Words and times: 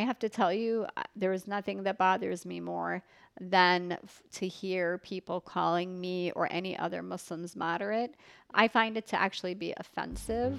I 0.00 0.04
have 0.04 0.18
to 0.20 0.30
tell 0.30 0.50
you, 0.50 0.86
there 1.14 1.34
is 1.34 1.46
nothing 1.46 1.82
that 1.82 1.98
bothers 1.98 2.46
me 2.46 2.58
more 2.58 3.02
than 3.38 3.92
f- 4.02 4.22
to 4.32 4.48
hear 4.48 4.96
people 4.96 5.42
calling 5.42 6.00
me 6.00 6.32
or 6.32 6.48
any 6.50 6.76
other 6.78 7.02
Muslims 7.02 7.54
moderate. 7.54 8.14
I 8.54 8.68
find 8.68 8.96
it 8.96 9.06
to 9.08 9.20
actually 9.20 9.52
be 9.52 9.74
offensive. 9.76 10.58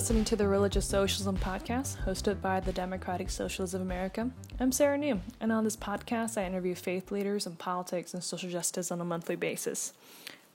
Listening 0.00 0.24
to 0.24 0.36
the 0.36 0.48
Religious 0.48 0.86
Socialism 0.86 1.36
Podcast, 1.36 1.98
hosted 2.06 2.40
by 2.40 2.58
the 2.58 2.72
Democratic 2.72 3.28
Socialists 3.28 3.74
of 3.74 3.82
America. 3.82 4.30
I'm 4.58 4.72
Sarah 4.72 4.96
Ngu, 4.96 5.20
and 5.42 5.52
on 5.52 5.62
this 5.62 5.76
podcast, 5.76 6.38
I 6.38 6.46
interview 6.46 6.74
faith 6.74 7.10
leaders 7.10 7.46
in 7.46 7.56
politics 7.56 8.14
and 8.14 8.24
social 8.24 8.48
justice 8.48 8.90
on 8.90 9.02
a 9.02 9.04
monthly 9.04 9.36
basis. 9.36 9.92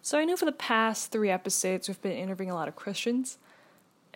So 0.02 0.18
I 0.18 0.26
know 0.26 0.36
for 0.36 0.46
the 0.46 0.52
past 0.52 1.12
three 1.12 1.30
episodes, 1.30 1.88
we've 1.88 2.02
been 2.02 2.14
interviewing 2.14 2.50
a 2.50 2.56
lot 2.56 2.68
of 2.68 2.76
Christians. 2.76 3.38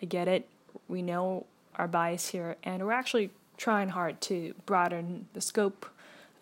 I 0.02 0.06
get 0.06 0.26
it, 0.26 0.48
we 0.88 1.00
know 1.00 1.46
our 1.76 1.86
bias 1.86 2.30
here, 2.30 2.56
and 2.64 2.84
we're 2.84 2.90
actually 2.90 3.30
trying 3.56 3.90
hard 3.90 4.20
to 4.22 4.56
broaden 4.66 5.28
the 5.32 5.40
scope 5.40 5.86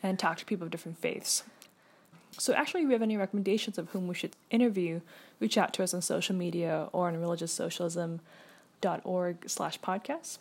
and 0.03 0.19
talk 0.19 0.39
to 0.39 0.47
people 0.47 0.65
of 0.65 0.71
different 0.71 0.97
faiths. 0.97 1.43
So, 2.39 2.55
actually, 2.55 2.81
if 2.81 2.87
you 2.87 2.93
have 2.93 3.03
any 3.03 3.19
recommendations 3.19 3.77
of 3.77 3.91
whom 3.91 4.09
we 4.09 4.15
should 4.15 4.35
interview, 4.51 5.03
reach 5.41 5.59
out 5.59 5.75
to 5.75 5.83
us 5.83 5.93
on 5.93 6.01
social 6.01 6.35
media 6.35 6.89
or 6.95 7.09
on 7.09 7.15
religioussocialism.org 8.81 9.49
slash 9.49 9.81
podcast. 9.81 10.39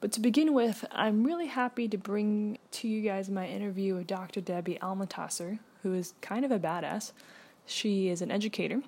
But 0.00 0.12
to 0.12 0.20
begin 0.20 0.52
with, 0.52 0.84
I'm 0.92 1.24
really 1.24 1.46
happy 1.46 1.88
to 1.88 1.96
bring 1.96 2.58
to 2.72 2.88
you 2.88 3.02
guys 3.02 3.30
my 3.30 3.46
interview 3.46 3.94
with 3.94 4.06
Dr. 4.06 4.40
Debbie 4.40 4.78
Almontaser, 4.82 5.58
who 5.82 5.94
is 5.94 6.14
kind 6.20 6.44
of 6.44 6.50
a 6.50 6.58
badass. 6.58 7.12
She 7.66 8.08
is 8.08 8.20
an 8.20 8.30
educator, 8.30 8.82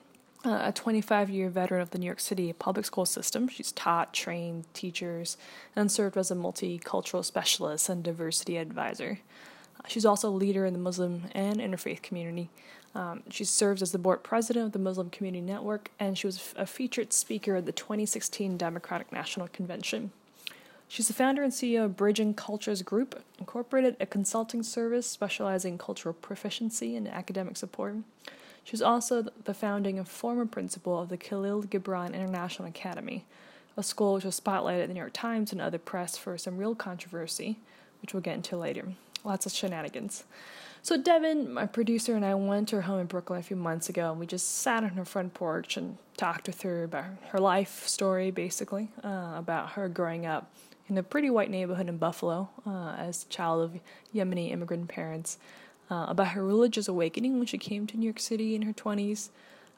uh, 0.44 0.60
a 0.64 0.72
25 0.72 1.30
year 1.30 1.48
veteran 1.48 1.80
of 1.80 1.90
the 1.90 1.98
New 1.98 2.06
York 2.06 2.20
City 2.20 2.52
public 2.52 2.84
school 2.84 3.06
system. 3.06 3.48
She's 3.48 3.72
taught, 3.72 4.12
trained 4.12 4.66
teachers, 4.74 5.38
and 5.74 5.90
served 5.90 6.18
as 6.18 6.30
a 6.30 6.34
multicultural 6.34 7.24
specialist 7.24 7.88
and 7.88 8.04
diversity 8.04 8.58
advisor. 8.58 9.20
She's 9.88 10.04
also 10.04 10.28
a 10.28 10.30
leader 10.30 10.66
in 10.66 10.72
the 10.72 10.78
Muslim 10.78 11.24
and 11.32 11.58
interfaith 11.58 12.02
community. 12.02 12.50
Um, 12.96 13.22
she 13.28 13.44
serves 13.44 13.82
as 13.82 13.92
the 13.92 13.98
board 13.98 14.22
president 14.22 14.64
of 14.64 14.72
the 14.72 14.78
Muslim 14.78 15.10
Community 15.10 15.42
Network, 15.42 15.90
and 16.00 16.16
she 16.16 16.26
was 16.26 16.54
a 16.56 16.64
featured 16.64 17.12
speaker 17.12 17.56
at 17.56 17.66
the 17.66 17.72
2016 17.72 18.56
Democratic 18.56 19.12
National 19.12 19.48
Convention. 19.48 20.12
She's 20.88 21.06
the 21.06 21.12
founder 21.12 21.42
and 21.42 21.52
CEO 21.52 21.84
of 21.84 21.96
Bridging 21.98 22.32
Cultures 22.32 22.80
Group, 22.80 23.22
Incorporated, 23.38 23.96
a 24.00 24.06
consulting 24.06 24.62
service 24.62 25.06
specializing 25.06 25.74
in 25.74 25.78
cultural 25.78 26.14
proficiency 26.14 26.96
and 26.96 27.06
academic 27.06 27.58
support. 27.58 27.96
She's 28.64 28.80
also 28.80 29.26
the 29.44 29.52
founding 29.52 29.98
and 29.98 30.08
former 30.08 30.46
principal 30.46 30.98
of 30.98 31.10
the 31.10 31.18
Khalil 31.18 31.64
Gibran 31.64 32.14
International 32.14 32.66
Academy, 32.66 33.26
a 33.76 33.82
school 33.82 34.14
which 34.14 34.24
was 34.24 34.40
spotlighted 34.40 34.84
in 34.84 34.88
the 34.88 34.94
New 34.94 35.00
York 35.00 35.12
Times 35.12 35.52
and 35.52 35.60
other 35.60 35.78
press 35.78 36.16
for 36.16 36.38
some 36.38 36.56
real 36.56 36.74
controversy, 36.74 37.58
which 38.00 38.14
we'll 38.14 38.22
get 38.22 38.36
into 38.36 38.56
later 38.56 38.94
lots 39.26 39.44
of 39.44 39.52
shenanigans. 39.52 40.24
So 40.86 40.96
Devin, 40.96 41.52
my 41.52 41.66
producer, 41.66 42.14
and 42.14 42.24
I 42.24 42.36
went 42.36 42.68
to 42.68 42.76
her 42.76 42.82
home 42.82 43.00
in 43.00 43.06
Brooklyn 43.08 43.40
a 43.40 43.42
few 43.42 43.56
months 43.56 43.88
ago, 43.88 44.12
and 44.12 44.20
we 44.20 44.26
just 44.26 44.58
sat 44.58 44.84
on 44.84 44.90
her 44.90 45.04
front 45.04 45.34
porch 45.34 45.76
and 45.76 45.98
talked 46.16 46.46
with 46.46 46.62
her 46.62 46.84
about 46.84 47.06
her 47.30 47.40
life 47.40 47.88
story, 47.88 48.30
basically, 48.30 48.92
uh, 49.02 49.32
about 49.34 49.70
her 49.70 49.88
growing 49.88 50.26
up 50.26 50.48
in 50.88 50.96
a 50.96 51.02
pretty 51.02 51.28
white 51.28 51.50
neighborhood 51.50 51.88
in 51.88 51.96
Buffalo 51.98 52.50
uh, 52.64 52.94
as 52.96 53.24
a 53.24 53.26
child 53.26 53.64
of 53.64 53.80
Yemeni 54.14 54.52
immigrant 54.52 54.86
parents, 54.86 55.38
uh, 55.90 56.06
about 56.08 56.28
her 56.28 56.44
religious 56.44 56.86
awakening 56.86 57.38
when 57.38 57.48
she 57.48 57.58
came 57.58 57.88
to 57.88 57.96
New 57.96 58.06
York 58.06 58.20
City 58.20 58.54
in 58.54 58.62
her 58.62 58.72
20s, 58.72 59.30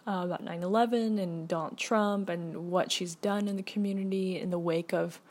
uh, 0.06 0.24
about 0.26 0.44
9 0.44 0.62
11 0.62 1.18
and 1.18 1.48
Donald 1.48 1.78
Trump, 1.78 2.28
and 2.28 2.70
what 2.70 2.92
she's 2.92 3.14
done 3.14 3.48
in 3.48 3.56
the 3.56 3.62
community 3.62 4.38
in 4.38 4.50
the 4.50 4.58
wake 4.58 4.92
of 4.92 5.22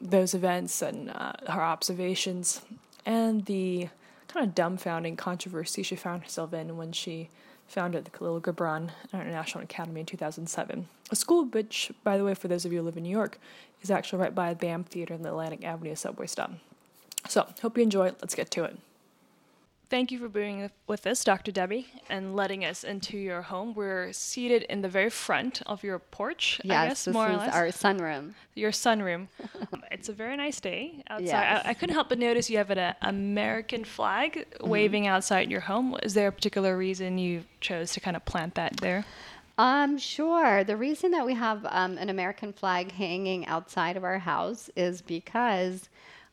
those 0.00 0.32
events 0.32 0.80
and 0.80 1.10
uh, 1.10 1.32
her 1.48 1.62
observations 1.62 2.60
and 3.04 3.46
the 3.46 3.88
kind 4.28 4.46
of 4.46 4.54
dumbfounding 4.54 5.16
controversy 5.16 5.82
she 5.82 5.96
found 5.96 6.22
herself 6.22 6.52
in 6.52 6.76
when 6.76 6.92
she 6.92 7.28
founded 7.66 8.04
the 8.04 8.10
Khalil 8.10 8.40
Gibran 8.40 8.90
International 9.12 9.64
Academy 9.64 10.00
in 10.00 10.06
2007. 10.06 10.88
A 11.10 11.16
school 11.16 11.44
which, 11.44 11.90
by 12.04 12.16
the 12.16 12.24
way, 12.24 12.34
for 12.34 12.48
those 12.48 12.64
of 12.64 12.72
you 12.72 12.78
who 12.78 12.84
live 12.84 12.96
in 12.96 13.02
New 13.02 13.10
York, 13.10 13.38
is 13.82 13.90
actually 13.90 14.20
right 14.20 14.34
by 14.34 14.54
the 14.54 14.58
BAM 14.58 14.84
Theater 14.84 15.14
in 15.14 15.22
the 15.22 15.30
Atlantic 15.30 15.64
Avenue 15.64 15.94
subway 15.94 16.26
stop. 16.26 16.52
So, 17.28 17.46
hope 17.62 17.76
you 17.76 17.82
enjoy. 17.82 18.12
Let's 18.20 18.34
get 18.34 18.50
to 18.52 18.64
it. 18.64 18.78
Thank 19.88 20.10
you 20.10 20.18
for 20.18 20.28
being 20.28 20.68
with 20.88 21.06
us, 21.06 21.22
Dr. 21.22 21.52
Debbie, 21.52 21.86
and 22.10 22.34
letting 22.34 22.64
us 22.64 22.82
into 22.82 23.16
your 23.16 23.42
home. 23.42 23.72
We're 23.72 24.12
seated 24.12 24.64
in 24.64 24.82
the 24.82 24.88
very 24.88 25.10
front 25.10 25.62
of 25.64 25.84
your 25.84 26.00
porch, 26.00 26.60
yes, 26.64 26.76
I 26.76 26.88
guess, 26.88 27.04
this 27.04 27.14
more 27.14 27.28
is 27.28 27.34
or 27.34 27.38
less. 27.38 27.54
our 27.54 27.66
sunroom. 27.68 28.32
Your 28.56 28.72
sunroom. 28.72 29.28
it's 29.92 30.08
a 30.08 30.12
very 30.12 30.36
nice 30.36 30.58
day 30.60 31.04
outside. 31.08 31.26
Yes. 31.26 31.62
I, 31.64 31.70
I 31.70 31.74
couldn't 31.74 31.94
help 31.94 32.08
but 32.08 32.18
notice 32.18 32.50
you 32.50 32.56
have 32.58 32.70
an 32.70 32.78
uh, 32.78 32.94
American 33.02 33.84
flag 33.84 34.46
Mm-hmm. 34.56 34.68
waving 34.68 35.06
outside 35.06 35.50
your 35.52 35.60
home. 35.60 35.96
Is 36.02 36.14
there 36.14 36.26
a 36.28 36.32
particular 36.32 36.76
reason 36.76 37.16
you 37.18 37.44
chose 37.60 37.92
to 37.92 38.00
kind 38.00 38.16
of 38.16 38.24
plant 38.24 38.56
that 38.56 38.78
there? 38.78 39.04
Um, 39.56 39.98
sure. 39.98 40.64
The 40.64 40.76
reason 40.76 41.12
that 41.12 41.24
we 41.24 41.34
have 41.34 41.64
um, 41.70 41.96
an 41.98 42.08
American 42.08 42.52
flag 42.52 42.90
hanging 42.90 43.46
outside 43.46 43.96
of 43.96 44.02
our 44.02 44.18
house 44.18 44.68
is 44.74 45.00
because 45.00 45.88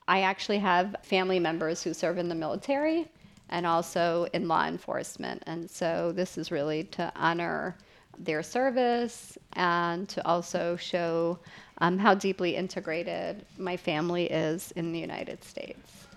I 0.08 0.22
actually 0.22 0.58
have 0.60 0.96
family 1.04 1.40
members 1.40 1.84
who 1.84 1.94
serve 1.94 2.18
in 2.18 2.30
the 2.30 2.36
military 2.36 3.08
and 3.50 3.66
also 3.66 4.28
in 4.34 4.48
law 4.48 4.66
enforcement. 4.66 5.44
And 5.46 5.70
so 5.70 6.12
this 6.12 6.38
is 6.38 6.52
really 6.52 6.84
to 6.86 7.12
honor 7.16 7.76
their 8.18 8.44
service 8.44 9.38
and 9.54 10.08
to 10.10 10.26
also 10.28 10.76
show 10.76 11.40
um, 11.80 11.98
how 11.98 12.14
deeply 12.14 12.56
integrated 12.56 13.46
my 13.58 13.76
family 13.78 14.26
is 14.26 14.72
in 14.76 14.92
the 14.92 15.00
United 15.00 15.44
States. 15.44 16.08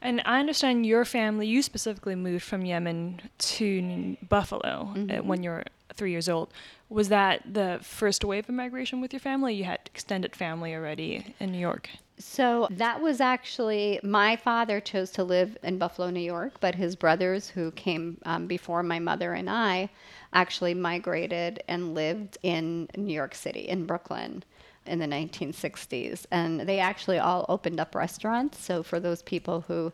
And 0.00 0.20
I 0.26 0.38
understand 0.38 0.84
your 0.84 1.04
family, 1.04 1.46
you 1.46 1.62
specifically 1.62 2.14
moved 2.14 2.44
from 2.44 2.64
Yemen 2.66 3.22
to 3.38 4.16
Buffalo 4.28 4.90
uh, 4.92 4.94
Mm-hmm. 4.94 5.26
when 5.26 5.42
you 5.42 5.50
were 5.50 5.64
three 5.94 6.10
years 6.10 6.28
old. 6.28 6.50
Was 6.90 7.08
that 7.08 7.54
the 7.54 7.78
first 7.82 8.24
wave 8.24 8.48
of 8.48 8.54
migration 8.54 9.00
with 9.00 9.12
your 9.12 9.20
family? 9.20 9.54
You 9.54 9.64
had 9.64 9.80
extended 9.86 10.36
family 10.36 10.74
already 10.74 11.34
in 11.40 11.52
New 11.52 11.58
York. 11.58 11.88
So 12.18 12.68
that 12.70 13.00
was 13.00 13.20
actually 13.20 13.98
my 14.04 14.36
father 14.36 14.80
chose 14.80 15.10
to 15.12 15.24
live 15.24 15.56
in 15.64 15.78
Buffalo, 15.78 16.10
New 16.10 16.20
York, 16.20 16.54
but 16.60 16.76
his 16.76 16.94
brothers, 16.94 17.48
who 17.48 17.72
came 17.72 18.18
um, 18.24 18.46
before 18.46 18.82
my 18.84 19.00
mother 19.00 19.32
and 19.32 19.50
I, 19.50 19.90
actually 20.32 20.74
migrated 20.74 21.62
and 21.66 21.94
lived 21.94 22.38
in 22.42 22.88
New 22.96 23.12
York 23.12 23.34
City, 23.34 23.60
in 23.62 23.84
Brooklyn, 23.84 24.44
in 24.86 25.00
the 25.00 25.06
1960s. 25.06 26.26
And 26.30 26.60
they 26.60 26.78
actually 26.78 27.18
all 27.18 27.46
opened 27.48 27.80
up 27.80 27.96
restaurants. 27.96 28.60
So 28.62 28.84
for 28.84 29.00
those 29.00 29.22
people 29.22 29.62
who 29.62 29.92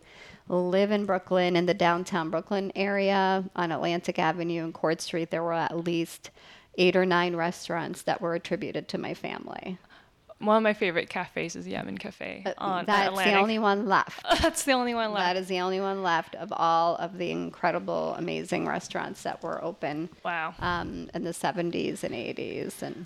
live 0.48 0.90
in 0.90 1.06
Brooklyn, 1.06 1.56
in 1.56 1.64
the 1.64 1.74
downtown 1.74 2.28
Brooklyn 2.28 2.70
area, 2.74 3.44
on 3.56 3.72
Atlantic 3.72 4.18
Avenue 4.18 4.64
and 4.64 4.74
Court 4.74 5.00
Street, 5.00 5.30
there 5.30 5.42
were 5.42 5.54
at 5.54 5.84
least 5.84 6.30
eight 6.76 6.96
or 6.96 7.06
nine 7.06 7.34
restaurants 7.34 8.02
that 8.02 8.20
were 8.20 8.34
attributed 8.34 8.88
to 8.88 8.98
my 8.98 9.14
family. 9.14 9.78
One 10.40 10.56
of 10.56 10.62
my 10.62 10.72
favorite 10.72 11.10
cafes 11.10 11.54
is 11.54 11.66
Yemen 11.66 11.98
Cafe 11.98 12.44
on 12.56 12.80
Uh, 12.80 12.82
That's 12.86 13.08
Atlantic. 13.08 13.34
the 13.34 13.40
only 13.40 13.58
one 13.58 13.86
left. 13.86 14.22
That's 14.42 14.62
the 14.64 14.72
only 14.72 14.94
one 14.94 15.12
left. 15.12 15.34
That 15.34 15.36
is 15.36 15.48
the 15.48 15.60
only 15.60 15.80
one 15.80 16.02
left 16.02 16.34
of 16.34 16.50
all 16.50 16.96
of 16.96 17.18
the 17.18 17.30
incredible, 17.30 18.14
amazing 18.16 18.66
restaurants 18.66 19.22
that 19.24 19.42
were 19.42 19.62
open 19.62 20.08
wow. 20.24 20.54
um, 20.60 21.10
in 21.12 21.24
the 21.24 21.30
70s 21.32 22.04
and 22.04 22.14
80s. 22.14 22.80
And 22.80 23.04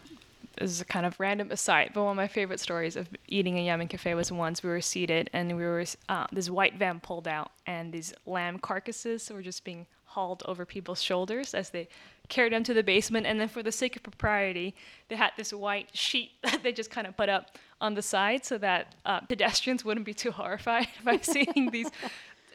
this 0.59 0.71
is 0.71 0.81
a 0.81 0.85
kind 0.85 1.05
of 1.05 1.19
random 1.19 1.51
aside, 1.51 1.91
but 1.93 2.05
one 2.05 2.13
of 2.13 2.17
my 2.17 2.29
favorite 2.29 2.61
stories 2.61 2.95
of 2.95 3.09
eating 3.27 3.59
a 3.59 3.63
Yemen 3.65 3.89
cafe 3.89 4.15
was 4.15 4.31
once 4.31 4.63
we 4.63 4.71
were 4.71 4.81
seated 4.81 5.29
and 5.33 5.49
we 5.57 5.65
were 5.65 5.85
uh, 6.09 6.27
this 6.31 6.49
white 6.49 6.77
van 6.77 7.01
pulled 7.01 7.27
out 7.27 7.51
and 7.67 7.93
these 7.93 8.15
lamb 8.27 8.61
carcasses 8.61 9.29
were 9.33 9.43
just 9.43 9.65
being 9.65 9.87
hauled 10.05 10.45
over 10.47 10.65
people's 10.65 11.03
shoulders 11.03 11.53
as 11.55 11.71
they 11.71 11.89
carried 12.29 12.53
them 12.53 12.65
to 12.65 12.75
the 12.75 12.83
basement. 12.83 13.27
And 13.27 13.41
then 13.41 13.49
for 13.49 13.63
the 13.63 13.73
sake 13.73 13.97
of 13.97 14.03
propriety, 14.03 14.75
they 15.09 15.17
had 15.17 15.33
this 15.37 15.53
white 15.53 15.97
sheet 15.97 16.33
that 16.43 16.63
they 16.63 16.73
just 16.73 16.91
kind 16.91 17.07
of 17.07 17.17
put 17.17 17.29
up 17.29 17.57
on 17.81 17.95
the 17.95 18.03
side 18.03 18.45
so 18.45 18.59
that 18.59 18.95
uh, 19.05 19.21
pedestrians 19.21 19.85
wouldn't 19.85 20.07
be 20.07 20.15
too 20.15 20.31
horrified 20.31 20.89
by 21.05 21.19
seeing 21.19 21.71
these. 21.71 21.91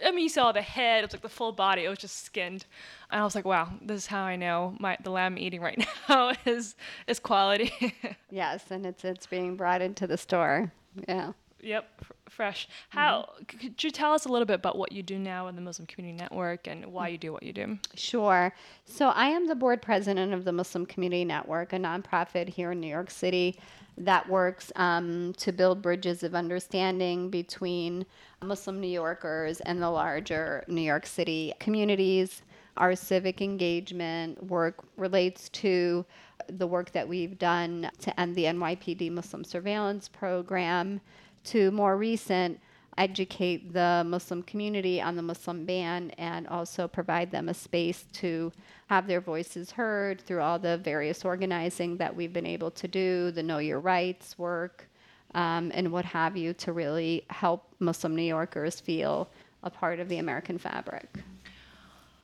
I 0.04 0.12
mean, 0.12 0.24
you 0.24 0.30
saw 0.30 0.54
the 0.54 0.62
head; 0.62 1.00
it 1.04 1.08
was 1.08 1.14
like 1.14 1.22
the 1.22 1.30
full 1.30 1.52
body. 1.52 1.84
It 1.84 1.90
was 1.90 2.00
just 2.00 2.24
skinned, 2.24 2.66
and 3.12 3.20
I 3.20 3.24
was 3.26 3.36
like, 3.36 3.44
"Wow, 3.44 3.70
this 3.82 4.04
is 4.04 4.08
how 4.08 4.24
I 4.24 4.38
know 4.38 4.78
my 4.80 4.98
the 5.04 5.12
lamb 5.12 5.34
I'm 5.34 5.38
eating 5.38 5.60
right 5.62 5.86
now 6.10 6.32
is 6.46 6.76
is 7.06 7.20
quality." 7.20 7.94
yes, 8.32 8.72
and 8.72 8.86
it's, 8.86 9.04
it's 9.04 9.28
being 9.28 9.58
brought 9.58 9.82
into 9.82 10.08
the 10.08 10.18
store. 10.18 10.72
Yeah. 11.08 11.34
Yep, 11.62 11.90
f- 12.02 12.12
fresh. 12.30 12.68
How 12.90 13.30
c- 13.52 13.58
could 13.58 13.84
you 13.84 13.92
tell 13.92 14.14
us 14.14 14.26
a 14.26 14.30
little 14.30 14.46
bit 14.46 14.56
about 14.56 14.78
what 14.78 14.92
you 14.92 15.04
do 15.04 15.20
now 15.20 15.48
in 15.48 15.56
the 15.56 15.62
Muslim 15.62 15.86
Community 15.88 16.18
Network 16.18 16.68
and 16.68 16.86
why 16.86 17.10
you 17.10 17.18
do 17.18 17.34
what 17.34 17.44
you 17.44 17.54
do? 17.54 17.78
Sure. 17.96 18.54
So 18.86 19.10
I 19.10 19.28
am 19.28 19.48
the 19.48 19.56
board 19.56 19.82
president 19.82 20.34
of 20.34 20.46
the 20.46 20.52
Muslim 20.52 20.86
Community 20.86 21.26
Network, 21.26 21.74
a 21.74 21.78
nonprofit 21.78 22.50
here 22.50 22.72
in 22.72 22.80
New 22.80 22.88
York 22.88 23.12
City 23.12 23.60
that 23.98 24.28
works 24.30 24.72
um, 24.78 25.34
to 25.38 25.52
build 25.52 25.82
bridges 25.82 26.24
of 26.24 26.34
understanding 26.34 27.30
between 27.30 28.06
Muslim 28.42 28.80
New 28.80 28.88
Yorkers 28.88 29.60
and 29.62 29.82
the 29.82 29.90
larger 29.90 30.64
New 30.68 30.82
York 30.82 31.06
City 31.06 31.54
communities. 31.60 32.42
Our 32.78 32.96
civic 32.96 33.42
engagement 33.42 34.42
work 34.46 34.86
relates 34.96 35.50
to 35.50 36.06
the 36.48 36.66
work 36.66 36.92
that 36.94 37.08
we've 37.08 37.38
done 37.38 37.92
to 38.00 38.20
end 38.20 38.36
the 38.36 38.46
NYPD 38.46 39.12
Muslim 39.12 39.44
surveillance 39.44 40.08
program, 40.08 41.02
to 41.46 41.72
more 41.72 41.98
recent 41.98 42.60
educate 43.00 43.72
the 43.72 44.04
Muslim 44.06 44.44
community 44.44 45.02
on 45.02 45.16
the 45.16 45.22
Muslim 45.22 45.66
ban 45.66 46.12
and 46.18 46.46
also 46.48 46.88
provide 46.88 47.32
them 47.32 47.48
a 47.48 47.54
space 47.54 48.06
to 48.12 48.52
have 48.88 49.08
their 49.08 49.22
voices 49.22 49.72
heard 49.72 50.20
through 50.20 50.42
all 50.42 50.60
the 50.60 50.78
various 50.80 51.24
organizing 51.24 51.96
that 51.98 52.14
we've 52.14 52.34
been 52.34 52.46
able 52.46 52.70
to 52.72 52.88
do, 52.88 53.32
the 53.32 53.42
Know 53.42 53.60
Your 53.60 53.80
Rights 53.80 54.38
work, 54.38 54.90
um, 55.34 55.72
and 55.74 55.92
what 55.92 56.04
have 56.06 56.36
you, 56.36 56.54
to 56.56 56.74
really 56.74 57.24
help 57.30 57.74
Muslim 57.80 58.16
New 58.16 58.24
Yorkers 58.24 58.82
feel 58.82 59.30
a 59.64 59.70
part 59.70 60.00
of 60.00 60.10
the 60.10 60.18
American 60.18 60.58
fabric. 60.58 61.08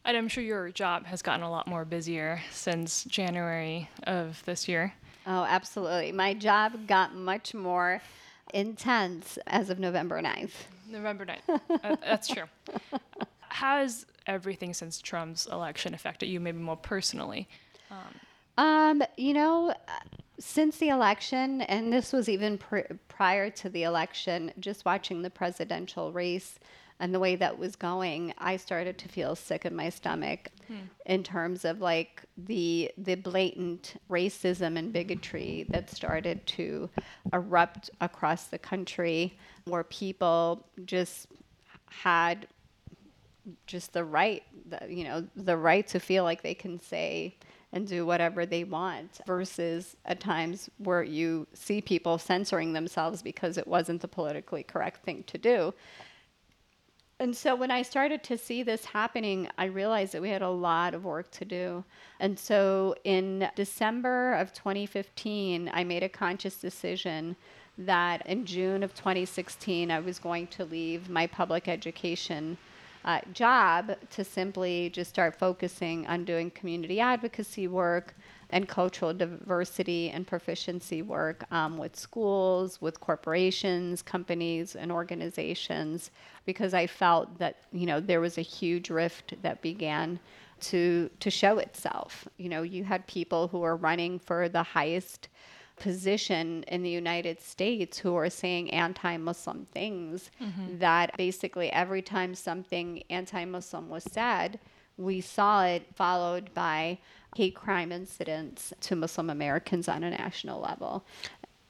And 0.04 0.18
I'm 0.18 0.28
sure 0.28 0.44
your 0.44 0.70
job 0.72 1.06
has 1.06 1.22
gotten 1.22 1.44
a 1.44 1.50
lot 1.50 1.68
more 1.68 1.86
busier 1.86 2.42
since 2.52 3.06
January 3.06 3.90
of 4.04 4.44
this 4.46 4.68
year. 4.68 4.94
Oh, 5.26 5.44
absolutely. 5.44 6.12
My 6.12 6.34
job 6.34 6.86
got 6.86 7.16
much 7.16 7.54
more 7.54 8.02
intense 8.53 9.38
as 9.47 9.69
of 9.69 9.80
November 9.80 10.21
9th. 10.21 10.51
November 10.89 11.25
9th. 11.25 11.62
uh, 11.69 11.95
that's 12.01 12.27
true. 12.27 12.45
How 13.39 13.80
has 13.80 14.06
everything 14.27 14.74
since 14.74 15.01
Trump's 15.01 15.45
election 15.45 15.94
affected 15.94 16.27
you, 16.27 16.39
maybe 16.39 16.59
more 16.59 16.77
personally? 16.77 17.47
Um, 17.89 17.97
um, 18.57 19.03
you 19.18 19.33
know, 19.33 19.74
since 20.39 20.77
the 20.77 20.89
election, 20.89 21.62
and 21.62 21.92
this 21.92 22.12
was 22.13 22.30
even 22.30 22.57
pr- 22.57 22.94
prior 23.07 23.50
to 23.50 23.69
the 23.69 23.83
election, 23.83 24.51
just 24.59 24.86
watching 24.86 25.21
the 25.21 25.30
presidential 25.30 26.12
race 26.12 26.59
and 27.00 27.13
the 27.13 27.19
way 27.19 27.36
that 27.36 27.57
was 27.57 27.75
going, 27.75 28.33
I 28.38 28.57
started 28.57 28.97
to 29.00 29.09
feel 29.09 29.36
sick 29.36 29.65
in 29.65 29.75
my 29.75 29.89
stomach 29.89 30.50
hmm. 30.68 30.75
in 31.06 31.24
terms 31.24 31.65
of 31.65 31.81
like 31.81 32.24
the 32.38 32.92
the 32.97 33.15
blatant 33.15 33.95
racism 34.09 34.77
and 34.77 34.94
bigotry 34.94 35.65
that 35.69 35.89
started 35.89 36.45
to 36.47 36.89
erupt 37.33 37.89
across 38.00 38.45
the 38.45 38.57
country, 38.57 39.38
where 39.65 39.83
people 39.83 40.65
just 40.86 41.27
had 41.88 42.47
just 43.68 43.94
the 43.94 44.03
right, 44.03 44.44
the, 44.69 44.80
you 44.89 45.03
know, 45.03 45.27
the 45.36 45.57
right 45.57 45.86
to 45.88 46.00
feel 46.00 46.24
like 46.24 46.42
they 46.42 46.56
can 46.56 46.80
say 46.80 47.36
and 47.74 47.88
do 47.88 48.06
whatever 48.06 48.45
they 48.45 48.63
want 48.63 49.19
versus 49.27 49.97
at 50.06 50.19
times 50.19 50.69
where 50.77 51.03
you 51.03 51.45
see 51.53 51.81
people 51.81 52.18
censoring 52.18 52.71
themselves 52.74 53.21
because 53.21 53.57
it 53.57 53.68
wasn't 53.68 54.01
the 54.01 54.07
politically 54.07 54.63
correct 54.63 55.03
thing 55.03 55.24
to 55.27 55.38
do. 55.38 55.74
And 57.20 57.36
so 57.36 57.56
when 57.56 57.72
I 57.72 57.82
started 57.82 58.24
to 58.24 58.38
see 58.38 58.62
this 58.62 58.84
happening, 58.84 59.48
I 59.58 59.66
realized 59.66 60.14
that 60.14 60.22
we 60.22 60.30
had 60.30 60.42
a 60.42 60.50
lot 60.50 60.94
of 60.94 61.06
work 61.06 61.32
to 61.32 61.46
do. 61.46 61.86
And 62.20 62.38
so 62.38 62.96
in 63.06 63.50
December 63.56 64.34
of 64.34 64.52
2015, 64.52 65.72
I 65.74 65.84
made 65.86 66.04
a 66.04 66.10
conscious 66.10 66.58
decision 66.58 67.38
that 67.78 68.26
in 68.28 68.46
June 68.46 68.84
of 68.84 68.94
2016, 68.96 69.92
I 69.92 70.00
was 70.00 70.20
going 70.20 70.48
to 70.48 70.66
leave 70.66 71.10
my 71.10 71.26
public 71.26 71.70
education 71.70 72.58
uh, 73.06 73.22
job 73.34 73.96
to 74.10 74.24
simply 74.24 74.90
just 74.90 75.10
start 75.10 75.38
focusing 75.38 76.06
on 76.08 76.26
doing 76.26 76.52
community 76.52 77.00
advocacy 77.00 77.68
work 77.68 78.14
and 78.50 78.68
cultural 78.68 79.13
diversity 79.13 80.09
and 80.09 80.27
proficiency 80.27 81.01
work 81.01 81.44
um, 81.51 81.77
with 81.77 81.95
schools, 81.95 82.81
with 82.81 83.00
corporations, 83.00 84.01
companies, 84.01 84.75
and 84.75 84.92
organizations, 84.92 86.12
because 86.45 86.74
I 86.74 86.88
felt 86.88 87.39
that 87.39 87.57
you 87.71 87.86
know 87.86 88.00
there 88.00 88.21
was 88.21 88.38
a 88.38 88.42
huge 88.42 88.89
rift 88.89 89.36
that 89.42 89.62
began 89.62 90.19
to 90.62 91.09
to 91.19 91.30
show 91.30 91.57
itself. 91.57 92.27
You 92.38 92.50
know, 92.50 92.62
you 92.62 92.83
had 92.83 93.07
people 93.07 93.47
who 93.47 93.59
were 93.59 93.75
running 93.75 94.19
for 94.19 94.50
the 94.50 94.63
highest 94.63 95.27
position 95.77 96.63
in 96.68 96.83
the 96.83 96.89
United 96.89 97.42
States 97.42 97.97
who 97.97 98.15
are 98.15 98.30
saying 98.30 98.71
anti 98.71 99.18
Muslim 99.18 99.68
things 99.74 100.31
mm-hmm. 100.42 100.77
that 100.80 101.15
basically 101.18 101.71
every 101.71 102.01
time 102.01 102.33
something 102.36 103.03
anti 103.09 103.45
Muslim 103.45 103.89
was 103.89 104.03
said, 104.03 104.59
we 104.97 105.19
saw 105.21 105.65
it 105.65 105.86
followed 105.95 106.53
by 106.53 106.97
hate 107.36 107.56
crime 107.56 107.92
incidents 107.92 108.74
to 108.82 108.96
Muslim 108.96 109.30
Americans 109.30 109.88
on 109.88 110.04
a 110.04 110.10
national 110.10 110.62
level. 110.62 111.06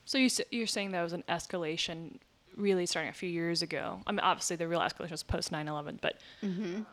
So 0.06 0.18
you, 0.18 0.30
you're 0.52 0.68
saying 0.68 0.92
that 0.92 1.02
was 1.02 1.14
an 1.14 1.24
escalation 1.28 2.20
really 2.56 2.86
starting 2.86 3.10
a 3.10 3.14
few 3.14 3.30
years 3.30 3.62
ago. 3.62 4.00
I 4.08 4.12
mean, 4.12 4.20
obviously 4.20 4.56
the 4.56 4.68
real 4.68 4.80
escalation 4.80 5.12
was 5.12 5.24
post 5.24 5.52
9/11, 5.52 6.00
but 6.00 6.20
mm-hmm. 6.44 6.84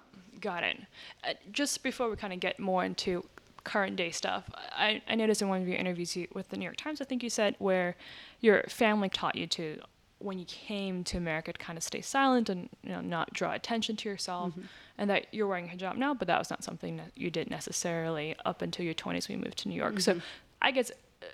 got 0.41 0.65
it. 0.65 0.79
Uh, 1.23 1.35
just 1.53 1.83
before 1.83 2.11
we 2.11 2.17
kind 2.17 2.33
of 2.33 2.41
get 2.41 2.59
more 2.59 2.85
into 2.85 3.25
current 3.65 3.97
day 3.97 4.11
stuff. 4.11 4.51
I, 4.73 5.03
I 5.09 5.15
noticed 5.15 5.43
in 5.43 5.49
one 5.49 5.63
of 5.63 5.69
your 5.69 5.77
interviews 5.77 6.17
with 6.35 6.49
the 6.49 6.57
New 6.57 6.65
York 6.65 6.77
Times, 6.77 7.01
I 7.01 7.05
think 7.05 7.23
you 7.23 7.31
said, 7.31 7.55
where 7.59 7.97
your 8.41 8.65
family 8.65 9.09
taught 9.09 9.37
you 9.37 9.47
to, 9.49 9.81
when 10.25 10.39
you 10.39 10.45
came 10.47 11.05
to 11.05 11.17
America, 11.17 11.53
to 11.53 11.59
kind 11.59 11.77
of 11.77 11.83
stay 11.83 12.01
silent 12.01 12.49
and 12.49 12.69
you 12.83 12.91
know 12.91 13.01
not 13.01 13.33
draw 13.33 13.53
attention 13.53 13.97
to 13.97 14.09
yourself, 14.09 14.51
mm-hmm. 14.51 14.63
and 14.99 15.11
that 15.11 15.27
you're 15.33 15.47
wearing 15.47 15.69
hijab 15.69 15.97
now, 15.97 16.15
but 16.15 16.29
that 16.29 16.39
was 16.39 16.51
not 16.51 16.65
something 16.65 16.97
that 16.97 17.13
you 17.15 17.31
did 17.31 17.51
necessarily 17.51 18.35
up 18.45 18.63
until 18.63 18.85
your 18.85 18.95
20s 18.95 19.29
when 19.29 19.39
you 19.39 19.45
moved 19.45 19.59
to 19.59 19.69
New 19.69 19.75
York. 19.75 19.95
Mm-hmm. 19.95 20.19
So 20.19 20.21
I 20.61 20.71
guess 20.71 20.91
uh, 20.91 21.27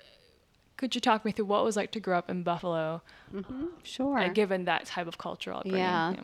could 0.77 0.95
you 0.95 1.01
talk 1.01 1.25
me 1.25 1.31
through 1.31 1.45
what 1.45 1.61
it 1.61 1.65
was 1.65 1.75
like 1.75 1.91
to 1.91 1.99
grow 1.99 2.17
up 2.17 2.29
in 2.29 2.43
Buffalo? 2.43 3.01
Mm-hmm. 3.33 3.65
Sure. 3.83 4.17
Uh, 4.17 4.29
given 4.29 4.65
that 4.65 4.85
type 4.85 5.07
of 5.07 5.17
cultural 5.17 5.59
upbringing. 5.59 5.79
Yeah. 5.79 6.11
yeah. 6.13 6.21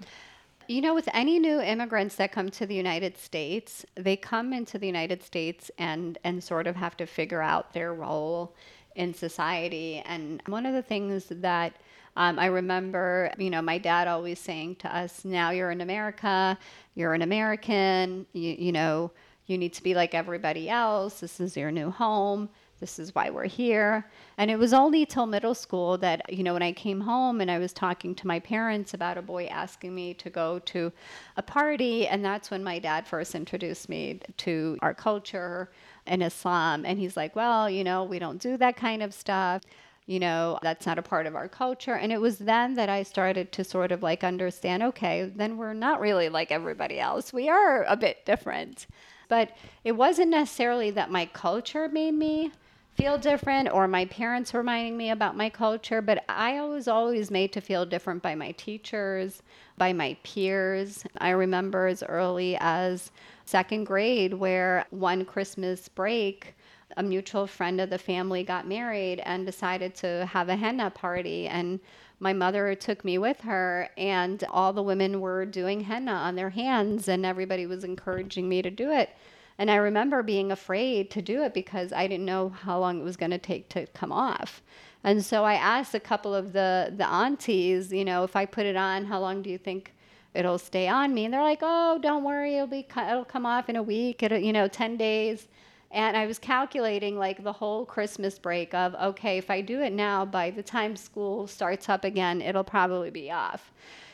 You 0.68 0.82
know, 0.82 0.96
with 0.96 1.08
any 1.14 1.38
new 1.38 1.62
immigrants 1.62 2.16
that 2.16 2.32
come 2.32 2.50
to 2.50 2.66
the 2.66 2.74
United 2.74 3.20
States, 3.20 3.86
they 3.94 4.16
come 4.16 4.52
into 4.52 4.80
the 4.80 4.88
United 4.88 5.22
States 5.22 5.70
and, 5.78 6.18
and 6.24 6.44
sort 6.44 6.66
of 6.66 6.76
have 6.76 6.98
to 6.98 7.06
figure 7.06 7.42
out 7.42 7.74
their 7.74 7.94
role 7.94 8.56
in 8.96 9.14
society. 9.14 10.02
And 10.06 10.42
one 10.48 10.66
of 10.66 10.74
the 10.74 10.82
things 10.82 11.26
that 11.30 11.74
um, 12.16 12.40
I 12.40 12.48
remember, 12.48 13.32
you 13.38 13.50
know, 13.50 13.62
my 13.62 13.78
dad 13.78 14.08
always 14.08 14.40
saying 14.40 14.78
to 14.78 14.96
us, 14.96 15.26
now 15.26 15.52
you're 15.52 15.72
in 15.72 15.82
America, 15.82 16.58
you're 16.96 17.14
an 17.14 17.22
American, 17.22 18.26
you, 18.34 18.56
you 18.58 18.72
know, 18.72 19.12
you 19.48 19.58
need 19.58 19.74
to 19.74 19.84
be 19.84 19.94
like 19.94 20.16
everybody 20.16 20.70
else, 20.70 21.20
this 21.20 21.40
is 21.40 21.56
your 21.56 21.72
new 21.72 21.92
home 21.92 22.50
this 22.80 23.00
is 23.00 23.16
why 23.16 23.30
we're 23.30 23.46
here. 23.46 24.06
And 24.38 24.52
it 24.52 24.60
was 24.60 24.74
only 24.74 25.06
till 25.06 25.26
middle 25.26 25.56
school 25.56 25.98
that, 26.00 26.32
you 26.32 26.44
know, 26.44 26.54
when 26.54 26.62
I 26.62 26.74
came 26.74 27.00
home 27.00 27.40
and 27.40 27.50
I 27.50 27.58
was 27.58 27.72
talking 27.72 28.14
to 28.16 28.28
my 28.28 28.40
parents 28.40 28.94
about 28.94 29.18
a 29.18 29.22
boy 29.22 29.46
asking 29.46 29.96
me 29.96 30.14
to 30.16 30.30
go 30.30 30.60
to 30.60 30.92
a 31.38 31.42
party, 31.42 32.08
and 32.08 32.24
that's 32.24 32.52
when 32.52 32.64
my 32.64 32.80
dad 32.80 33.08
first 33.08 33.34
introduced 33.34 33.88
me 33.88 34.20
to 34.38 34.78
our 34.82 34.94
culture 34.94 35.72
and 36.06 36.22
Islam. 36.22 36.86
And 36.86 37.00
he's 37.00 37.16
like, 37.16 37.36
well, 37.36 37.70
you 37.70 37.84
know, 37.84 38.04
we 38.04 38.20
don't 38.20 38.42
do 38.42 38.58
that 38.58 38.76
kind 38.76 39.02
of 39.02 39.14
stuff. 39.14 39.62
You 40.08 40.20
know, 40.20 40.60
that's 40.62 40.86
not 40.86 41.00
a 41.00 41.04
part 41.04 41.26
of 41.26 41.36
our 41.36 41.48
culture. 41.48 41.96
And 41.96 42.12
it 42.12 42.22
was 42.22 42.38
then 42.38 42.76
that 42.76 42.90
I 42.90 43.04
started 43.04 43.52
to 43.54 43.64
sort 43.64 43.92
of 43.92 44.04
like 44.04 44.24
understand 44.24 44.84
okay, 44.84 45.32
then 45.36 45.58
we're 45.58 45.74
not 45.74 46.00
really 46.00 46.30
like 46.30 46.52
everybody 46.52 47.00
else. 47.00 47.34
We 47.34 47.50
are 47.50 47.84
a 47.86 47.98
bit 47.98 48.26
different. 48.26 48.86
But 49.28 49.58
it 49.84 49.94
wasn't 49.94 50.30
necessarily 50.30 50.92
that 50.92 51.10
my 51.12 51.26
culture 51.26 51.90
made 51.90 52.14
me 52.14 52.52
feel 52.96 53.18
different 53.18 53.70
or 53.72 53.88
my 53.88 54.06
parents 54.06 54.54
reminding 54.54 54.96
me 54.96 55.10
about 55.10 55.36
my 55.36 55.50
culture, 55.50 56.02
but 56.02 56.24
I 56.30 56.62
was 56.62 56.88
always 56.88 57.30
made 57.30 57.52
to 57.54 57.62
feel 57.62 57.86
different 57.86 58.22
by 58.22 58.36
my 58.36 58.52
teachers, 58.52 59.44
by 59.78 59.92
my 59.92 60.16
peers. 60.24 61.04
I 61.18 61.32
remember 61.32 61.88
as 61.88 62.04
early 62.04 62.58
as 62.62 63.12
second 63.44 63.84
grade 63.84 64.34
where 64.34 64.86
one 64.92 65.26
Christmas 65.26 65.90
break, 65.90 66.56
a 66.98 67.04
mutual 67.04 67.48
friend 67.48 67.82
of 67.82 67.90
the 67.90 67.98
family 67.98 68.44
got 68.44 68.68
married 68.68 69.20
and 69.26 69.46
decided 69.46 69.96
to 69.96 70.26
have 70.28 70.50
a 70.50 70.56
henna 70.56 70.90
party 70.90 71.48
and 71.48 71.80
my 72.20 72.32
mother 72.32 72.74
took 72.76 73.04
me 73.04 73.18
with 73.18 73.42
her 73.42 73.90
and 73.98 74.44
all 74.50 74.72
the 74.72 74.82
women 74.82 75.20
were 75.20 75.46
doing 75.46 75.82
henna 75.82 76.12
on 76.14 76.36
their 76.36 76.50
hands 76.50 77.08
and 77.08 77.26
everybody 77.26 77.66
was 77.66 77.84
encouraging 77.84 78.48
me 78.48 78.62
to 78.62 78.72
do 78.72 78.92
it 78.92 79.10
and 79.58 79.72
I 79.72 79.76
remember 79.76 80.22
being 80.22 80.52
afraid 80.52 81.10
to 81.12 81.22
do 81.22 81.44
it 81.44 81.54
because 81.54 81.94
I 81.94 82.08
didn't 82.08 82.26
know 82.26 82.50
how 82.50 82.80
long 82.80 83.00
it 83.00 83.04
was 83.04 83.16
going 83.16 83.32
to 83.32 83.38
take 83.38 83.70
to 83.70 83.88
come 83.88 84.12
off. 84.12 84.62
And 85.04 85.24
so 85.24 85.46
I 85.46 85.54
asked 85.54 85.94
a 85.94 86.00
couple 86.00 86.34
of 86.34 86.52
the, 86.52 86.94
the 86.96 87.08
aunties, 87.08 87.94
you 87.94 88.04
know, 88.04 88.24
if 88.24 88.36
I 88.36 88.46
put 88.46 88.66
it 88.66 88.76
on, 88.76 89.06
how 89.06 89.20
long 89.20 89.42
do 89.42 89.50
you 89.50 89.58
think 89.58 89.94
it'll 90.34 90.58
stay 90.58 90.88
on 90.88 91.14
me? 91.14 91.26
And 91.26 91.34
they're 91.34 91.42
like, 91.42 91.60
oh, 91.62 92.00
don't 92.02 92.24
worry, 92.24 92.56
it'll, 92.56 92.68
be, 92.68 92.86
it'll 92.98 93.24
come 93.24 93.46
off 93.46 93.70
in 93.70 93.76
a 93.76 93.84
week, 93.84 94.24
it'll, 94.24 94.40
you 94.40 94.52
know, 94.52 94.68
10 94.68 94.98
days. 94.98 95.48
And 95.92 96.18
I 96.18 96.26
was 96.26 96.40
calculating 96.40 97.18
like 97.18 97.44
the 97.44 97.54
whole 97.54 97.86
Christmas 97.86 98.38
break 98.38 98.74
of, 98.74 98.96
okay, 98.96 99.38
if 99.38 99.50
I 99.50 99.62
do 99.62 99.82
it 99.82 99.94
now, 99.94 100.26
by 100.26 100.50
the 100.50 100.64
time 100.64 100.96
school 100.96 101.48
starts 101.48 101.88
up 101.90 102.04
again, 102.04 102.42
it'll 102.42 102.64
probably 102.64 103.10
be 103.12 103.32
off. 103.32 103.72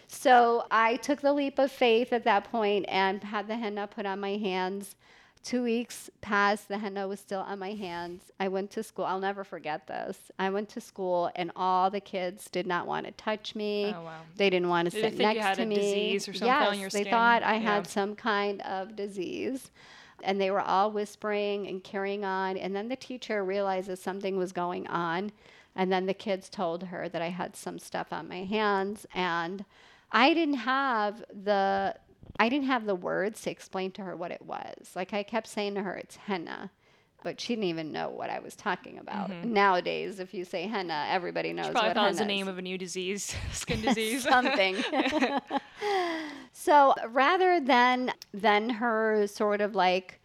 So 0.08 0.66
I 0.70 0.98
took 0.98 1.22
the 1.22 1.34
leap 1.34 1.58
of 1.58 1.72
faith 1.72 2.12
at 2.13 2.25
that 2.25 2.51
point 2.51 2.86
and 2.90 3.24
had 3.24 3.48
the 3.48 3.56
henna 3.56 3.88
put 3.88 4.06
on 4.06 4.20
my 4.20 4.38
hands 4.38 4.96
Two 5.44 5.63
weeks 5.63 6.08
passed, 6.22 6.68
the 6.68 6.78
henna 6.78 7.08
was 7.08 7.20
still 7.20 7.40
on 7.40 7.58
my 7.58 7.74
hands. 7.74 8.32
I 8.40 8.48
went 8.48 8.70
to 8.72 8.84
school. 8.84 9.06
I'll 9.06 9.20
never 9.20 9.44
forget 9.44 9.88
this. 9.88 10.32
I 10.38 10.51
went 10.51 10.70
to 10.70 10.82
school, 10.82 11.32
and 11.36 11.51
all 11.56 11.90
the 11.90 12.00
kids 12.00 12.48
did 12.51 12.68
not 12.68 12.86
want 12.86 13.08
to 13.08 13.12
touch 13.13 13.56
me. 13.56 13.96
Oh, 13.98 14.04
wow. 14.04 14.22
They 14.36 14.51
didn't 14.51 14.70
want 14.70 14.92
to 14.92 14.96
Did 14.96 15.04
they 15.04 15.18
sit 15.18 15.20
next 15.36 15.58
to 15.58 15.63
a 15.63 15.66
me. 15.66 15.75
disease 15.75 16.28
or 16.28 16.34
something 16.34 16.80
yes, 16.82 16.94
they 16.94 17.01
skin? 17.01 17.12
thought 17.12 17.42
I 17.42 17.56
Yeah. 17.56 17.60
had 17.60 17.88
some 17.88 18.16
kind 18.16 18.62
of 18.62 18.96
disease. 18.96 19.72
And 20.24 20.40
they 20.40 20.51
were 20.51 20.62
all 20.62 20.92
whispering 20.92 21.68
and 21.68 21.84
carrying 21.84 22.24
on. 22.25 22.58
And 22.58 22.75
then 22.75 22.88
the 22.88 22.96
teacher 22.96 23.44
realizes 23.44 24.01
something 24.01 24.38
was 24.38 24.51
going 24.51 24.88
on. 24.88 25.32
And 25.75 25.92
then 25.92 26.06
the 26.06 26.13
kids 26.13 26.50
told 26.50 26.84
her 26.84 27.08
that 27.10 27.22
I 27.22 27.30
had 27.30 27.56
some 27.56 27.80
stuff 27.80 28.12
on 28.12 28.28
my 28.28 28.44
hands. 28.44 29.06
And 29.13 29.66
I 30.12 30.34
didn't 30.34 30.56
have 30.56 31.24
the 31.32 31.96
I 32.40 32.50
didn't 32.50 32.68
have 32.68 32.86
the 32.86 32.96
words 32.96 33.42
to 33.42 33.51
explain 33.51 33.92
to 33.92 34.04
her 34.04 34.16
what 34.16 34.32
it 34.32 34.42
was. 34.42 34.96
Like 34.96 35.13
I 35.13 35.24
kept 35.24 35.48
saying 35.48 35.75
to 35.75 35.84
her, 35.84 35.96
it's 35.96 36.16
henna. 36.16 36.72
But 37.24 37.40
she 37.40 37.54
didn't 37.54 37.70
even 37.70 37.92
know 37.92 38.10
what 38.10 38.30
I 38.30 38.40
was 38.40 38.56
talking 38.56 38.98
about. 38.98 39.30
Mm-hmm. 39.30 39.54
Nowadays, 39.54 40.20
if 40.20 40.34
you 40.34 40.44
say 40.44 40.63
henna, 40.63 41.06
everybody 41.10 41.54
knows 41.54 41.70
Probably 41.70 41.90
what 41.90 41.96
thought 41.96 42.06
it 42.06 42.10
was 42.10 42.18
the 42.18 42.24
henna 42.24 42.34
is 42.34 42.38
name 42.40 42.48
of 42.48 42.58
a 42.58 42.62
new 42.62 42.78
disease, 42.78 43.36
skin 43.51 43.82
disease. 43.82 44.24
something. 44.24 44.78
so 46.51 46.96
rather 47.10 47.60
than 47.60 48.12
than 48.34 48.70
her 48.70 49.28
sort 49.28 49.62
of 49.62 49.75
like, 49.75 50.20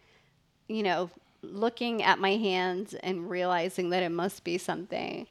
you 0.67 0.81
know, 0.81 1.09
looking 1.41 2.01
at 2.01 2.19
my 2.19 2.35
hands 2.35 2.95
and 2.95 3.29
realizing 3.29 3.91
that 3.91 4.01
it 4.01 4.09
must 4.09 4.43
be 4.43 4.57
something 4.57 5.27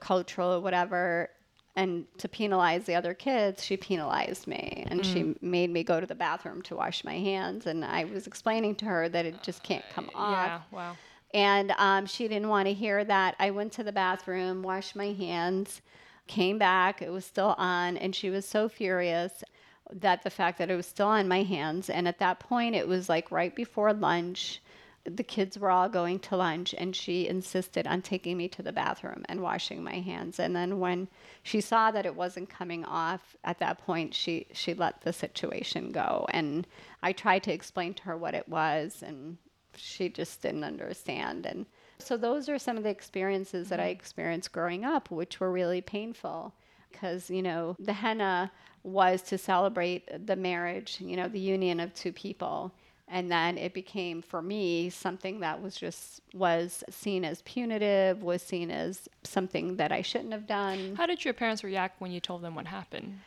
cultural 0.00 0.52
or 0.52 0.60
whatever, 0.60 1.30
and 1.74 2.06
to 2.18 2.28
penalize 2.28 2.84
the 2.84 2.94
other 2.94 3.14
kids, 3.14 3.64
she 3.64 3.76
penalized 3.76 4.46
me 4.46 4.84
and 4.88 5.04
she 5.06 5.34
made 5.40 5.70
me 5.70 5.82
go 5.82 6.00
to 6.00 6.06
the 6.06 6.14
bathroom 6.14 6.60
to 6.62 6.76
wash 6.76 7.02
my 7.02 7.18
hands. 7.18 7.66
And 7.66 7.82
I 7.84 8.04
was 8.04 8.26
explaining 8.26 8.74
to 8.76 8.84
her 8.84 9.08
that 9.08 9.24
it 9.24 9.42
just 9.42 9.62
can't 9.62 9.84
come 9.94 10.10
off. 10.14 10.32
yeah, 10.32 10.60
wow. 10.70 10.96
And 11.32 11.72
um, 11.78 12.04
she 12.04 12.28
didn't 12.28 12.48
want 12.48 12.68
to 12.68 12.74
hear 12.74 13.04
that. 13.04 13.36
I 13.38 13.50
went 13.52 13.72
to 13.72 13.84
the 13.84 13.92
bathroom, 13.92 14.62
washed 14.62 14.94
my 14.94 15.12
hands, 15.12 15.80
came 16.26 16.58
back. 16.58 17.00
It 17.00 17.10
was 17.10 17.24
still 17.24 17.54
on. 17.56 17.96
And 17.96 18.14
she 18.14 18.28
was 18.28 18.46
so 18.46 18.68
furious 18.68 19.42
that 19.90 20.22
the 20.24 20.30
fact 20.30 20.58
that 20.58 20.70
it 20.70 20.76
was 20.76 20.86
still 20.86 21.08
on 21.08 21.26
my 21.26 21.42
hands. 21.42 21.88
And 21.88 22.06
at 22.06 22.18
that 22.18 22.38
point, 22.38 22.74
it 22.74 22.86
was 22.86 23.08
like 23.08 23.30
right 23.32 23.54
before 23.54 23.94
lunch. 23.94 24.60
The 25.04 25.24
kids 25.24 25.58
were 25.58 25.70
all 25.70 25.88
going 25.88 26.20
to 26.20 26.36
lunch, 26.36 26.74
and 26.78 26.94
she 26.94 27.26
insisted 27.26 27.86
on 27.86 28.02
taking 28.02 28.36
me 28.36 28.48
to 28.48 28.62
the 28.62 28.72
bathroom 28.72 29.24
and 29.28 29.42
washing 29.42 29.82
my 29.82 29.96
hands. 29.96 30.38
And 30.38 30.54
then 30.54 30.78
when 30.78 31.08
she 31.42 31.60
saw 31.60 31.90
that 31.90 32.06
it 32.06 32.14
wasn't 32.14 32.48
coming 32.48 32.84
off, 32.84 33.36
at 33.42 33.58
that 33.58 33.78
point, 33.84 34.14
she, 34.14 34.46
she 34.52 34.74
let 34.74 35.00
the 35.00 35.12
situation 35.12 35.90
go. 35.90 36.26
And 36.30 36.66
I 37.02 37.12
tried 37.12 37.42
to 37.44 37.52
explain 37.52 37.94
to 37.94 38.02
her 38.04 38.16
what 38.16 38.34
it 38.34 38.48
was, 38.48 39.02
and 39.04 39.38
she 39.76 40.08
just 40.08 40.42
didn't 40.42 40.64
understand. 40.64 41.46
And 41.46 41.66
so 41.98 42.16
those 42.16 42.48
are 42.48 42.58
some 42.58 42.76
of 42.76 42.84
the 42.84 42.90
experiences 42.90 43.68
that 43.68 43.80
I 43.80 43.84
mm-hmm. 43.84 43.98
experienced 44.00 44.52
growing 44.52 44.84
up, 44.84 45.10
which 45.10 45.40
were 45.40 45.50
really 45.50 45.80
painful 45.80 46.54
because, 46.90 47.30
you 47.30 47.42
know, 47.42 47.76
the 47.78 47.92
henna 47.92 48.52
was 48.82 49.22
to 49.22 49.38
celebrate 49.38 50.26
the 50.26 50.36
marriage, 50.36 50.98
you 51.00 51.16
know, 51.16 51.28
the 51.28 51.40
union 51.40 51.80
of 51.80 51.94
two 51.94 52.12
people. 52.12 52.72
And 53.12 53.30
then 53.30 53.58
it 53.58 53.74
became 53.74 54.22
for 54.22 54.40
me 54.40 54.88
something 54.88 55.40
that 55.40 55.60
was 55.60 55.76
just 55.76 56.22
was 56.32 56.82
seen 56.88 57.24
as 57.24 57.42
punitive, 57.42 58.22
was 58.22 58.42
seen 58.42 58.70
as 58.70 59.06
something 59.22 59.76
that 59.76 59.92
I 59.92 60.00
shouldn't 60.00 60.32
have 60.32 60.46
done. 60.46 60.96
How 60.96 61.06
did 61.06 61.24
your 61.24 61.34
parents 61.34 61.62
react 61.62 62.00
when 62.00 62.10
you 62.10 62.20
told 62.20 62.40
them 62.40 62.54
what 62.54 62.66
happened? 62.66 63.20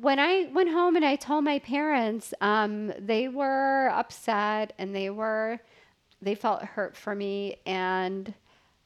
when 0.00 0.20
I 0.20 0.48
went 0.52 0.70
home 0.70 0.94
and 0.96 1.04
I 1.04 1.16
told 1.16 1.44
my 1.44 1.58
parents, 1.58 2.32
um, 2.40 2.92
they 2.98 3.28
were 3.28 3.88
upset 3.88 4.72
and 4.78 4.94
they 4.94 5.10
were, 5.10 5.58
they 6.22 6.34
felt 6.34 6.62
hurt 6.62 6.96
for 6.96 7.14
me. 7.14 7.56
And, 7.66 8.32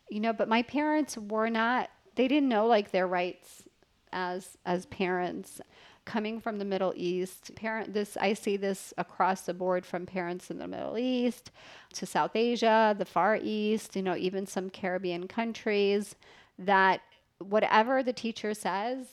you 0.09 0.21
know, 0.21 0.33
but 0.33 0.49
my 0.49 0.63
parents 0.63 1.19
were 1.19 1.51
not, 1.51 1.91
they 2.15 2.29
didn't 2.29 2.49
know 2.49 2.67
like 2.67 2.93
their 2.93 3.07
rights 3.07 3.65
as, 4.13 4.57
as 4.65 4.87
parents. 4.87 5.61
Coming 6.05 6.41
from 6.41 6.59
the 6.59 6.65
Middle 6.65 6.93
East, 6.97 7.55
parent 7.55 7.95
this 7.95 8.17
I 8.17 8.33
see 8.33 8.57
this 8.57 8.93
across 8.99 9.43
the 9.43 9.55
board 9.55 9.87
from 9.87 10.05
parents 10.05 10.51
in 10.51 10.59
the 10.59 10.67
Middle 10.67 10.99
East 10.99 11.53
to 11.95 12.07
South 12.07 12.35
Asia, 12.35 12.95
the 12.99 13.05
Far 13.05 13.39
East, 13.41 13.95
you 13.95 14.03
know, 14.03 14.17
even 14.17 14.47
some 14.47 14.69
Caribbean 14.69 15.29
countries 15.29 16.17
that 16.59 17.03
whatever 17.39 18.03
the 18.03 18.13
teacher 18.13 18.53
says, 18.53 19.07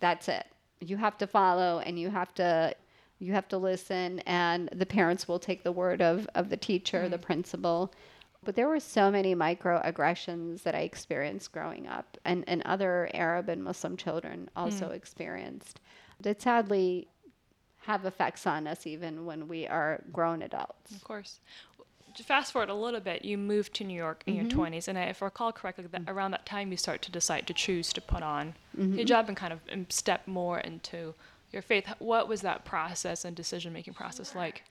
that's 0.00 0.28
it. 0.28 0.46
You 0.80 0.96
have 0.96 1.18
to 1.18 1.26
follow 1.26 1.80
and 1.80 1.98
you 1.98 2.10
have 2.10 2.32
to 2.34 2.74
you 3.18 3.32
have 3.32 3.48
to 3.48 3.58
listen 3.58 4.20
and 4.20 4.68
the 4.74 4.86
parents 4.86 5.26
will 5.26 5.38
take 5.38 5.62
the 5.64 5.72
word 5.72 6.02
of, 6.02 6.28
of 6.34 6.50
the 6.50 6.56
teacher 6.56 7.08
the 7.08 7.18
mm. 7.18 7.22
principal. 7.22 7.92
But 8.44 8.54
there 8.54 8.68
were 8.68 8.80
so 8.80 9.10
many 9.10 9.34
microaggressions 9.34 10.62
that 10.62 10.74
i 10.74 10.80
experienced 10.80 11.50
growing 11.50 11.88
up 11.88 12.16
and, 12.24 12.44
and 12.46 12.62
other 12.62 13.10
arab 13.12 13.48
and 13.48 13.64
muslim 13.64 13.96
children 13.96 14.48
also 14.54 14.90
mm. 14.90 14.94
experienced 14.94 15.80
that 16.20 16.40
sadly 16.42 17.08
have 17.82 18.04
effects 18.04 18.46
on 18.46 18.66
us 18.66 18.86
even 18.86 19.24
when 19.26 19.46
we 19.48 19.66
are 19.66 20.02
grown 20.12 20.42
adults 20.42 20.92
Of 20.94 21.04
course. 21.04 21.40
To 22.16 22.22
Fast 22.24 22.52
forward 22.52 22.70
a 22.70 22.74
little 22.74 23.00
bit, 23.00 23.26
you 23.26 23.36
moved 23.36 23.74
to 23.74 23.84
New 23.84 23.94
York 23.96 24.22
in 24.26 24.34
Mm-hmm. 24.34 24.58
your 24.58 24.66
20s, 24.70 24.88
and 24.88 24.96
if 24.96 25.22
I 25.22 25.26
recall 25.26 25.52
correctly, 25.52 25.84
that 25.92 26.02
around 26.08 26.30
that 26.30 26.46
time 26.46 26.70
you 26.70 26.78
start 26.78 27.02
to 27.02 27.12
decide 27.12 27.46
to 27.46 27.52
choose 27.54 27.92
to 27.92 28.00
put 28.00 28.22
on 28.22 28.54
Mm-hmm. 28.76 28.98
hijab 28.98 29.28
and 29.28 29.36
kind 29.36 29.52
of 29.52 29.60
step 29.90 30.26
more 30.26 30.58
into 30.60 31.12
your 31.52 31.60
faith. 31.62 31.86
What 31.98 32.26
was 32.26 32.40
that 32.40 32.64
process 32.64 33.24
and 33.26 33.36
decision 33.36 33.72
making 33.72 33.94
process 33.94 34.34
like? 34.34 34.62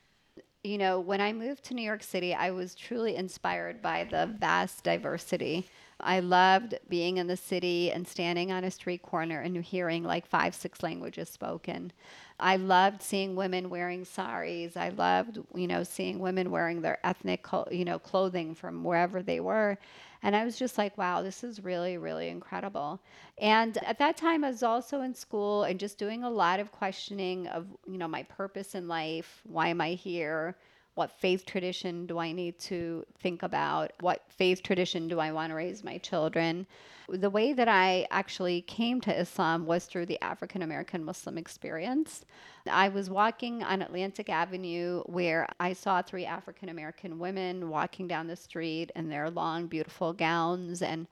you 0.64 0.80
know, 0.80 1.00
when 1.00 1.22
I 1.22 1.32
moved 1.32 1.64
to 1.66 1.75
New 1.75 1.84
York 1.84 2.02
City, 2.02 2.34
I 2.34 2.50
was 2.50 2.74
truly 2.74 3.16
inspired 3.16 3.84
by 3.84 4.04
the 4.10 4.25
vast 4.40 4.84
diversity. 4.84 5.68
I 6.00 6.20
loved 6.20 6.75
being 6.90 7.18
in 7.18 7.28
the 7.28 7.38
city 7.38 7.92
and 7.92 8.08
standing 8.08 8.52
on 8.52 8.64
a 8.64 8.72
street 8.72 9.02
corner 9.02 9.42
and 9.42 9.56
hearing 9.64 10.04
like 10.04 10.25
five, 10.25 10.54
six 10.54 10.84
languages 10.84 11.30
spoken. 11.30 11.92
I 12.40 12.58
loved 12.58 13.02
seeing 13.02 13.36
women 13.36 13.70
wearing 13.70 14.04
saris. 14.04 14.75
I 14.75 14.90
loved, 14.90 15.40
you 15.54 15.68
know, 15.68 15.84
seeing 15.84 16.20
women 16.20 16.52
wearing 16.52 16.82
their 16.82 17.00
ethnic, 17.06 17.46
you 17.72 17.86
know, 17.86 17.98
clothing 17.98 18.56
from 18.56 18.84
wherever 18.84 19.24
they 19.24 19.40
were. 19.40 19.78
And 20.22 20.36
I 20.36 20.44
was 20.44 20.58
just 20.58 20.78
like, 20.78 20.98
wow, 20.98 21.22
this 21.22 21.44
is 21.44 21.64
really, 21.64 21.98
really 21.98 22.30
incredible. 22.30 23.00
And 23.38 23.78
at 23.86 24.00
that 24.00 24.18
time, 24.18 24.44
I 24.44 24.50
was 24.50 24.64
also 24.64 25.02
in 25.02 25.14
school 25.14 25.64
and 25.64 25.80
just 25.80 25.98
doing 25.98 26.24
a 26.24 26.30
lot 26.30 26.60
of 26.60 26.72
questioning 26.72 27.48
of, 27.48 27.68
you 27.88 27.98
know, 27.98 28.08
my 28.08 28.24
purpose 28.24 28.75
in 28.75 28.88
life. 28.88 29.42
Why 29.46 29.70
am 29.70 29.80
I 29.80 29.92
here? 29.92 30.58
What 30.96 31.12
faith 31.12 31.46
tradition 31.46 32.06
do 32.06 32.18
I 32.20 32.32
need 32.32 32.58
to 32.60 33.06
think 33.20 33.44
about? 33.44 33.92
What 34.00 34.24
faith 34.30 34.64
tradition 34.64 35.10
do 35.10 35.20
I 35.20 35.32
want 35.34 35.52
to 35.52 35.56
raise 35.56 35.84
my 35.84 35.98
children? 35.98 36.66
The 37.10 37.30
way 37.30 37.52
that 37.52 37.68
I 37.68 38.08
actually 38.12 38.62
came 38.62 39.02
to 39.02 39.20
Islam 39.20 39.66
was 39.66 39.86
through 39.86 40.06
the 40.08 40.22
African 40.24 40.62
American 40.62 41.04
Muslim 41.04 41.38
experience. 41.38 42.24
I 42.68 42.88
was 42.88 43.10
walking 43.10 43.62
on 43.62 43.82
Atlantic 43.82 44.30
Avenue 44.30 45.04
where 45.06 45.48
I 45.60 45.74
saw 45.74 46.02
three 46.02 46.25
African 46.25 46.70
American 46.70 47.20
women 47.20 47.70
walking 47.70 48.08
down 48.08 48.28
the 48.28 48.36
street 48.38 48.92
in 48.96 49.10
their 49.10 49.30
long, 49.30 49.68
beautiful 49.68 50.14
gowns 50.14 50.82
and 50.82 51.08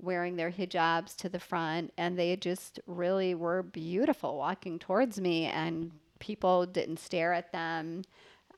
wearing 0.00 0.36
their 0.36 0.50
hijabs 0.50 1.16
to 1.16 1.28
the 1.28 1.40
front. 1.40 1.92
And 1.96 2.18
they 2.18 2.34
just 2.36 2.80
really 2.86 3.34
were 3.34 3.62
beautiful 3.62 4.36
walking 4.36 4.78
towards 4.78 5.20
me, 5.20 5.46
and 5.46 5.92
people 6.18 6.66
didn't 6.66 6.98
stare 6.98 7.32
at 7.32 7.52
them. 7.52 8.02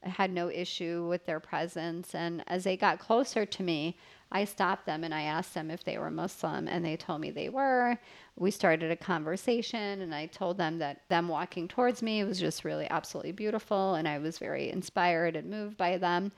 I 0.04 0.09
had 0.09 0.33
no 0.33 0.50
issue 0.50 1.07
with 1.09 1.26
their 1.26 1.40
presence. 1.40 2.14
And 2.14 2.42
as 2.47 2.64
they 2.64 2.76
got 2.76 2.99
closer 2.99 3.45
to 3.45 3.62
me, 3.62 3.97
I 4.33 4.45
stopped 4.45 4.87
them 4.87 5.02
and 5.02 5.12
I 5.12 5.23
asked 5.23 5.54
them 5.54 5.71
if 5.71 5.83
they 5.83 5.99
were 5.99 6.11
Muslim, 6.11 6.69
and 6.69 6.85
they 6.85 6.97
told 6.97 7.21
me 7.21 7.30
they 7.30 7.49
were. 7.49 7.99
We 8.37 8.50
started 8.52 8.90
a 8.90 8.97
conversation, 8.97 10.00
and 10.00 10.14
I 10.14 10.26
told 10.26 10.57
them 10.57 10.78
that 10.78 11.02
them 11.09 11.26
walking 11.26 11.66
towards 11.66 12.00
me 12.00 12.23
was 12.23 12.38
just 12.38 12.64
really 12.64 12.88
absolutely 12.88 13.33
beautiful, 13.33 13.95
and 13.97 14.07
I 14.07 14.19
was 14.19 14.38
very 14.38 14.71
inspired 14.71 15.35
and 15.35 15.50
moved 15.50 15.76
by 15.76 15.99
them. 15.99 16.30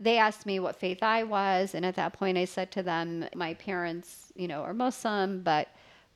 They 0.00 0.18
asked 0.18 0.44
me 0.44 0.58
what 0.58 0.76
faith 0.76 1.02
I 1.02 1.22
was, 1.22 1.74
and 1.74 1.86
at 1.86 1.94
that 1.94 2.12
point, 2.14 2.36
I 2.36 2.44
said 2.46 2.72
to 2.72 2.82
them, 2.82 3.26
My 3.34 3.54
parents, 3.54 4.32
you 4.34 4.48
know, 4.48 4.62
are 4.62 4.74
Muslim, 4.74 5.42
but 5.42 5.68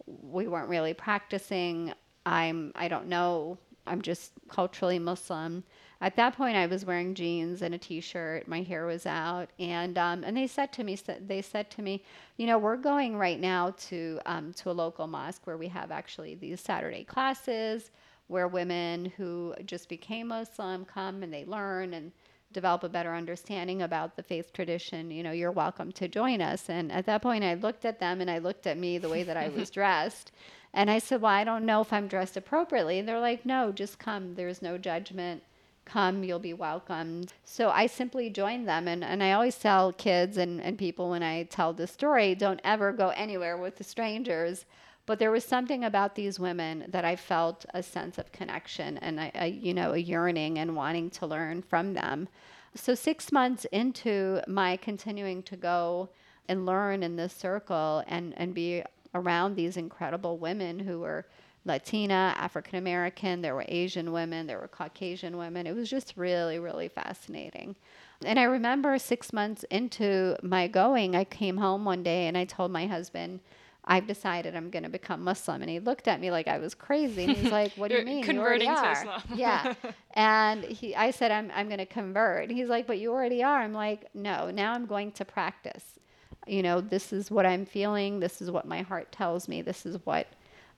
we 0.07 0.49
weren't 0.49 0.69
really 0.69 0.95
practicing. 0.95 1.93
I'm, 2.27 2.73
I 2.75 2.89
don't 2.89 3.07
know, 3.07 3.57
I'm 3.87 4.03
just 4.03 4.33
culturally 4.49 4.99
Muslim. 4.99 5.63
At 6.03 6.17
that 6.17 6.35
point, 6.35 6.57
I 6.57 6.67
was 6.67 6.87
wearing 6.87 7.15
jeans 7.15 7.61
and 7.61 7.75
a 7.75 7.79
t-shirt. 7.79 8.49
My 8.49 8.63
hair 8.63 8.87
was 8.87 9.05
out, 9.05 9.51
and 9.59 9.99
um, 9.99 10.25
and 10.25 10.35
they 10.35 10.47
said 10.47 10.73
to 10.75 10.85
me, 10.85 10.99
they 11.27 11.43
said 11.43 11.71
to 11.73 11.83
me, 11.83 12.03
you 12.39 12.47
know, 12.47 12.57
we're 12.57 12.79
going 12.79 13.19
right 13.19 13.39
now 13.39 13.75
to 13.89 14.19
um, 14.25 14.55
to 14.55 14.71
a 14.71 14.73
local 14.73 15.07
mosque 15.07 15.43
where 15.45 15.59
we 15.59 15.69
have 15.69 15.91
actually 15.91 16.35
these 16.37 16.61
Saturday 16.61 17.05
classes 17.05 17.91
where 18.29 18.49
women 18.49 19.13
who 19.17 19.55
just 19.67 19.89
became 19.89 20.29
Muslim 20.29 20.85
come 20.85 21.23
and 21.23 21.35
they 21.35 21.45
learn 21.45 21.93
and 21.93 22.13
develop 22.53 22.85
a 22.85 22.89
better 22.89 23.15
understanding 23.15 23.83
about 23.83 24.17
the 24.17 24.23
faith 24.23 24.53
tradition. 24.53 25.11
You 25.11 25.23
know, 25.23 25.33
you're 25.33 25.53
welcome 25.53 25.93
to 25.93 26.09
join 26.09 26.41
us. 26.41 26.71
And 26.71 26.91
at 26.93 27.07
that 27.07 27.23
point, 27.23 27.45
I 27.45 27.55
looked 27.55 27.85
at 27.85 27.99
them 27.99 28.21
and 28.21 28.31
I 28.31 28.39
looked 28.39 28.67
at 28.67 28.79
me 28.79 28.99
the 28.99 29.09
way 29.09 29.23
that 29.25 29.37
I 29.37 29.49
was 29.49 29.71
dressed. 29.79 30.33
And 30.73 30.91
I 30.91 30.99
said, 30.99 31.21
Well, 31.21 31.33
I 31.33 31.45
don't 31.45 31.67
know 31.67 31.81
if 31.81 31.93
I'm 31.93 32.09
dressed 32.09 32.37
appropriately. 32.37 32.99
And 32.99 33.09
they're 33.09 33.21
like, 33.21 33.45
No, 33.45 33.71
just 33.71 33.99
come. 33.99 34.35
There's 34.35 34.63
no 34.63 34.79
judgment 34.79 35.43
come, 35.91 36.23
you'll 36.23 36.39
be 36.39 36.55
welcomed. 36.55 37.33
So 37.45 37.71
I 37.71 37.87
simply 37.87 38.31
joined 38.31 38.69
them. 38.69 38.87
And, 38.87 39.03
and 39.03 39.23
I 39.23 39.33
always 39.33 39.59
tell 39.59 39.93
kids 39.93 40.37
and, 40.37 40.61
and 40.61 40.79
people 40.79 41.11
when 41.11 41.23
I 41.23 41.45
tell 41.45 41.73
this 41.73 41.91
story 41.91 42.35
don't 42.35 42.61
ever 42.63 42.93
go 42.93 43.09
anywhere 43.11 43.57
with 43.57 43.77
the 43.77 43.85
strangers. 43.85 44.67
But 45.07 45.19
there 45.19 45.33
was 45.33 45.45
something 45.45 45.85
about 45.85 46.15
these 46.15 46.39
women 46.39 46.85
that 46.89 47.05
I 47.05 47.17
felt 47.17 47.67
a 47.75 47.83
sense 47.83 48.19
of 48.19 48.31
connection 48.31 48.99
and 48.99 49.19
a, 49.19 49.31
a 49.35 49.47
you 49.49 49.75
know 49.75 49.93
a 49.93 49.99
yearning 49.99 50.59
and 50.59 50.77
wanting 50.77 51.11
to 51.11 51.27
learn 51.27 51.63
from 51.63 51.95
them. 51.95 52.29
So 52.77 52.95
six 52.95 53.33
months 53.33 53.65
into 53.73 54.41
my 54.47 54.77
continuing 54.77 55.43
to 55.45 55.57
go 55.57 56.11
and 56.49 56.65
learn 56.65 57.03
in 57.03 57.17
this 57.17 57.33
circle 57.33 58.05
and 58.07 58.35
and 58.37 58.55
be 58.55 58.85
around 59.15 59.57
these 59.57 59.77
incredible 59.77 60.39
women 60.39 60.79
who 60.79 61.01
were 61.01 61.27
Latina, 61.65 62.35
African 62.39 62.79
American, 62.79 63.43
there 63.43 63.55
were 63.55 63.65
Asian 63.69 64.13
women, 64.13 64.47
there 64.47 64.59
were 64.59 64.69
Caucasian 64.69 65.37
women. 65.37 65.67
It 65.67 65.75
was 65.75 65.91
just 65.91 66.15
really, 66.17 66.59
really 66.59 66.89
fascinating. 66.89 67.77
And 68.25 68.39
I 68.39 68.45
remember 68.45 68.99
six 68.99 69.33
months 69.33 69.65
into 69.71 70.37
my 70.43 70.69
going, 70.69 71.15
I 71.15 71.25
came 71.25 71.59
home 71.59 71.85
one 71.85 72.03
day 72.03 72.27
and 72.27 72.37
I 72.37 72.45
told 72.45 72.71
my 72.71 72.87
husband, 72.87 73.41
I've 73.85 74.07
decided 74.07 74.55
I'm 74.55 74.71
going 74.71 74.83
to 74.83 74.91
become 74.91 75.23
Muslim. 75.25 75.63
And 75.63 75.71
he 75.71 75.81
looked 75.81 76.07
at 76.07 76.21
me 76.21 76.31
like 76.31 76.47
I 76.47 76.59
was 76.59 76.75
crazy. 76.75 77.25
And 77.25 77.37
he's 77.37 77.51
like, 77.51 77.73
What 77.75 77.91
do 77.91 77.97
you 77.97 78.05
mean? 78.05 78.23
Converting 78.23 78.69
you 78.69 78.77
to. 78.77 78.93
Islam. 78.93 79.23
yeah. 79.35 79.75
And 80.15 80.65
he, 80.65 80.95
I 80.95 81.13
said, 81.13 81.31
I'm, 81.31 81.51
I'm 81.55 81.67
going 81.69 81.79
to 81.79 81.87
convert. 81.87 82.49
And 82.49 82.53
he's 82.53 82.69
like, 82.69 82.87
But 82.87 82.99
you 82.99 83.11
already 83.11 83.43
are. 83.43 83.61
I'm 83.61 83.73
like, 83.73 84.15
No, 84.15 84.51
now 84.51 84.73
I'm 84.73 84.87
going 84.87 85.13
to 85.13 85.25
practice. 85.25 85.99
You 86.47 86.63
know, 86.63 86.81
this 86.81 87.13
is 87.13 87.31
what 87.31 87.47
I'm 87.47 87.65
feeling. 87.65 88.21
This 88.21 88.43
is 88.43 88.51
what 88.51 88.67
my 88.67 88.83
heart 88.83 89.13
tells 89.13 89.49
me. 89.49 89.63
This 89.63 89.87
is 89.87 89.97
what 90.05 90.27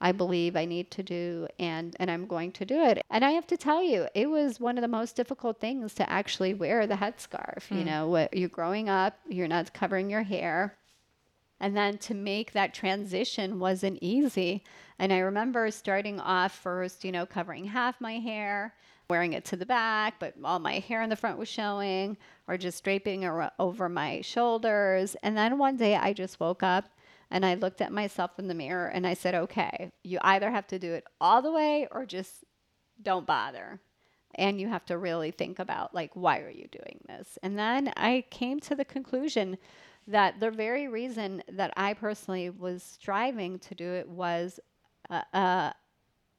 I 0.02 0.10
believe 0.10 0.56
I 0.56 0.64
need 0.64 0.90
to 0.90 1.02
do 1.04 1.46
and 1.60 1.96
and 2.00 2.10
I'm 2.10 2.26
going 2.26 2.50
to 2.52 2.64
do 2.64 2.82
it. 2.82 3.02
And 3.08 3.24
I 3.24 3.30
have 3.30 3.46
to 3.46 3.56
tell 3.56 3.82
you, 3.82 4.08
it 4.14 4.28
was 4.28 4.58
one 4.58 4.76
of 4.76 4.82
the 4.82 4.88
most 4.88 5.14
difficult 5.14 5.60
things 5.60 5.94
to 5.94 6.10
actually 6.10 6.54
wear 6.54 6.88
the 6.88 6.96
headscarf. 6.96 7.68
Mm. 7.68 7.78
You 7.78 7.84
know, 7.84 8.08
what 8.08 8.36
you're 8.36 8.48
growing 8.48 8.88
up, 8.88 9.16
you're 9.28 9.46
not 9.46 9.72
covering 9.72 10.10
your 10.10 10.24
hair. 10.24 10.76
And 11.60 11.76
then 11.76 11.98
to 11.98 12.14
make 12.14 12.50
that 12.52 12.74
transition 12.74 13.60
wasn't 13.60 14.00
easy. 14.02 14.64
And 14.98 15.12
I 15.12 15.18
remember 15.18 15.70
starting 15.70 16.18
off 16.18 16.52
first, 16.52 17.04
you 17.04 17.12
know, 17.12 17.24
covering 17.24 17.66
half 17.66 18.00
my 18.00 18.18
hair, 18.18 18.74
wearing 19.08 19.34
it 19.34 19.44
to 19.44 19.56
the 19.56 19.66
back, 19.66 20.14
but 20.18 20.34
all 20.42 20.58
my 20.58 20.80
hair 20.80 21.02
in 21.02 21.10
the 21.10 21.14
front 21.14 21.38
was 21.38 21.48
showing, 21.48 22.16
or 22.48 22.56
just 22.56 22.82
draping 22.82 23.24
over 23.60 23.88
my 23.88 24.20
shoulders. 24.22 25.14
And 25.22 25.36
then 25.36 25.58
one 25.58 25.76
day 25.76 25.94
I 25.94 26.12
just 26.12 26.40
woke 26.40 26.64
up 26.64 26.86
and 27.32 27.46
I 27.46 27.54
looked 27.54 27.80
at 27.80 27.90
myself 27.90 28.38
in 28.38 28.46
the 28.46 28.54
mirror 28.54 28.88
and 28.88 29.06
I 29.06 29.14
said, 29.14 29.34
okay, 29.34 29.90
you 30.04 30.18
either 30.20 30.50
have 30.50 30.66
to 30.66 30.78
do 30.78 30.92
it 30.92 31.04
all 31.18 31.40
the 31.40 31.50
way 31.50 31.88
or 31.90 32.04
just 32.04 32.44
don't 33.00 33.26
bother. 33.26 33.80
And 34.34 34.60
you 34.60 34.68
have 34.68 34.84
to 34.86 34.98
really 34.98 35.30
think 35.30 35.58
about, 35.58 35.94
like, 35.94 36.10
why 36.14 36.40
are 36.40 36.50
you 36.50 36.68
doing 36.70 37.00
this? 37.08 37.38
And 37.42 37.58
then 37.58 37.90
I 37.96 38.24
came 38.30 38.60
to 38.60 38.74
the 38.74 38.84
conclusion 38.84 39.56
that 40.06 40.40
the 40.40 40.50
very 40.50 40.88
reason 40.88 41.42
that 41.50 41.72
I 41.74 41.94
personally 41.94 42.50
was 42.50 42.82
striving 42.82 43.58
to 43.60 43.74
do 43.74 43.90
it 43.92 44.08
was 44.08 44.60
uh, 45.08 45.22
uh, 45.32 45.72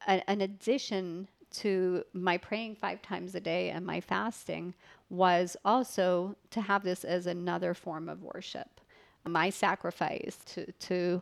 an 0.05 0.41
addition 0.41 1.27
to 1.53 2.03
my 2.13 2.38
praying 2.38 2.75
five 2.75 3.01
times 3.01 3.33
a 3.33 3.39
day 3.39 3.71
and 3.71 3.85
my 3.85 4.00
fasting 4.00 4.75
was 5.09 5.57
also 5.65 6.35
to 6.51 6.62
have 6.62 6.83
this 6.83 7.03
as 7.03 7.25
another 7.25 7.73
form 7.73 8.09
of 8.09 8.21
worship 8.21 8.79
my 9.25 9.50
sacrifice 9.50 10.38
to, 10.46 10.72
to 10.72 11.22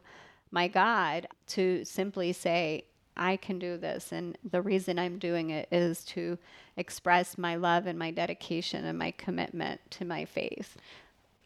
my 0.51 0.67
God 0.67 1.27
to 1.48 1.84
simply 1.86 2.34
say, 2.34 2.86
I 3.15 3.38
can 3.38 3.60
do 3.60 3.77
this. 3.77 4.12
And 4.12 4.38
the 4.50 4.62
reason 4.62 4.98
I'm 4.98 5.20
doing 5.20 5.50
it 5.50 5.67
is 5.72 6.03
to 6.05 6.38
express 6.77 7.38
my 7.38 7.55
love 7.55 7.86
and 7.86 8.00
my 8.00 8.12
dedication 8.12 8.86
and 8.86 8.98
my 8.98 9.12
commitment 9.12 9.81
to 9.91 10.05
my 10.05 10.25
faith. 10.25 10.77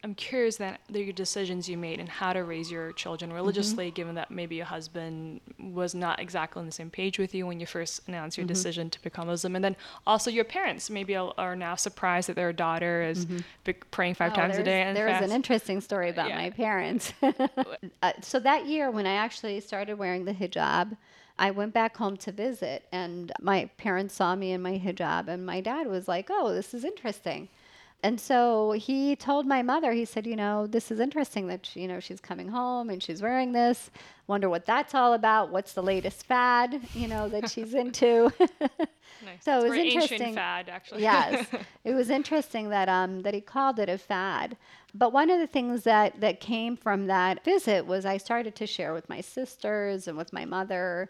I'm 0.06 0.14
curious 0.14 0.58
that 0.58 0.82
the 0.88 1.12
decisions 1.12 1.68
you 1.68 1.78
made 1.78 2.00
and 2.00 2.08
how 2.08 2.32
to 2.32 2.44
raise 2.44 2.70
your 2.70 2.92
children 2.92 3.34
religiously, 3.34 3.88
mm-hmm. 3.88 3.96
given 3.96 4.16
that 4.16 4.30
maybe 4.30 4.56
your 4.56 4.66
husband 4.66 5.42
was 5.60 5.96
not 5.96 6.20
exactly 6.20 6.60
on 6.60 6.68
the 6.68 6.72
same 6.72 6.92
page 6.92 7.18
with 7.18 7.34
you 7.34 7.48
when 7.48 7.60
you 7.60 7.66
first 7.66 8.02
announced 8.08 8.38
your 8.38 8.44
mm-hmm. 8.44 8.54
decision 8.54 8.90
to 8.92 9.02
become 9.02 9.26
Muslim, 9.26 9.56
and 9.56 9.66
then 9.66 9.76
also 10.06 10.30
your 10.30 10.44
parents 10.44 10.92
maybe 10.92 11.16
are 11.16 11.56
now 11.56 11.74
surprised 11.74 12.30
that 12.30 12.36
their 12.36 12.54
daughter 12.54 13.02
is 13.02 13.26
mm-hmm. 13.26 13.72
praying 13.90 14.14
five 14.14 14.34
oh, 14.34 14.36
times 14.36 14.58
a 14.58 14.64
day. 14.64 14.84
And 14.84 14.96
there's 14.96 15.24
an 15.24 15.32
interesting 15.32 15.82
story 15.82 16.12
about 16.12 16.30
yeah. 16.30 16.38
my 16.38 16.52
parents. 16.52 17.12
uh, 18.04 18.12
so 18.22 18.40
that 18.42 18.68
year, 18.68 18.92
when 18.92 19.08
I 19.08 19.14
actually 19.14 19.60
started 19.60 19.98
wearing 19.98 20.26
the 20.26 20.34
hijab. 20.34 20.98
I 21.38 21.52
went 21.52 21.74
back 21.74 21.98
home 21.98 22.16
to 22.16 22.32
visit, 22.32 22.86
and 22.94 23.30
my 23.42 23.70
parents 23.76 24.14
saw 24.14 24.38
me 24.38 24.54
in 24.54 24.62
my 24.62 24.80
hijab, 24.80 25.28
and 25.28 25.46
my 25.46 25.60
dad 25.60 25.86
was 25.88 26.08
like, 26.08 26.30
"Oh, 26.32 26.54
this 26.54 26.74
is 26.74 26.86
interesting." 26.86 27.50
And 28.06 28.22
so 28.22 28.74
he 28.74 29.16
told 29.16 29.48
my 29.48 29.64
mother, 29.64 29.92
he 29.92 30.06
said, 30.06 30.28
you 30.28 30.36
know, 30.36 30.68
this 30.68 30.92
is 30.92 31.00
interesting 31.00 31.48
that, 31.48 31.66
she, 31.66 31.80
you 31.80 31.88
know, 31.88 32.00
she's 32.00 32.22
coming 32.22 32.48
home 32.48 32.92
and 32.92 33.02
she's 33.02 33.20
wearing 33.20 33.52
this. 33.52 33.90
Wonder 34.28 34.48
what 34.48 34.68
that's 34.68 34.94
all 34.94 35.14
about. 35.14 35.52
What's 35.52 35.74
the 35.74 35.82
latest 35.82 36.24
fad, 36.28 36.82
you 36.94 37.08
know, 37.08 37.28
that 37.30 37.50
she's 37.50 37.74
into. 37.84 38.32
nice. 38.40 38.80
So 39.42 39.66
it 39.66 39.70
was 39.70 39.80
interesting. 39.80 40.36
fad, 40.36 40.70
actually. 40.70 41.02
yes. 41.02 41.48
It 41.84 41.96
was 41.96 42.12
interesting 42.12 42.70
that, 42.70 42.90
um, 42.90 43.24
that 43.24 43.34
he 43.34 43.42
called 43.42 43.80
it 43.80 43.90
a 43.90 43.98
fad. 43.98 44.56
But 44.94 45.12
one 45.12 45.32
of 45.32 45.40
the 45.40 45.48
things 45.48 45.82
that, 45.84 46.22
that 46.22 46.40
came 46.40 46.78
from 46.78 47.08
that 47.08 47.44
visit 47.44 47.88
was 47.88 48.06
I 48.06 48.18
started 48.18 48.56
to 48.58 48.68
share 48.68 48.94
with 48.94 49.10
my 49.10 49.22
sisters 49.22 50.08
and 50.08 50.16
with 50.16 50.32
my 50.32 50.46
mother 50.46 51.10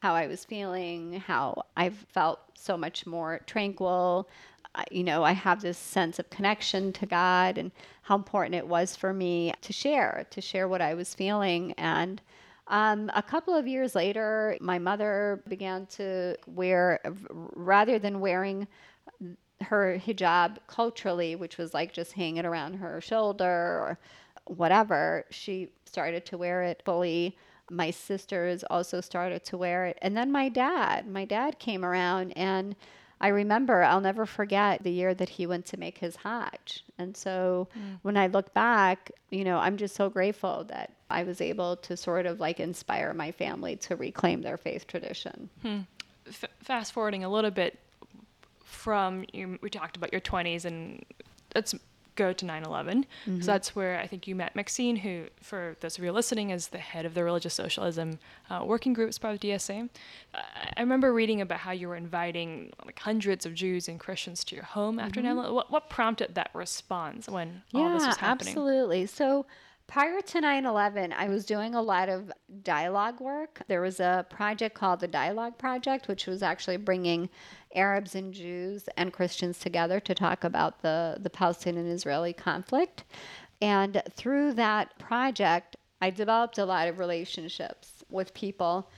how 0.00 0.14
I 0.14 0.26
was 0.26 0.44
feeling, 0.44 1.20
how 1.20 1.62
I 1.76 1.90
felt 1.90 2.40
so 2.54 2.76
much 2.76 3.06
more 3.06 3.40
tranquil, 3.46 4.28
you 4.90 5.04
know, 5.04 5.24
I 5.24 5.32
have 5.32 5.62
this 5.62 5.78
sense 5.78 6.18
of 6.18 6.30
connection 6.30 6.92
to 6.94 7.06
God 7.06 7.58
and 7.58 7.70
how 8.02 8.14
important 8.16 8.54
it 8.54 8.66
was 8.66 8.94
for 8.94 9.12
me 9.12 9.52
to 9.62 9.72
share, 9.72 10.26
to 10.30 10.40
share 10.40 10.68
what 10.68 10.80
I 10.80 10.94
was 10.94 11.14
feeling. 11.14 11.72
And 11.72 12.20
um, 12.68 13.10
a 13.14 13.22
couple 13.22 13.54
of 13.54 13.66
years 13.66 13.94
later, 13.94 14.56
my 14.60 14.78
mother 14.78 15.42
began 15.48 15.86
to 15.86 16.36
wear, 16.46 17.00
rather 17.30 17.98
than 17.98 18.20
wearing 18.20 18.66
her 19.62 20.00
hijab 20.04 20.58
culturally, 20.66 21.36
which 21.36 21.58
was 21.58 21.72
like 21.72 21.92
just 21.92 22.12
hanging 22.12 22.44
around 22.44 22.74
her 22.74 23.00
shoulder 23.00 23.44
or 23.44 23.98
whatever, 24.44 25.24
she 25.30 25.70
started 25.84 26.26
to 26.26 26.38
wear 26.38 26.62
it 26.62 26.82
fully. 26.84 27.36
My 27.70 27.90
sisters 27.90 28.62
also 28.70 29.00
started 29.00 29.44
to 29.46 29.56
wear 29.56 29.86
it. 29.86 29.98
And 30.02 30.16
then 30.16 30.30
my 30.30 30.48
dad, 30.48 31.08
my 31.08 31.24
dad 31.24 31.58
came 31.58 31.84
around 31.84 32.32
and 32.32 32.76
I 33.20 33.28
remember, 33.28 33.82
I'll 33.82 34.00
never 34.00 34.26
forget 34.26 34.82
the 34.82 34.90
year 34.90 35.14
that 35.14 35.30
he 35.30 35.46
went 35.46 35.66
to 35.66 35.78
make 35.78 35.98
his 35.98 36.16
Hajj. 36.16 36.84
And 36.98 37.16
so 37.16 37.68
mm. 37.76 37.98
when 38.02 38.16
I 38.16 38.26
look 38.26 38.52
back, 38.52 39.10
you 39.30 39.42
know, 39.42 39.58
I'm 39.58 39.78
just 39.78 39.94
so 39.94 40.10
grateful 40.10 40.64
that 40.64 40.92
I 41.08 41.22
was 41.22 41.40
able 41.40 41.76
to 41.76 41.96
sort 41.96 42.26
of 42.26 42.40
like 42.40 42.60
inspire 42.60 43.14
my 43.14 43.32
family 43.32 43.76
to 43.76 43.96
reclaim 43.96 44.42
their 44.42 44.58
faith 44.58 44.86
tradition. 44.86 45.48
Hmm. 45.62 45.80
F- 46.26 46.44
fast 46.60 46.92
forwarding 46.92 47.24
a 47.24 47.30
little 47.30 47.50
bit 47.50 47.78
from, 48.64 49.24
you, 49.32 49.58
we 49.62 49.70
talked 49.70 49.96
about 49.96 50.12
your 50.12 50.20
20s, 50.20 50.64
and 50.64 51.04
let's 51.54 51.74
go 52.16 52.32
to 52.32 52.44
9 52.44 52.64
11. 52.64 53.06
Mm-hmm. 53.26 53.40
So 53.40 53.46
that's 53.46 53.76
where 53.76 53.98
I 53.98 54.06
think 54.06 54.26
you 54.26 54.34
met 54.34 54.56
Maxine, 54.56 54.96
who, 54.96 55.26
for 55.40 55.76
those 55.80 55.98
of 55.98 56.04
you 56.04 56.10
listening, 56.12 56.50
is 56.50 56.68
the 56.68 56.78
head 56.78 57.06
of 57.06 57.14
the 57.14 57.22
Religious 57.22 57.54
Socialism 57.54 58.18
uh, 58.50 58.64
Working 58.64 58.92
Group 58.92 59.08
as 59.08 59.18
part 59.18 59.34
of 59.34 59.40
DSA. 59.40 59.88
Uh, 60.34 60.40
I 60.76 60.80
remember 60.80 61.12
reading 61.12 61.40
about 61.40 61.60
how 61.60 61.72
you 61.72 61.88
were 61.88 61.96
inviting 61.96 62.72
like 62.84 62.98
hundreds 62.98 63.46
of 63.46 63.54
Jews 63.54 63.88
and 63.88 64.00
Christians 64.00 64.42
to 64.44 64.54
your 64.54 64.64
home 64.64 64.98
after 64.98 65.20
mm-hmm. 65.20 65.28
9 65.28 65.36
11. 65.36 65.54
What, 65.54 65.70
what 65.70 65.90
prompted 65.90 66.34
that 66.34 66.50
response 66.54 67.28
when 67.28 67.62
yeah, 67.70 67.82
all 67.82 67.92
this 67.92 68.06
was 68.06 68.16
happening? 68.16 68.52
Absolutely. 68.52 69.06
So 69.06 69.46
Prior 69.86 70.20
to 70.20 70.40
9 70.40 70.66
11, 70.66 71.12
I 71.12 71.28
was 71.28 71.46
doing 71.46 71.74
a 71.74 71.82
lot 71.82 72.08
of 72.08 72.32
dialogue 72.64 73.20
work. 73.20 73.62
There 73.68 73.80
was 73.80 74.00
a 74.00 74.26
project 74.28 74.74
called 74.74 74.98
the 74.98 75.06
Dialogue 75.06 75.58
Project, 75.58 76.08
which 76.08 76.26
was 76.26 76.42
actually 76.42 76.76
bringing 76.76 77.28
Arabs 77.76 78.14
and 78.14 78.32
Jews 78.32 78.88
and 78.96 79.12
Christians 79.12 79.58
together 79.58 80.00
to 80.00 80.14
talk 80.14 80.42
about 80.42 80.82
the, 80.82 81.18
the 81.20 81.30
Palestinian 81.30 81.86
Israeli 81.86 82.32
conflict. 82.32 83.04
And 83.60 84.02
through 84.10 84.54
that 84.54 84.98
project, 84.98 85.76
I 86.00 86.10
developed 86.10 86.58
a 86.58 86.64
lot 86.64 86.88
of 86.88 86.98
relationships 86.98 88.04
with 88.10 88.34
people. 88.34 88.90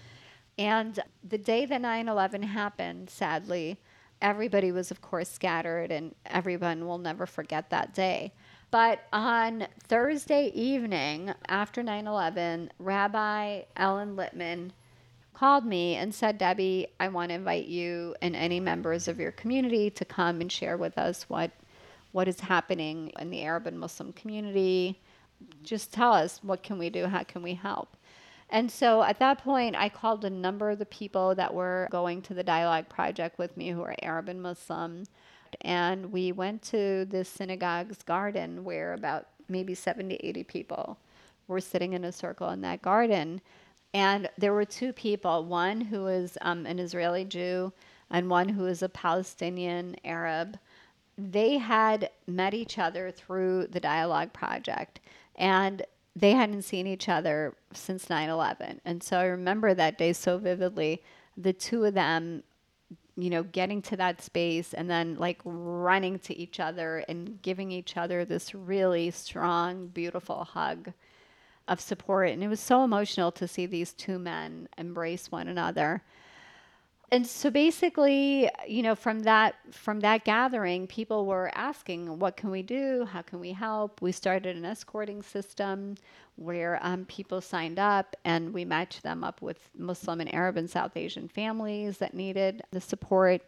And 0.56 0.98
the 1.22 1.38
day 1.38 1.66
that 1.66 1.80
9 1.80 2.08
11 2.08 2.42
happened, 2.42 3.10
sadly, 3.10 3.78
everybody 4.20 4.72
was, 4.72 4.90
of 4.90 5.00
course, 5.00 5.28
scattered, 5.28 5.92
and 5.92 6.14
everyone 6.26 6.86
will 6.86 6.98
never 6.98 7.26
forget 7.26 7.70
that 7.70 7.94
day. 7.94 8.32
But 8.70 9.00
on 9.12 9.66
Thursday 9.84 10.48
evening 10.48 11.32
after 11.48 11.82
9 11.82 12.06
11, 12.06 12.70
Rabbi 12.78 13.62
Ellen 13.76 14.16
Lippmann 14.16 14.72
called 15.38 15.64
me 15.64 15.94
and 15.94 16.12
said, 16.12 16.36
Debbie, 16.36 16.88
I 16.98 17.08
want 17.08 17.30
to 17.30 17.34
invite 17.34 17.66
you 17.66 18.16
and 18.20 18.34
any 18.34 18.58
members 18.58 19.06
of 19.06 19.20
your 19.20 19.30
community 19.32 19.88
to 19.90 20.04
come 20.04 20.40
and 20.40 20.50
share 20.50 20.76
with 20.76 20.98
us 20.98 21.24
what 21.28 21.52
what 22.10 22.26
is 22.26 22.40
happening 22.40 23.12
in 23.18 23.30
the 23.30 23.42
Arab 23.42 23.66
and 23.66 23.78
Muslim 23.78 24.12
community. 24.14 24.98
Just 25.62 25.92
tell 25.92 26.12
us 26.12 26.40
what 26.42 26.62
can 26.62 26.78
we 26.78 26.88
do, 26.90 27.04
how 27.04 27.22
can 27.22 27.42
we 27.42 27.54
help? 27.54 27.96
And 28.50 28.70
so 28.70 29.02
at 29.02 29.18
that 29.18 29.38
point, 29.38 29.76
I 29.76 29.90
called 29.90 30.24
a 30.24 30.30
number 30.30 30.70
of 30.70 30.78
the 30.78 30.86
people 30.86 31.34
that 31.34 31.52
were 31.52 31.86
going 31.90 32.22
to 32.22 32.34
the 32.34 32.42
Dialogue 32.42 32.88
Project 32.88 33.38
with 33.38 33.56
me 33.56 33.68
who 33.68 33.82
are 33.82 33.94
Arab 34.02 34.30
and 34.30 34.42
Muslim. 34.42 35.04
And 35.60 36.10
we 36.10 36.32
went 36.32 36.62
to 36.62 37.04
the 37.04 37.24
synagogue's 37.24 38.02
garden 38.02 38.64
where 38.64 38.94
about 38.94 39.26
maybe 39.48 39.74
70, 39.74 40.14
80 40.14 40.44
people 40.44 40.98
were 41.46 41.60
sitting 41.60 41.92
in 41.92 42.04
a 42.04 42.12
circle 42.12 42.48
in 42.50 42.62
that 42.62 42.80
garden. 42.80 43.42
And 43.94 44.28
there 44.36 44.52
were 44.52 44.64
two 44.64 44.92
people 44.92 45.44
one 45.44 45.80
who 45.80 46.02
was 46.02 46.36
um, 46.42 46.66
an 46.66 46.78
Israeli 46.78 47.24
Jew 47.24 47.72
and 48.10 48.30
one 48.30 48.48
who 48.48 48.64
was 48.64 48.82
a 48.82 48.88
Palestinian 48.88 49.96
Arab. 50.04 50.58
They 51.16 51.58
had 51.58 52.10
met 52.26 52.54
each 52.54 52.78
other 52.78 53.10
through 53.10 53.68
the 53.68 53.80
Dialogue 53.80 54.32
Project. 54.32 55.00
And 55.36 55.84
they 56.14 56.32
hadn't 56.32 56.62
seen 56.62 56.86
each 56.86 57.08
other 57.08 57.54
since 57.72 58.10
9 58.10 58.28
11. 58.28 58.80
And 58.84 59.02
so 59.02 59.18
I 59.18 59.24
remember 59.24 59.74
that 59.74 59.98
day 59.98 60.12
so 60.12 60.38
vividly. 60.38 61.02
The 61.36 61.52
two 61.52 61.84
of 61.84 61.94
them, 61.94 62.42
you 63.16 63.30
know, 63.30 63.44
getting 63.44 63.82
to 63.82 63.96
that 63.96 64.20
space 64.20 64.74
and 64.74 64.90
then 64.90 65.16
like 65.16 65.40
running 65.44 66.18
to 66.20 66.36
each 66.36 66.58
other 66.58 67.04
and 67.08 67.40
giving 67.42 67.70
each 67.70 67.96
other 67.96 68.24
this 68.24 68.54
really 68.54 69.10
strong, 69.10 69.86
beautiful 69.88 70.44
hug 70.44 70.92
of 71.68 71.80
support. 71.80 72.30
And 72.30 72.42
it 72.42 72.48
was 72.48 72.60
so 72.60 72.82
emotional 72.82 73.30
to 73.32 73.46
see 73.46 73.66
these 73.66 73.92
two 73.92 74.18
men 74.18 74.68
embrace 74.76 75.30
one 75.30 75.48
another. 75.48 76.02
And 77.10 77.26
so 77.26 77.50
basically 77.50 78.50
you 78.66 78.82
know 78.82 78.94
from 78.94 79.20
that 79.20 79.54
from 79.70 80.00
that 80.00 80.24
gathering 80.24 80.86
people 80.86 81.24
were 81.24 81.50
asking 81.54 82.18
what 82.18 82.36
can 82.36 82.50
we 82.50 82.62
do? 82.62 83.06
How 83.10 83.22
can 83.22 83.40
we 83.40 83.52
help? 83.52 84.02
We 84.02 84.12
started 84.12 84.56
an 84.56 84.64
escorting 84.66 85.22
system 85.22 85.96
where 86.36 86.78
um, 86.82 87.06
people 87.06 87.40
signed 87.40 87.78
up 87.78 88.14
and 88.24 88.52
we 88.52 88.64
matched 88.64 89.02
them 89.02 89.24
up 89.24 89.40
with 89.40 89.70
muslim 89.76 90.20
and 90.20 90.32
arab 90.34 90.56
and 90.56 90.68
south 90.68 90.96
asian 90.96 91.28
families 91.28 91.98
that 91.98 92.12
needed 92.12 92.62
the 92.72 92.80
support. 92.80 93.40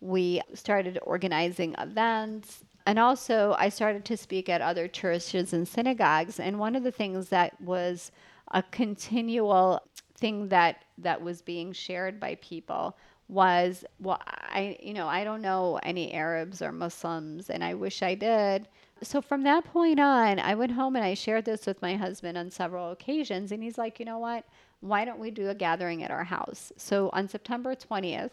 We 0.00 0.40
started 0.54 0.98
organizing 1.02 1.74
events 1.76 2.62
and 2.88 2.98
also 2.98 3.54
i 3.58 3.68
started 3.68 4.02
to 4.02 4.16
speak 4.16 4.48
at 4.48 4.62
other 4.62 4.88
churches 4.88 5.52
and 5.52 5.68
synagogues 5.68 6.40
and 6.40 6.58
one 6.58 6.74
of 6.74 6.82
the 6.82 6.90
things 6.90 7.28
that 7.28 7.60
was 7.60 8.10
a 8.52 8.62
continual 8.62 9.82
thing 10.16 10.48
that 10.48 10.84
that 10.96 11.20
was 11.20 11.42
being 11.42 11.70
shared 11.70 12.18
by 12.18 12.34
people 12.36 12.96
was 13.28 13.84
well 14.00 14.20
i 14.26 14.74
you 14.80 14.94
know 14.94 15.06
i 15.06 15.22
don't 15.22 15.42
know 15.42 15.78
any 15.82 16.14
arabs 16.14 16.62
or 16.62 16.72
muslims 16.72 17.50
and 17.50 17.62
i 17.62 17.74
wish 17.74 18.02
i 18.02 18.14
did. 18.14 18.66
So 19.00 19.20
from 19.20 19.42
that 19.42 19.64
point 19.64 20.00
on 20.00 20.38
i 20.40 20.54
went 20.54 20.72
home 20.72 20.96
and 20.96 21.04
i 21.04 21.12
shared 21.12 21.44
this 21.44 21.66
with 21.66 21.82
my 21.82 21.94
husband 21.94 22.38
on 22.38 22.50
several 22.50 22.90
occasions 22.90 23.52
and 23.52 23.62
he's 23.62 23.78
like 23.78 24.00
you 24.00 24.06
know 24.06 24.18
what? 24.18 24.44
Why 24.80 25.04
don't 25.04 25.18
we 25.18 25.30
do 25.30 25.50
a 25.50 25.54
gathering 25.54 26.02
at 26.02 26.10
our 26.10 26.24
house? 26.24 26.72
So 26.76 27.10
on 27.12 27.28
september 27.28 27.74
20th 27.74 28.30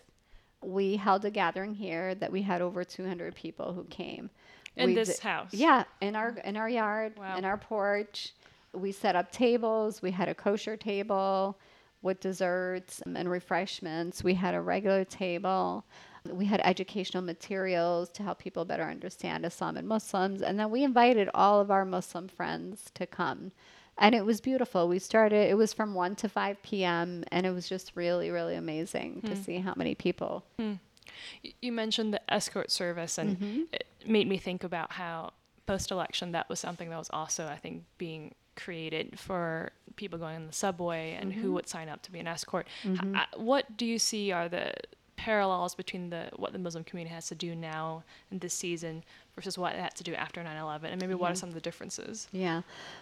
we 0.66 0.96
held 0.98 1.24
a 1.26 1.30
gathering 1.32 1.74
here 1.76 2.16
that 2.16 2.32
we 2.32 2.42
had 2.42 2.62
over 2.62 2.84
200 2.84 3.36
people 3.36 3.74
who 3.74 3.84
came 3.86 4.30
in 4.76 4.88
we 4.90 4.96
this 4.96 5.18
d- 5.20 5.22
house 5.28 5.54
yeah 5.54 5.84
in 6.02 6.16
our 6.16 6.30
in 6.44 6.58
our 6.58 6.70
yard 6.70 7.14
Wow. 7.18 7.38
in 7.38 7.46
our 7.46 7.58
porch 7.58 8.34
we 8.74 8.92
set 8.92 9.16
up 9.16 9.32
tables 9.32 10.02
we 10.02 10.12
had 10.12 10.28
a 10.28 10.36
kosher 10.36 10.76
table 10.76 11.58
with 12.02 12.20
desserts 12.20 13.02
and 13.16 13.28
refreshments. 13.30 14.24
We 14.24 14.36
had 14.36 14.54
a 14.54 14.62
regular 14.62 15.04
table. 15.06 15.84
We 16.30 16.46
had 16.46 16.62
educational 16.64 17.24
materials 17.24 18.10
to 18.10 18.22
help 18.22 18.38
people 18.38 18.64
better 18.64 18.84
understand 18.84 19.44
Islam 19.44 19.76
and 19.76 19.88
Muslims. 19.88 20.44
And 20.44 20.60
then 20.60 20.70
we 20.70 20.84
invited 20.84 21.30
all 21.34 21.60
of 21.60 21.72
our 21.72 21.84
Muslim 21.84 22.28
friends 22.28 22.92
to 22.94 23.08
come. 23.08 23.52
And 23.98 24.14
it 24.14 24.26
was 24.26 24.42
beautiful. 24.42 24.88
We 24.88 25.00
started, 25.00 25.50
it 25.50 25.56
was 25.58 25.72
from 25.74 25.94
1 25.94 26.16
to 26.18 26.30
5 26.30 26.62
p.m., 26.64 27.24
and 27.32 27.46
it 27.46 27.52
was 27.52 27.68
just 27.70 27.92
really, 27.96 28.30
really 28.30 28.56
amazing 28.56 29.22
to 29.24 29.36
see 29.36 29.58
how 29.60 29.74
many 29.78 29.96
people. 29.96 30.44
Y- 30.60 31.54
You 31.62 31.72
mentioned 31.72 32.14
the 32.14 32.22
escort 32.34 32.72
service, 32.72 33.18
and 33.18 33.38
Mm-hmm. 33.38 33.62
it 33.72 33.86
made 34.06 34.28
me 34.28 34.38
think 34.38 34.64
about 34.64 34.92
how 34.94 35.32
post 35.66 35.92
election 35.92 36.32
that 36.34 36.50
was 36.50 36.60
something 36.60 36.90
that 36.90 36.98
was 37.00 37.10
also, 37.12 37.48
I 37.48 37.56
think, 37.56 37.84
being 37.98 38.36
created 38.58 39.18
for 39.20 39.72
people 39.96 40.20
going 40.20 40.36
on 40.36 40.48
the 40.48 40.54
subway 40.54 41.18
and 41.20 41.32
Mm-hmm. 41.32 41.42
who 41.42 41.54
would 41.54 41.68
sign 41.70 41.88
up 41.90 42.02
to 42.04 42.12
be 42.12 42.20
an 42.20 42.28
escort. 42.28 42.68
H- 42.86 43.00
uh, 43.16 43.26
what 43.38 43.78
do 43.78 43.86
you 43.86 43.98
see 43.98 44.32
are 44.34 44.50
the 44.50 44.74
parallels 45.18 45.76
between 45.76 46.10
the 46.10 46.30
what 46.36 46.52
the 46.54 46.60
Muslim 46.60 46.84
community 46.84 47.14
has 47.14 47.28
to 47.28 47.36
do 47.36 47.56
now 47.56 48.04
in 48.32 48.40
this 48.40 48.54
season 48.54 49.04
versus 49.36 49.58
what 49.58 49.74
it 49.74 49.80
had 49.80 49.96
to 49.96 50.04
do 50.04 50.14
after 50.14 50.42
9/11, 50.42 50.86
and 50.92 51.02
maybe 51.02 51.14
what 51.14 51.28
Mm-hmm. 51.28 51.32
are 51.34 51.36
some 51.36 51.50
of 51.50 51.56
the 51.56 51.62
differences? 51.62 52.28
Yeah. 52.32 52.62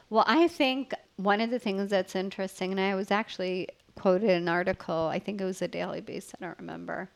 Well, 0.10 0.24
I 0.28 0.48
think 0.48 0.94
one 1.18 1.42
of 1.42 1.50
the 1.50 1.60
things 1.60 1.90
that's 1.90 2.16
interesting, 2.16 2.72
and 2.72 2.80
I 2.80 2.96
was 2.96 3.12
actually 3.12 3.70
quoted 3.96 4.30
an 4.30 4.48
article, 4.50 5.08
I 5.12 5.20
think 5.20 5.40
it 5.42 5.46
was 5.46 5.62
a 5.62 5.68
Daily 5.68 6.02
Beast, 6.02 6.34
I 6.40 6.46
don't 6.46 6.58
remember. 6.58 7.10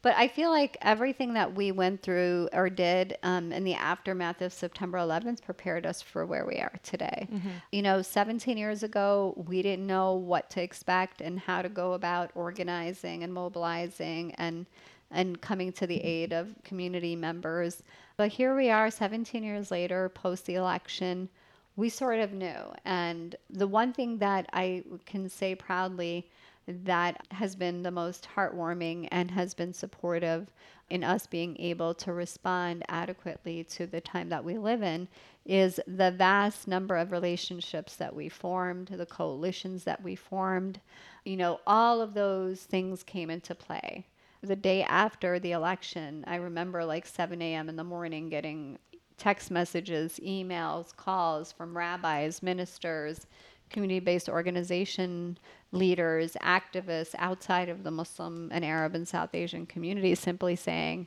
But 0.00 0.14
I 0.16 0.28
feel 0.28 0.50
like 0.50 0.76
everything 0.80 1.34
that 1.34 1.54
we 1.54 1.72
went 1.72 2.02
through 2.02 2.48
or 2.52 2.70
did 2.70 3.16
um, 3.24 3.50
in 3.52 3.64
the 3.64 3.74
aftermath 3.74 4.40
of 4.42 4.52
September 4.52 4.98
11th 4.98 5.42
prepared 5.42 5.84
us 5.86 6.00
for 6.00 6.24
where 6.24 6.46
we 6.46 6.56
are 6.56 6.72
today. 6.84 7.26
You 7.72 7.82
know, 7.82 8.02
17 8.02 8.56
years 8.56 8.82
ago, 8.84 9.34
we 9.48 9.60
didn't 9.60 9.86
know 9.86 10.14
what 10.14 10.50
to 10.50 10.62
expect 10.62 11.20
and 11.20 11.40
how 11.40 11.62
to 11.62 11.68
go 11.68 11.94
about 11.94 12.30
organizing 12.34 13.24
and 13.24 13.34
mobilizing 13.34 14.34
and 14.36 14.66
and 15.10 15.40
coming 15.40 15.72
to 15.72 15.86
the 15.86 16.02
aid 16.04 16.32
of 16.34 16.54
community 16.64 17.16
members. 17.16 17.82
But 18.18 18.28
here 18.30 18.54
we 18.54 18.70
are 18.70 18.90
17 18.90 19.42
years 19.42 19.70
later, 19.70 20.10
post 20.10 20.44
the 20.44 20.56
election 20.56 21.30
we 21.76 21.88
sort 21.88 22.18
of 22.18 22.32
knew. 22.32 22.72
And 22.84 23.36
the 23.48 23.68
one 23.68 23.92
thing 23.92 24.18
that 24.18 24.50
I 24.52 24.82
can 25.06 25.28
say 25.28 25.54
proudly 25.54 26.28
that 26.68 27.26
has 27.30 27.56
been 27.56 27.82
the 27.82 27.90
most 27.90 28.28
heartwarming 28.36 29.08
and 29.10 29.30
has 29.30 29.54
been 29.54 29.72
supportive 29.72 30.50
in 30.90 31.02
us 31.02 31.26
being 31.26 31.56
able 31.58 31.94
to 31.94 32.12
respond 32.12 32.82
adequately 32.88 33.64
to 33.64 33.86
the 33.86 34.00
time 34.00 34.28
that 34.28 34.44
we 34.44 34.58
live 34.58 34.82
in 34.82 35.08
is 35.46 35.80
the 35.86 36.10
vast 36.10 36.68
number 36.68 36.96
of 36.96 37.10
relationships 37.10 37.96
that 37.96 38.14
we 38.14 38.28
formed, 38.28 38.88
the 38.88 39.06
coalitions 39.06 39.84
that 39.84 40.02
we 40.02 40.14
formed. 40.14 40.80
You 41.24 41.36
know, 41.38 41.60
all 41.66 42.02
of 42.02 42.14
those 42.14 42.60
things 42.60 43.02
came 43.02 43.30
into 43.30 43.54
play. 43.54 44.06
The 44.42 44.56
day 44.56 44.82
after 44.82 45.38
the 45.38 45.52
election, 45.52 46.24
I 46.26 46.36
remember 46.36 46.84
like 46.84 47.06
7 47.06 47.40
a.m. 47.40 47.68
in 47.68 47.76
the 47.76 47.84
morning 47.84 48.28
getting 48.28 48.78
text 49.16 49.50
messages, 49.50 50.20
emails, 50.24 50.94
calls 50.94 51.50
from 51.50 51.76
rabbis, 51.76 52.42
ministers, 52.42 53.26
community 53.70 54.00
based 54.00 54.28
organization 54.28 55.38
leaders, 55.72 56.36
activists 56.42 57.14
outside 57.18 57.68
of 57.68 57.84
the 57.84 57.90
Muslim 57.90 58.48
and 58.52 58.64
Arab 58.64 58.94
and 58.94 59.06
South 59.06 59.34
Asian 59.34 59.66
communities 59.66 60.18
simply 60.18 60.56
saying, 60.56 61.06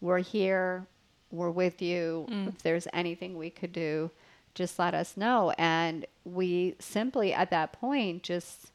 We're 0.00 0.18
here, 0.18 0.86
we're 1.30 1.50
with 1.50 1.80
you. 1.80 2.26
If 2.48 2.62
there's 2.62 2.86
anything 2.92 3.36
we 3.36 3.50
could 3.50 3.72
do, 3.72 4.10
just 4.54 4.78
let 4.78 4.94
us 4.94 5.16
know. 5.16 5.52
And 5.58 6.06
we 6.24 6.76
simply 6.78 7.32
at 7.32 7.50
that 7.50 7.72
point 7.72 8.22
just 8.22 8.72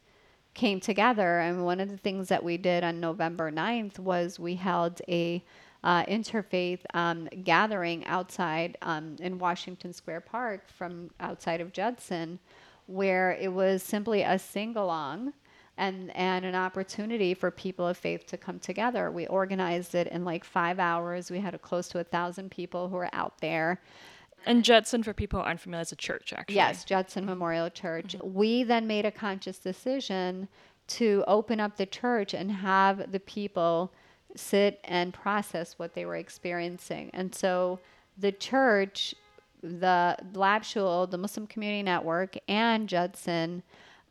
came 0.54 0.80
together. 0.80 1.40
And 1.40 1.64
one 1.64 1.80
of 1.80 1.90
the 1.90 1.98
things 1.98 2.30
that 2.30 2.44
we 2.44 2.58
did 2.58 2.84
on 2.84 3.00
November 3.00 3.52
9th 3.52 4.00
was 4.00 4.40
we 4.40 4.56
held 4.56 5.02
a 5.08 5.44
uh, 5.84 6.04
interfaith 6.06 6.80
um, 6.94 7.30
gathering 7.44 8.04
outside 8.08 8.78
um, 8.82 9.16
in 9.20 9.38
Washington 9.38 9.94
Square 9.94 10.22
Park 10.22 10.68
from 10.68 11.12
outside 11.20 11.62
of 11.62 11.72
Judson, 11.72 12.40
where 12.88 13.32
it 13.34 13.54
was 13.54 13.84
simply 13.84 14.24
a 14.24 14.40
sing 14.40 14.76
along 14.76 15.34
and, 15.78 16.16
and 16.16 16.44
an 16.44 16.56
opportunity 16.56 17.34
for 17.34 17.52
people 17.52 17.88
of 17.88 17.98
faith 17.98 18.26
to 18.28 18.38
come 18.38 18.60
together. 18.60 19.12
We 19.12 19.28
organized 19.28 19.94
it 19.94 20.08
in 20.08 20.26
like 20.26 20.44
five 20.44 20.80
hours. 20.80 21.30
We 21.30 21.40
had 21.40 21.54
a, 21.54 21.60
close 21.60 21.88
to 21.90 22.00
a 22.00 22.04
thousand 22.04 22.50
people 22.50 22.90
who 22.90 22.96
were 22.96 23.10
out 23.14 23.40
there. 23.40 23.80
And 24.46 24.64
Judson, 24.64 25.04
for 25.04 25.14
people 25.14 25.40
who 25.40 25.46
aren't 25.46 25.60
familiar, 25.60 25.82
is 25.82 25.92
a 25.92 25.96
church, 25.96 26.34
actually. 26.34 26.56
Yes, 26.56 26.84
Judson 26.86 27.26
Memorial 27.26 27.70
Church. 27.70 28.16
Mm-hmm. 28.18 28.34
We 28.34 28.64
then 28.64 28.88
made 28.88 29.06
a 29.06 29.12
conscious 29.12 29.60
decision 29.60 30.48
to 30.88 31.24
open 31.28 31.60
up 31.60 31.76
the 31.76 31.86
church 31.86 32.34
and 32.34 32.52
have 32.52 33.12
the 33.12 33.20
people 33.20 33.92
sit 34.36 34.80
and 34.84 35.14
process 35.14 35.74
what 35.78 35.94
they 35.94 36.06
were 36.06 36.16
experiencing. 36.16 37.10
And 37.14 37.34
so 37.34 37.80
the 38.18 38.32
church, 38.32 39.16
the 39.68 40.18
Lab 40.34 40.64
Shul, 40.64 41.08
the 41.08 41.18
Muslim 41.18 41.48
Community 41.48 41.84
Network, 41.84 42.36
and 42.48 42.88
Judson 42.88 43.64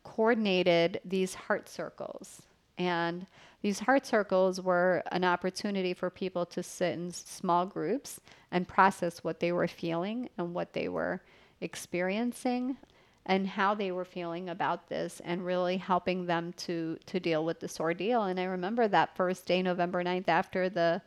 coordinated 0.03 1.01
these 1.03 1.33
heart 1.33 1.67
circles. 1.67 2.41
And 2.77 3.25
these 3.61 3.79
heart 3.79 4.05
circles 4.05 4.61
were 4.61 5.03
an 5.11 5.23
opportunity 5.23 5.93
for 5.93 6.09
people 6.09 6.45
to 6.47 6.61
sit 6.63 6.93
in 6.93 7.11
small 7.11 7.65
groups 7.65 8.21
and 8.51 8.67
process 8.67 9.23
what 9.23 9.39
they 9.39 9.51
were 9.51 9.67
feeling 9.67 10.29
and 10.37 10.53
what 10.53 10.73
they 10.73 10.87
were 10.87 11.21
experiencing 11.59 12.77
and 13.25 13.45
how 13.45 13.73
they 13.75 13.91
were 13.91 14.05
feeling 14.05 14.49
about 14.49 14.87
this 14.87 15.21
and 15.25 15.45
really 15.45 15.77
helping 15.77 16.25
them 16.25 16.53
to 16.53 16.97
to 17.07 17.19
deal 17.19 17.43
with 17.43 17.59
this 17.59 17.79
ordeal 17.79 18.23
and 18.23 18.39
i 18.39 18.43
remember 18.43 18.87
that 18.87 19.15
first 19.15 19.45
day 19.45 19.61
november 19.61 20.03
9th 20.03 20.27
after 20.27 20.69
the 20.69 21.01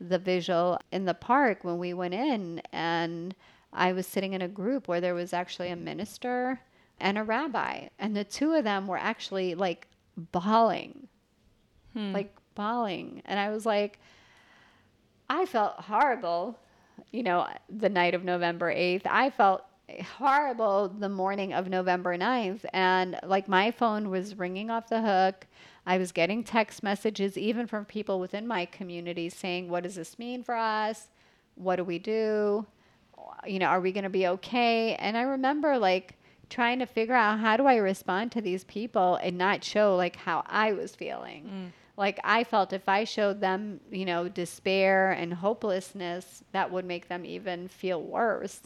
the 0.00 0.18
visual 0.18 0.78
in 0.90 1.04
the 1.04 1.14
park 1.14 1.62
when 1.62 1.78
we 1.78 1.92
went 1.92 2.14
in 2.14 2.60
and 2.72 3.34
i 3.72 3.92
was 3.92 4.06
sitting 4.06 4.32
in 4.32 4.42
a 4.42 4.48
group 4.48 4.88
where 4.88 5.00
there 5.00 5.14
was 5.14 5.32
actually 5.32 5.70
a 5.70 5.76
minister 5.76 6.60
and 7.00 7.18
a 7.18 7.24
rabbi. 7.24 7.88
And 7.98 8.14
the 8.14 8.24
two 8.24 8.52
of 8.52 8.64
them 8.64 8.86
were 8.86 8.98
actually 8.98 9.54
like 9.54 9.88
bawling, 10.16 11.08
hmm. 11.94 12.12
like 12.12 12.34
bawling. 12.54 13.22
And 13.24 13.38
I 13.38 13.50
was 13.50 13.66
like, 13.66 13.98
I 15.28 15.46
felt 15.46 15.74
horrible, 15.76 16.58
you 17.10 17.22
know, 17.22 17.48
the 17.68 17.88
night 17.88 18.14
of 18.14 18.24
November 18.24 18.72
8th. 18.72 19.06
I 19.06 19.30
felt 19.30 19.64
horrible 20.18 20.88
the 20.88 21.08
morning 21.08 21.52
of 21.52 21.68
November 21.68 22.16
9th. 22.16 22.64
And 22.72 23.18
like 23.24 23.48
my 23.48 23.70
phone 23.70 24.10
was 24.10 24.38
ringing 24.38 24.70
off 24.70 24.88
the 24.88 25.02
hook. 25.02 25.46
I 25.86 25.98
was 25.98 26.12
getting 26.12 26.44
text 26.44 26.82
messages, 26.82 27.38
even 27.38 27.66
from 27.66 27.84
people 27.86 28.20
within 28.20 28.46
my 28.46 28.66
community, 28.66 29.30
saying, 29.30 29.68
What 29.68 29.82
does 29.84 29.94
this 29.94 30.18
mean 30.18 30.44
for 30.44 30.54
us? 30.54 31.08
What 31.54 31.76
do 31.76 31.84
we 31.84 31.98
do? 31.98 32.66
You 33.46 33.58
know, 33.58 33.66
are 33.66 33.80
we 33.80 33.92
going 33.92 34.04
to 34.04 34.10
be 34.10 34.26
okay? 34.26 34.94
And 34.96 35.16
I 35.16 35.22
remember 35.22 35.78
like 35.78 36.18
trying 36.48 36.80
to 36.80 36.86
figure 36.86 37.14
out 37.14 37.38
how 37.38 37.56
do 37.56 37.66
I 37.66 37.76
respond 37.76 38.32
to 38.32 38.40
these 38.40 38.64
people 38.64 39.16
and 39.16 39.38
not 39.38 39.64
show 39.64 39.96
like 39.96 40.16
how 40.16 40.42
I 40.46 40.72
was 40.72 40.94
feeling. 40.94 41.44
Mm. 41.44 41.72
Like 41.96 42.18
I 42.24 42.44
felt 42.44 42.72
if 42.72 42.88
I 42.88 43.04
showed 43.04 43.40
them, 43.40 43.80
you 43.90 44.04
know, 44.04 44.28
despair 44.28 45.12
and 45.12 45.32
hopelessness, 45.32 46.42
that 46.52 46.70
would 46.70 46.84
make 46.84 47.08
them 47.08 47.24
even 47.24 47.68
feel 47.68 48.02
worse. 48.02 48.60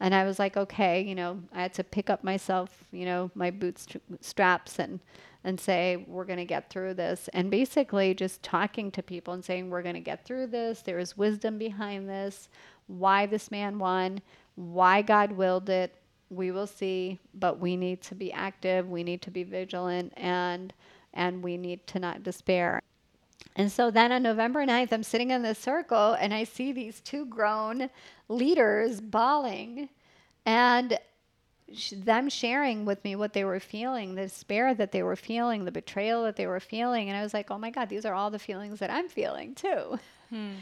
And 0.00 0.14
I 0.14 0.24
was 0.24 0.38
like, 0.38 0.56
okay, 0.56 1.00
you 1.00 1.14
know, 1.14 1.40
I 1.52 1.62
had 1.62 1.74
to 1.74 1.84
pick 1.84 2.10
up 2.10 2.24
myself, 2.24 2.84
you 2.90 3.04
know, 3.04 3.30
my 3.34 3.50
bootstraps 3.50 4.78
and 4.78 5.00
and 5.44 5.58
say 5.58 6.04
we're 6.06 6.24
going 6.24 6.38
to 6.38 6.44
get 6.44 6.70
through 6.70 6.94
this 6.94 7.28
and 7.32 7.50
basically 7.50 8.14
just 8.14 8.42
talking 8.42 8.90
to 8.92 9.02
people 9.02 9.34
and 9.34 9.44
saying 9.44 9.68
we're 9.68 9.82
going 9.82 9.94
to 9.94 10.00
get 10.00 10.24
through 10.24 10.46
this 10.46 10.82
there 10.82 11.00
is 11.00 11.16
wisdom 11.16 11.58
behind 11.58 12.08
this 12.08 12.48
why 12.86 13.26
this 13.26 13.50
man 13.50 13.78
won 13.78 14.20
why 14.54 15.02
god 15.02 15.32
willed 15.32 15.68
it 15.68 15.94
we 16.30 16.50
will 16.50 16.66
see 16.66 17.18
but 17.34 17.58
we 17.58 17.76
need 17.76 18.00
to 18.00 18.14
be 18.14 18.32
active 18.32 18.88
we 18.88 19.02
need 19.02 19.22
to 19.22 19.30
be 19.30 19.42
vigilant 19.42 20.12
and 20.16 20.72
and 21.14 21.42
we 21.42 21.56
need 21.56 21.86
to 21.86 21.98
not 21.98 22.22
despair 22.22 22.80
and 23.56 23.70
so 23.70 23.90
then 23.90 24.12
on 24.12 24.22
November 24.22 24.64
9th, 24.64 24.92
I'm 24.92 25.02
sitting 25.02 25.30
in 25.30 25.42
this 25.42 25.58
circle 25.58 26.14
and 26.14 26.32
I 26.32 26.44
see 26.44 26.72
these 26.72 27.00
two 27.00 27.26
grown 27.26 27.90
leaders 28.28 29.00
bawling 29.00 29.88
and 30.46 30.98
sh- 31.74 31.92
them 31.96 32.28
sharing 32.28 32.84
with 32.84 33.04
me 33.04 33.14
what 33.14 33.34
they 33.34 33.44
were 33.44 33.60
feeling, 33.60 34.14
the 34.14 34.22
despair 34.22 34.74
that 34.74 34.92
they 34.92 35.02
were 35.02 35.16
feeling, 35.16 35.64
the 35.64 35.72
betrayal 35.72 36.24
that 36.24 36.36
they 36.36 36.46
were 36.46 36.60
feeling. 36.60 37.08
And 37.08 37.16
I 37.16 37.22
was 37.22 37.34
like, 37.34 37.50
oh 37.50 37.58
my 37.58 37.70
God, 37.70 37.88
these 37.88 38.06
are 38.06 38.14
all 38.14 38.30
the 38.30 38.38
feelings 38.38 38.78
that 38.78 38.90
I'm 38.90 39.08
feeling 39.08 39.54
too. 39.54 39.98
Hmm. 40.30 40.52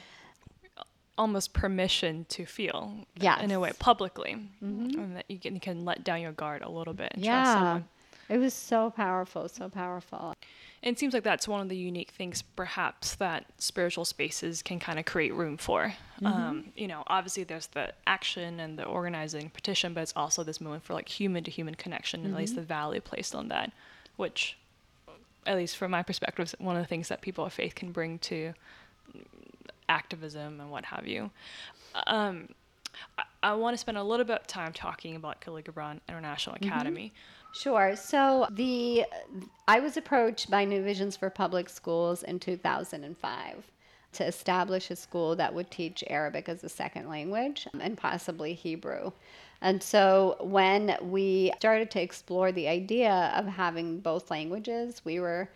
Almost 1.18 1.52
permission 1.52 2.24
to 2.30 2.46
feel 2.46 3.06
Yes. 3.16 3.42
in 3.42 3.50
a 3.50 3.60
way 3.60 3.72
publicly. 3.78 4.36
Mm-hmm. 4.64 4.98
And 4.98 5.16
that 5.16 5.26
you 5.28 5.38
can, 5.38 5.54
you 5.54 5.60
can 5.60 5.84
let 5.84 6.02
down 6.02 6.20
your 6.20 6.32
guard 6.32 6.62
a 6.62 6.68
little 6.70 6.94
bit 6.94 7.12
and 7.14 7.22
trust 7.22 7.26
Yeah. 7.26 7.54
someone. 7.54 7.88
It 8.30 8.38
was 8.38 8.54
so 8.54 8.90
powerful, 8.90 9.48
so 9.48 9.68
powerful. 9.68 10.34
It 10.82 10.98
seems 11.00 11.12
like 11.12 11.24
that's 11.24 11.48
one 11.48 11.60
of 11.60 11.68
the 11.68 11.76
unique 11.76 12.12
things, 12.12 12.42
perhaps, 12.42 13.16
that 13.16 13.44
spiritual 13.58 14.04
spaces 14.04 14.62
can 14.62 14.78
kind 14.78 15.00
of 15.00 15.04
create 15.04 15.34
room 15.34 15.56
for. 15.56 15.94
Mm-hmm. 16.22 16.26
Um, 16.26 16.72
you 16.76 16.86
know, 16.86 17.02
obviously 17.08 17.42
there's 17.42 17.66
the 17.66 17.92
action 18.06 18.60
and 18.60 18.78
the 18.78 18.84
organizing 18.84 19.50
petition, 19.50 19.92
but 19.94 20.02
it's 20.02 20.12
also 20.14 20.44
this 20.44 20.60
moment 20.60 20.84
for 20.84 20.94
like 20.94 21.08
human 21.08 21.42
to 21.44 21.50
human 21.50 21.74
connection, 21.74 22.24
and 22.24 22.32
at 22.32 22.38
least 22.38 22.52
mm-hmm. 22.52 22.60
the 22.60 22.66
value 22.66 23.00
placed 23.00 23.34
on 23.34 23.48
that, 23.48 23.72
which, 24.16 24.56
at 25.44 25.56
least 25.56 25.76
from 25.76 25.90
my 25.90 26.02
perspective, 26.04 26.44
is 26.46 26.54
one 26.60 26.76
of 26.76 26.82
the 26.82 26.88
things 26.88 27.08
that 27.08 27.20
people 27.22 27.44
of 27.44 27.52
faith 27.52 27.74
can 27.74 27.90
bring 27.90 28.20
to 28.20 28.54
activism 29.90 30.60
and 30.60 30.70
what 30.70 30.84
have 30.86 31.06
you. 31.06 31.30
Um, 32.06 32.48
I, 33.18 33.24
I 33.42 33.54
want 33.54 33.74
to 33.74 33.78
spend 33.78 33.98
a 33.98 34.02
little 34.02 34.24
bit 34.24 34.40
of 34.40 34.46
time 34.46 34.72
talking 34.72 35.16
about 35.16 35.40
Khalil 35.40 35.62
Gibran 35.62 36.00
International 36.08 36.56
Academy. 36.56 37.12
Sure. 37.52 37.96
So 37.96 38.46
the 38.50 39.04
I 39.66 39.80
was 39.80 39.96
approached 39.96 40.50
by 40.50 40.64
New 40.64 40.82
Visions 40.82 41.16
for 41.16 41.28
Public 41.30 41.68
Schools 41.68 42.22
in 42.22 42.38
2005 42.38 43.70
to 44.12 44.26
establish 44.26 44.90
a 44.90 44.96
school 44.96 45.36
that 45.36 45.54
would 45.54 45.70
teach 45.70 46.02
Arabic 46.08 46.48
as 46.48 46.64
a 46.64 46.68
second 46.68 47.08
language 47.08 47.66
and 47.78 47.96
possibly 47.96 48.54
Hebrew. 48.54 49.12
And 49.60 49.82
so 49.82 50.36
when 50.40 50.96
we 51.02 51.52
started 51.58 51.90
to 51.92 52.02
explore 52.02 52.50
the 52.50 52.66
idea 52.66 53.32
of 53.36 53.46
having 53.46 54.00
both 54.00 54.30
languages, 54.30 55.02
we 55.04 55.20
were 55.20 55.50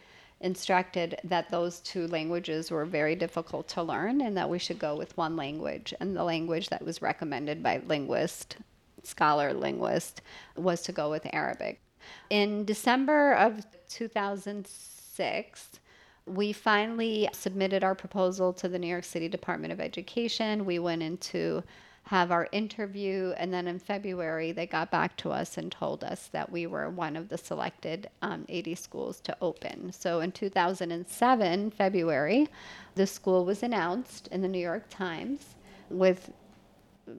instructed 0.45 1.19
that 1.25 1.51
those 1.51 1.81
two 1.81 2.07
languages 2.09 2.71
were 2.71 2.85
very 2.85 3.17
difficult 3.17 3.67
to 3.67 3.83
learn 3.83 4.21
and 4.21 4.37
that 4.37 4.49
we 4.49 4.59
should 4.59 4.79
go 4.79 4.95
with 4.95 5.17
one 5.17 5.37
language. 5.37 5.95
And 5.99 6.15
the 6.15 6.23
language 6.23 6.69
that 6.69 6.85
was 6.85 7.03
recommended 7.03 7.63
by 7.63 7.81
linguist 7.87 8.59
scholar 9.03 9.53
linguist 9.53 10.23
was 10.57 10.83
to 10.83 10.93
go 10.93 11.11
with 11.11 11.27
Arabic. 11.33 11.81
In 12.31 12.65
December 12.65 13.33
of 13.35 13.65
2006, 13.89 15.71
we 16.27 16.53
finally 16.53 17.29
submitted 17.33 17.85
our 17.85 17.95
proposal 17.95 18.53
to 18.55 18.69
the 18.69 18.79
New 18.79 18.87
York 18.87 19.05
City 19.05 19.29
Department 19.29 19.73
of 19.73 19.81
Education. 19.81 20.65
We 20.65 20.79
went 20.79 21.03
in 21.03 21.19
to 21.19 21.63
have 22.05 22.31
our 22.31 22.49
interview, 22.53 23.33
and 23.39 23.53
then 23.53 23.67
in 23.67 23.79
February, 23.79 24.53
they 24.53 24.67
got 24.67 24.91
back 24.91 25.17
to 25.17 25.31
us 25.31 25.57
and 25.57 25.73
told 25.73 26.05
us 26.05 26.29
that 26.33 26.51
we 26.53 26.67
were 26.67 26.91
one 26.91 27.17
of 27.17 27.31
the 27.31 27.39
selected 27.39 28.11
um, 28.21 28.45
80 28.49 28.75
schools 28.75 29.21
to 29.21 29.37
open. 29.41 29.91
So 29.91 30.21
in 30.21 30.31
2007, 30.31 31.71
February, 31.71 32.49
the 32.95 33.07
school 33.07 33.47
was 33.47 33.63
announced 33.63 34.29
in 34.29 34.43
the 34.43 34.49
New 34.49 34.59
York 34.59 34.85
Times 34.91 35.55
with 35.89 36.31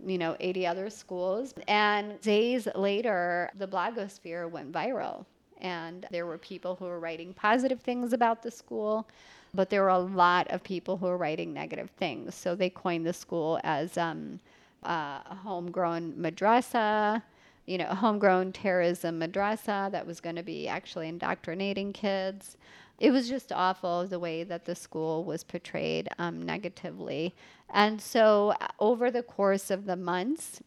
you 0.06 0.18
know 0.18 0.36
80 0.40 0.66
other 0.66 0.90
schools 0.90 1.54
and 1.68 2.20
days 2.22 2.68
later 2.74 3.52
the 3.60 3.68
blogosphere 3.68 4.50
went 4.50 4.72
viral 4.72 5.26
and 5.60 6.08
there 6.10 6.26
were 6.26 6.40
people 6.40 6.76
who 6.76 6.86
were 6.86 7.00
writing 7.00 7.36
positive 7.36 7.80
things 7.82 8.12
about 8.12 8.42
the 8.42 8.50
school 8.50 9.08
but 9.54 9.70
there 9.70 9.84
were 9.84 9.90
a 9.90 10.00
lot 10.00 10.50
of 10.50 10.64
people 10.64 10.98
who 10.98 11.06
were 11.06 11.18
writing 11.18 11.54
negative 11.54 11.92
things 11.98 12.34
so 12.34 12.56
they 12.56 12.70
coined 12.70 13.06
the 13.06 13.14
school 13.14 13.60
as 13.64 13.96
um, 13.96 14.40
uh, 14.86 15.20
a 15.30 15.36
homegrown 15.44 16.14
madrasa 16.14 17.22
you 17.66 17.78
know, 17.78 17.88
a 17.90 17.96
homegrown 17.96 18.52
terrorism 18.52 19.20
madrasa 19.20 19.92
that 19.92 20.06
was 20.06 20.20
going 20.20 20.36
to 20.36 20.44
be 20.44 20.68
actually 20.68 21.08
indoctrinating 21.08 21.94
kids. 21.94 22.58
It 23.00 23.12
was 23.12 23.28
just 23.28 23.52
awful 23.52 24.08
the 24.08 24.20
way 24.20 24.44
that 24.44 24.66
the 24.66 24.76
school 24.76 25.24
was 25.24 25.44
portrayed 25.44 26.08
um, 26.20 26.42
negatively. 26.42 27.36
And 27.72 28.00
so, 28.00 28.54
uh, 28.62 28.68
over 28.80 29.12
the 29.12 29.24
course 29.24 29.72
of 29.72 29.86
the 29.86 29.96
months, 29.96 30.62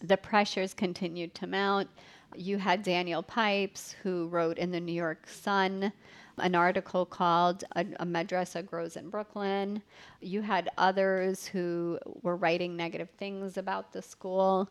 the 0.00 0.16
pressures 0.16 0.72
continued 0.72 1.34
to 1.34 1.46
mount. 1.46 1.90
You 2.34 2.58
had 2.58 2.82
Daniel 2.82 3.22
Pipes, 3.22 3.94
who 4.02 4.28
wrote 4.28 4.58
in 4.58 4.70
the 4.70 4.80
New 4.80 4.92
York 4.92 5.26
Sun 5.28 5.92
an 6.40 6.54
article 6.54 7.04
called 7.06 7.64
A, 7.76 7.80
a 8.00 8.06
Madrasa 8.06 8.64
Grows 8.64 8.96
in 8.96 9.10
Brooklyn. 9.10 9.82
You 10.20 10.42
had 10.42 10.70
others 10.78 11.46
who 11.46 11.98
were 12.22 12.36
writing 12.36 12.76
negative 12.76 13.10
things 13.18 13.56
about 13.56 13.92
the 13.92 14.02
school. 14.02 14.70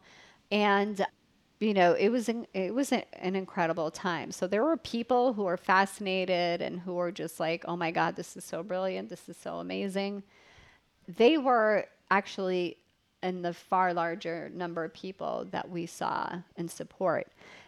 And 0.52 1.06
you 1.60 1.74
know, 1.74 1.94
it 1.94 2.10
was 2.10 2.30
an, 2.30 2.46
it 2.54 2.74
was 2.74 2.92
an 2.92 3.36
incredible 3.36 3.90
time. 3.90 4.32
So 4.32 4.46
there 4.46 4.64
were 4.64 4.78
people 4.78 5.34
who 5.34 5.44
were 5.44 5.58
fascinated 5.58 6.62
and 6.62 6.80
who 6.80 6.94
were 6.94 7.12
just 7.12 7.40
like, 7.40 7.66
"Oh 7.68 7.76
my 7.76 7.90
God, 7.90 8.16
this 8.16 8.38
is 8.38 8.44
so 8.44 8.62
brilliant! 8.62 9.10
This 9.10 9.28
is 9.28 9.38
so 9.38 9.56
amazing." 9.56 10.22
They 11.08 11.38
were 11.38 11.88
actually 12.12 12.78
in 13.24 13.42
the 13.42 13.54
far 13.54 13.94
larger 13.94 14.50
number 14.54 14.84
of 14.84 14.94
people 14.94 15.48
that 15.52 15.68
we 15.70 15.86
saw 15.88 16.30
and 16.58 16.70
support. 16.70 17.28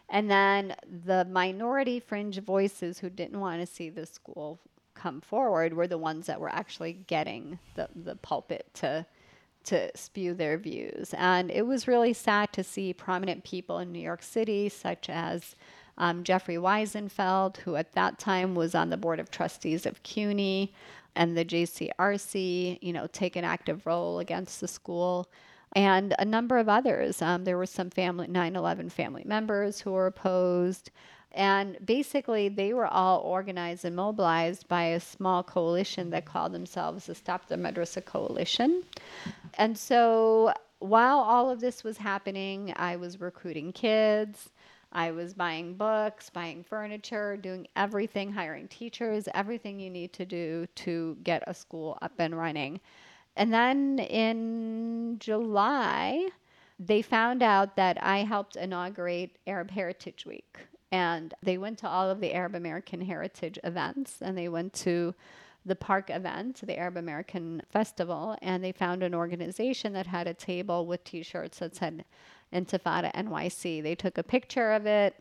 And 0.10 0.30
then 0.30 0.76
the 1.06 1.26
minority 1.26 2.00
fringe 2.00 2.39
voices 2.39 3.00
who 3.00 3.10
didn't 3.10 3.39
want 3.39 3.62
to 3.62 3.67
see 3.67 3.89
the 3.89 4.06
school 4.06 4.60
come 4.95 5.22
forward 5.22 5.74
were 5.74 5.88
the 5.88 5.98
ones 5.98 6.26
that 6.28 6.41
were 6.41 6.50
actually 6.50 6.93
getting 6.93 7.60
the, 7.76 7.89
the 7.95 8.15
pulpit 8.15 8.67
to 8.76 9.06
to 9.65 9.95
spew 9.95 10.34
their 10.34 10.58
views. 10.58 11.13
And 11.17 11.52
it 11.52 11.63
was 11.63 11.88
really 11.88 12.13
sad 12.13 12.54
to 12.54 12.63
see 12.63 12.93
prominent 12.93 13.43
people 13.43 13.78
in 13.80 13.91
New 13.91 14.00
York 14.00 14.24
City, 14.24 14.69
such 14.69 15.10
as 15.10 15.56
um, 15.98 16.24
Jeffrey 16.24 16.56
Wiesenfeld, 16.56 17.58
who 17.58 17.76
at 17.76 17.91
that 17.91 18.17
time 18.17 18.56
was 18.56 18.74
on 18.74 18.89
the 18.89 18.98
board 18.98 19.19
of 19.19 19.30
trustees 19.30 19.86
of 19.86 20.02
CUNY 20.02 20.74
and 21.15 21.38
the 21.38 21.45
JCRC, 21.45 22.80
you 22.82 22.93
know, 22.93 23.08
take 23.08 23.36
an 23.36 23.43
active 23.43 23.86
role 23.86 24.19
against 24.19 24.62
the 24.62 24.67
school. 24.67 25.30
And 25.73 26.15
a 26.17 26.25
number 26.25 26.58
of 26.58 26.67
others. 26.67 27.21
Um, 27.21 27.43
there 27.43 27.58
were 27.58 27.65
some 27.65 27.89
family 27.89 28.27
9/11 28.27 28.91
family 28.91 29.23
members 29.25 29.82
who 29.82 29.91
were 29.91 30.08
opposed, 30.08 30.89
and 31.32 31.77
basically 31.86 32.49
they 32.49 32.73
were 32.73 32.88
all 32.88 33.19
organized 33.19 33.86
and 33.86 33.95
mobilized 33.95 34.67
by 34.67 34.86
a 34.86 34.99
small 34.99 35.43
coalition 35.43 36.10
that 36.10 36.25
called 36.25 36.53
themselves 36.53 37.05
the 37.05 37.13
Stop 37.13 37.47
the 37.47 37.55
Madrasa 37.55 38.03
Coalition. 38.03 38.84
And 39.55 39.77
so 39.77 40.53
while 40.79 41.19
all 41.19 41.49
of 41.49 41.60
this 41.60 41.84
was 41.84 41.97
happening, 41.97 42.73
I 42.75 42.95
was 42.95 43.21
recruiting 43.21 43.71
kids. 43.71 44.49
I 44.91 45.12
was 45.12 45.36
buying 45.36 45.75
books, 45.75 46.32
buying 46.32 46.63
furniture, 46.63 47.38
doing 47.38 47.67
everything, 47.75 48.32
hiring 48.32 48.67
teachers, 48.67 49.27
everything 49.36 49.79
you 49.79 49.91
need 49.91 50.13
to 50.13 50.25
do 50.25 50.65
to 50.77 51.15
get 51.23 51.43
a 51.45 51.53
school 51.53 51.99
up 52.01 52.13
and 52.17 52.36
running. 52.36 52.79
And 53.39 53.54
then 53.54 53.99
in 53.99 55.15
July, 55.17 56.28
they 56.78 57.02
found 57.02 57.41
out 57.41 57.78
that 57.78 57.97
I 58.04 58.19
helped 58.19 58.58
inaugurate 58.58 59.38
Arab 59.47 59.71
Heritage 59.71 60.25
Week. 60.25 60.58
And 60.91 61.34
they 61.41 61.58
went 61.58 61.78
to 61.80 61.88
all 61.88 62.10
of 62.10 62.19
the 62.19 62.34
Arab 62.34 62.54
American 62.54 62.99
Heritage 62.99 63.58
events 63.63 64.17
and 64.21 64.38
they 64.38 64.49
went 64.49 64.73
to 64.73 65.15
the 65.65 65.75
park 65.75 66.10
event, 66.10 66.60
the 66.65 66.78
Arab 66.78 66.97
American 66.97 67.62
Festival, 67.69 68.36
and 68.41 68.62
they 68.62 68.73
found 68.73 69.04
an 69.04 69.15
organization 69.15 69.93
that 69.93 70.08
had 70.08 70.28
a 70.28 70.34
table 70.34 70.86
with 70.86 71.06
t 71.06 71.23
shirts 71.23 71.60
that 71.60 71.75
said 71.75 72.04
Intifada 72.52 73.13
NYC. 73.13 73.82
They 73.82 73.95
took 73.95 74.17
a 74.17 74.23
picture 74.23 74.71
of 74.71 74.86
it 74.86 75.15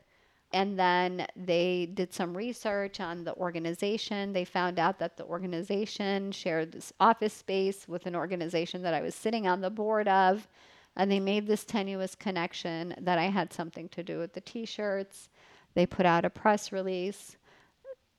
and 0.52 0.78
then 0.78 1.26
they 1.36 1.90
did 1.92 2.14
some 2.14 2.36
research 2.36 3.00
on 3.00 3.24
the 3.24 3.34
organization. 3.34 4.32
They 4.32 4.44
found 4.46 4.78
out 4.78 4.98
that 4.98 5.16
the 5.16 5.24
organization 5.24 6.32
shared 6.32 6.72
this 6.72 6.92
office 6.98 7.34
space 7.34 7.86
with 7.86 8.06
an 8.06 8.16
organization 8.16 8.82
that 8.82 8.94
I 8.94 9.02
was 9.02 9.14
sitting 9.14 9.46
on 9.46 9.60
the 9.60 9.70
board 9.70 10.08
of. 10.08 10.48
And 10.96 11.10
they 11.10 11.20
made 11.20 11.46
this 11.46 11.64
tenuous 11.64 12.14
connection 12.14 12.94
that 13.00 13.18
I 13.18 13.26
had 13.26 13.52
something 13.52 13.88
to 13.90 14.02
do 14.02 14.18
with 14.18 14.32
the 14.32 14.40
t 14.40 14.64
shirts. 14.64 15.28
They 15.74 15.86
put 15.86 16.06
out 16.06 16.24
a 16.24 16.30
press 16.30 16.72
release. 16.72 17.36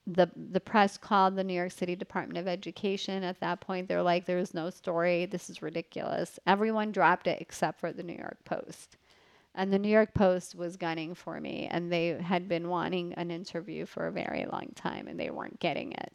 The, 0.05 0.29
the 0.35 0.59
press 0.61 0.97
called 0.97 1.35
the 1.35 1.43
New 1.43 1.53
York 1.53 1.71
City 1.71 1.95
Department 1.95 2.37
of 2.37 2.47
Education. 2.47 3.23
At 3.23 3.39
that 3.41 3.59
point, 3.59 3.87
they're 3.87 4.03
like, 4.03 4.25
there's 4.25 4.53
no 4.53 4.69
story. 4.69 5.25
This 5.25 5.49
is 5.49 5.61
ridiculous. 5.61 6.39
Everyone 6.47 6.91
dropped 6.91 7.27
it 7.27 7.41
except 7.41 7.79
for 7.79 7.91
the 7.91 8.03
New 8.03 8.13
York 8.15 8.37
Post. 8.45 8.97
And 9.55 9.73
the 9.73 9.79
New 9.79 9.89
York 9.89 10.13
Post 10.13 10.55
was 10.55 10.77
gunning 10.77 11.15
for 11.15 11.41
me, 11.41 11.67
and 11.69 11.91
they 11.91 12.19
had 12.21 12.47
been 12.47 12.69
wanting 12.69 13.13
an 13.13 13.31
interview 13.31 13.85
for 13.85 14.07
a 14.07 14.11
very 14.11 14.45
long 14.51 14.71
time, 14.75 15.07
and 15.07 15.19
they 15.19 15.29
weren't 15.31 15.59
getting 15.59 15.91
it. 15.93 16.13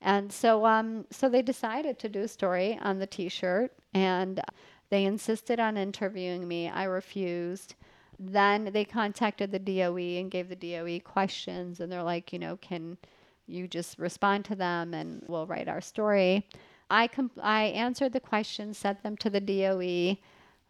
And 0.00 0.32
so, 0.32 0.64
um, 0.66 1.04
so 1.10 1.28
they 1.28 1.42
decided 1.42 1.98
to 1.98 2.08
do 2.08 2.22
a 2.22 2.28
story 2.28 2.78
on 2.80 2.98
the 2.98 3.06
T-shirt, 3.06 3.72
and 3.92 4.40
they 4.88 5.04
insisted 5.04 5.58
on 5.58 5.76
interviewing 5.76 6.46
me. 6.46 6.68
I 6.68 6.84
refused. 6.84 7.74
Then 8.18 8.70
they 8.72 8.84
contacted 8.84 9.50
the 9.50 9.58
DOE 9.58 10.20
and 10.20 10.30
gave 10.30 10.48
the 10.48 10.56
DOE 10.56 11.00
questions, 11.00 11.80
and 11.80 11.90
they're 11.90 12.02
like, 12.02 12.32
you 12.32 12.38
know, 12.38 12.56
can 12.56 12.96
you 13.46 13.68
just 13.68 13.98
respond 13.98 14.44
to 14.46 14.54
them, 14.54 14.94
and 14.94 15.22
we'll 15.26 15.46
write 15.46 15.68
our 15.68 15.80
story. 15.80 16.46
I 16.88 17.08
comp- 17.08 17.40
I 17.42 17.64
answered 17.64 18.12
the 18.12 18.20
questions, 18.20 18.78
sent 18.78 19.02
them 19.02 19.16
to 19.18 19.30
the 19.30 19.40
DOE 19.40 20.18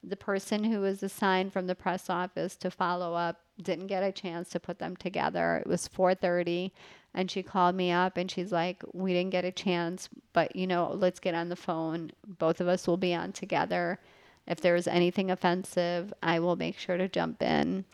the 0.02 0.16
person 0.16 0.64
who 0.64 0.80
was 0.80 1.02
assigned 1.02 1.52
from 1.52 1.66
the 1.66 1.74
press 1.74 2.08
office 2.08 2.56
to 2.56 2.70
follow 2.70 3.14
up 3.14 3.40
didn't 3.60 3.86
get 3.86 4.02
a 4.02 4.12
chance 4.12 4.48
to 4.50 4.60
put 4.60 4.78
them 4.78 4.96
together. 4.96 5.56
It 5.56 5.66
was 5.66 5.88
4:30 5.88 6.72
and 7.14 7.30
she 7.30 7.42
called 7.42 7.74
me 7.74 7.90
up 7.90 8.16
and 8.16 8.30
she's 8.30 8.52
like, 8.52 8.82
"We 8.92 9.12
didn't 9.12 9.30
get 9.30 9.44
a 9.44 9.52
chance, 9.52 10.08
but 10.32 10.54
you 10.54 10.66
know, 10.66 10.92
let's 10.92 11.20
get 11.20 11.34
on 11.34 11.48
the 11.48 11.56
phone. 11.56 12.12
Both 12.26 12.60
of 12.60 12.68
us 12.68 12.86
will 12.86 12.98
be 12.98 13.14
on 13.14 13.32
together. 13.32 13.98
If 14.46 14.60
there's 14.60 14.86
anything 14.86 15.30
offensive, 15.30 16.12
I 16.22 16.38
will 16.38 16.56
make 16.56 16.78
sure 16.78 16.96
to 16.96 17.08
jump 17.08 17.42
in." 17.42 17.84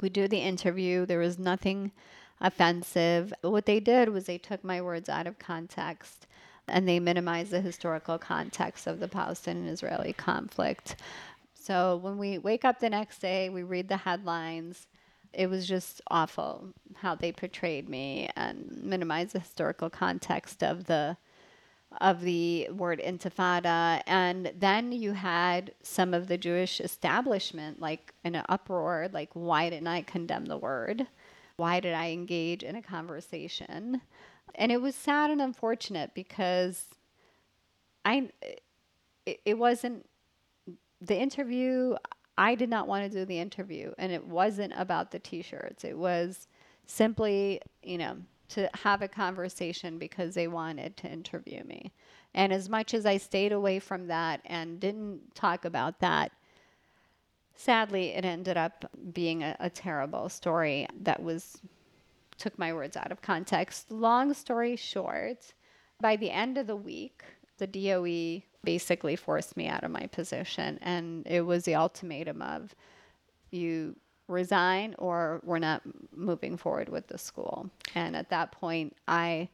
We 0.00 0.08
do 0.08 0.26
the 0.26 0.38
interview. 0.38 1.06
There 1.06 1.18
was 1.18 1.38
nothing 1.38 1.92
offensive. 2.40 3.32
What 3.42 3.66
they 3.66 3.78
did 3.78 4.08
was 4.08 4.24
they 4.24 4.38
took 4.38 4.64
my 4.64 4.80
words 4.80 5.08
out 5.08 5.26
of 5.26 5.38
context 5.38 6.26
and 6.68 6.88
they 6.88 7.00
minimize 7.00 7.50
the 7.50 7.60
historical 7.60 8.18
context 8.18 8.86
of 8.86 9.00
the 9.00 9.08
Palestinian 9.08 9.68
Israeli 9.68 10.12
conflict. 10.12 10.96
So 11.54 11.96
when 11.96 12.18
we 12.18 12.38
wake 12.38 12.64
up 12.64 12.80
the 12.80 12.90
next 12.90 13.20
day, 13.20 13.48
we 13.48 13.62
read 13.62 13.88
the 13.88 13.98
headlines. 13.98 14.86
It 15.32 15.48
was 15.48 15.66
just 15.66 16.00
awful 16.08 16.68
how 16.96 17.14
they 17.14 17.32
portrayed 17.32 17.88
me 17.88 18.28
and 18.36 18.80
minimized 18.82 19.32
the 19.32 19.40
historical 19.40 19.90
context 19.90 20.62
of 20.62 20.86
the 20.86 21.16
of 22.00 22.22
the 22.22 22.68
word 22.70 23.00
intifada 23.04 24.00
and 24.06 24.50
then 24.58 24.92
you 24.92 25.12
had 25.12 25.74
some 25.82 26.14
of 26.14 26.26
the 26.26 26.38
Jewish 26.38 26.80
establishment 26.80 27.80
like 27.80 28.14
in 28.24 28.34
an 28.34 28.44
uproar 28.48 29.10
like 29.12 29.28
why 29.34 29.68
didn't 29.68 29.88
I 29.88 30.00
condemn 30.00 30.46
the 30.46 30.56
word 30.56 31.06
why 31.56 31.80
did 31.80 31.92
I 31.92 32.10
engage 32.10 32.62
in 32.62 32.76
a 32.76 32.82
conversation 32.82 34.00
and 34.54 34.70
it 34.70 34.80
was 34.80 34.94
sad 34.94 35.30
and 35.30 35.40
unfortunate 35.40 36.12
because 36.14 36.86
I 38.04 38.28
it, 39.26 39.40
it 39.44 39.58
wasn't 39.58 40.06
the 41.00 41.18
interview 41.18 41.96
I 42.38 42.54
did 42.54 42.70
not 42.70 42.88
want 42.88 43.10
to 43.10 43.18
do 43.18 43.24
the 43.24 43.38
interview 43.38 43.92
and 43.98 44.10
it 44.12 44.26
wasn't 44.26 44.72
about 44.76 45.10
the 45.10 45.18
t-shirts. 45.18 45.84
It 45.84 45.96
was 45.96 46.48
simply 46.86 47.60
you 47.82 47.98
know 47.98 48.16
to 48.50 48.68
have 48.74 49.00
a 49.00 49.08
conversation 49.08 49.98
because 49.98 50.34
they 50.34 50.46
wanted 50.46 50.96
to 50.98 51.08
interview 51.08 51.64
me. 51.64 51.92
And 52.34 52.52
as 52.52 52.68
much 52.68 52.92
as 52.92 53.06
I 53.06 53.16
stayed 53.16 53.52
away 53.52 53.78
from 53.78 54.08
that 54.08 54.40
and 54.44 54.78
didn't 54.78 55.34
talk 55.34 55.64
about 55.64 56.00
that 56.00 56.32
sadly 57.54 58.08
it 58.08 58.24
ended 58.24 58.56
up 58.56 58.84
being 59.12 59.42
a, 59.42 59.56
a 59.60 59.70
terrible 59.70 60.28
story 60.28 60.86
that 61.00 61.22
was 61.22 61.60
took 62.38 62.58
my 62.58 62.72
words 62.72 62.96
out 62.96 63.12
of 63.12 63.22
context. 63.22 63.90
Long 63.90 64.34
story 64.34 64.76
short, 64.76 65.54
by 66.00 66.16
the 66.16 66.30
end 66.30 66.58
of 66.58 66.66
the 66.66 66.76
week, 66.76 67.22
the 67.58 67.66
DOE 67.66 68.42
basically 68.64 69.16
forced 69.16 69.56
me 69.56 69.68
out 69.68 69.84
of 69.84 69.90
my 69.90 70.06
position. 70.06 70.78
And 70.82 71.26
it 71.26 71.42
was 71.42 71.64
the 71.64 71.74
ultimatum 71.74 72.42
of 72.42 72.74
you 73.50 73.96
resign 74.28 74.94
or 74.98 75.40
we're 75.44 75.58
not 75.58 75.82
moving 76.14 76.56
forward 76.56 76.88
with 76.88 77.08
the 77.08 77.18
school. 77.18 77.70
And 77.94 78.16
at 78.16 78.30
that 78.30 78.52
point, 78.52 78.96
I 79.06 79.48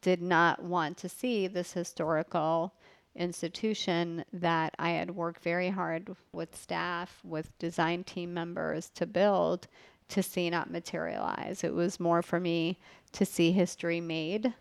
did 0.00 0.22
not 0.22 0.62
want 0.62 0.96
to 0.98 1.08
see 1.08 1.46
this 1.46 1.72
historical 1.72 2.74
institution 3.14 4.24
that 4.32 4.74
I 4.78 4.90
had 4.90 5.10
worked 5.10 5.42
very 5.42 5.70
hard 5.70 6.14
with 6.32 6.54
staff, 6.56 7.20
with 7.24 7.58
design 7.58 8.04
team 8.04 8.34
members 8.34 8.90
to 8.90 9.06
build 9.06 9.68
to 10.08 10.22
see 10.22 10.50
not 10.50 10.70
materialize. 10.70 11.64
It 11.64 11.74
was 11.74 12.00
more 12.00 12.22
for 12.22 12.40
me 12.40 12.78
to 13.12 13.24
see 13.24 13.52
history 13.52 14.00
made. 14.00 14.54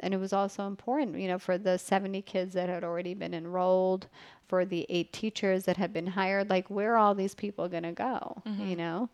And 0.00 0.14
it 0.14 0.18
was 0.18 0.32
also 0.32 0.66
important, 0.66 1.18
you 1.18 1.26
know, 1.26 1.38
for 1.38 1.58
the 1.58 1.78
70 1.78 2.22
kids 2.22 2.54
that 2.54 2.68
had 2.68 2.84
already 2.84 3.14
been 3.14 3.34
enrolled, 3.34 4.06
for 4.46 4.64
the 4.64 4.86
eight 4.88 5.12
teachers 5.12 5.64
that 5.64 5.76
had 5.76 5.92
been 5.92 6.06
hired, 6.06 6.48
like, 6.48 6.68
where 6.70 6.94
are 6.94 6.98
all 6.98 7.14
these 7.14 7.34
people 7.34 7.68
going 7.68 7.82
to 7.82 7.92
go, 7.92 8.42
mm-hmm. 8.46 8.68
you 8.68 8.76
know? 8.76 9.08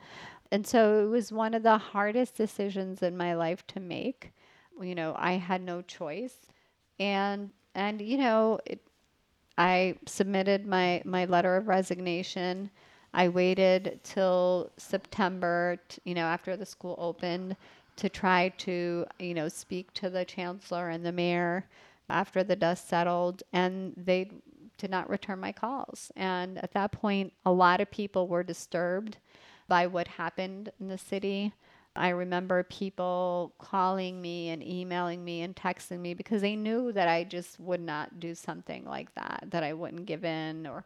And 0.53 0.67
so 0.67 1.05
it 1.05 1.09
was 1.09 1.33
one 1.33 1.55
of 1.55 1.63
the 1.63 1.79
hardest 1.79 2.37
decisions 2.37 3.03
in 3.03 3.17
my 3.17 3.35
life 3.35 3.67
to 3.69 3.81
make. 3.81 4.33
You 4.81 4.95
know, 4.95 5.15
I 5.19 5.33
had 5.33 5.63
no 5.63 5.83
choice. 5.83 6.37
And, 6.99 7.51
and 7.75 8.01
you 8.01 8.19
know, 8.19 8.61
it, 8.67 8.81
I 9.59 9.97
submitted 10.07 10.67
my, 10.67 11.03
my 11.05 11.25
letter 11.25 11.57
of 11.57 11.69
resignation 11.69 12.71
I 13.17 13.31
waited 13.31 13.99
till 14.05 14.71
September, 14.77 15.79
t- 15.89 16.03
you 16.05 16.15
know, 16.15 16.27
after 16.27 16.55
the 16.55 16.67
school 16.67 16.95
opened 16.99 17.57
to 17.97 18.11
try 18.11 18.51
to, 18.59 19.07
you 19.19 19.33
know, 19.33 19.49
speak 19.49 19.93
to 19.95 20.11
the 20.11 20.27
chancellor 20.27 20.91
and 20.91 21.05
the 21.05 21.13
mayor 21.13 21.65
after 22.11 22.45
the 22.45 22.55
dust 22.55 22.89
settled, 22.91 23.43
and 23.55 23.95
they 23.97 24.31
did 24.77 24.91
not 24.91 25.09
return 25.09 25.41
my 25.41 25.51
calls. 25.51 26.13
And 26.15 26.59
at 26.59 26.73
that 26.73 26.93
point, 26.93 27.33
a 27.47 27.51
lot 27.51 27.81
of 27.81 27.91
people 27.91 28.29
were 28.29 28.43
disturbed 28.43 29.17
by 29.67 29.87
what 29.87 30.09
happened 30.09 30.71
in 30.79 30.89
the 30.89 30.99
city. 30.99 31.55
I 31.97 32.11
remember 32.11 32.65
people 32.65 33.55
calling 33.59 34.21
me 34.21 34.51
and 34.51 34.63
emailing 34.63 35.25
me 35.25 35.41
and 35.41 35.57
texting 35.57 36.01
me 36.01 36.13
because 36.13 36.43
they 36.43 36.55
knew 36.55 36.93
that 36.93 37.09
I 37.09 37.25
just 37.25 37.59
would 37.61 37.81
not 37.81 38.21
do 38.21 38.35
something 38.35 38.85
like 38.85 39.15
that, 39.15 39.47
that 39.49 39.65
I 39.65 39.73
wouldn't 39.73 40.05
give 40.05 40.23
in 40.23 40.67
or 40.67 40.85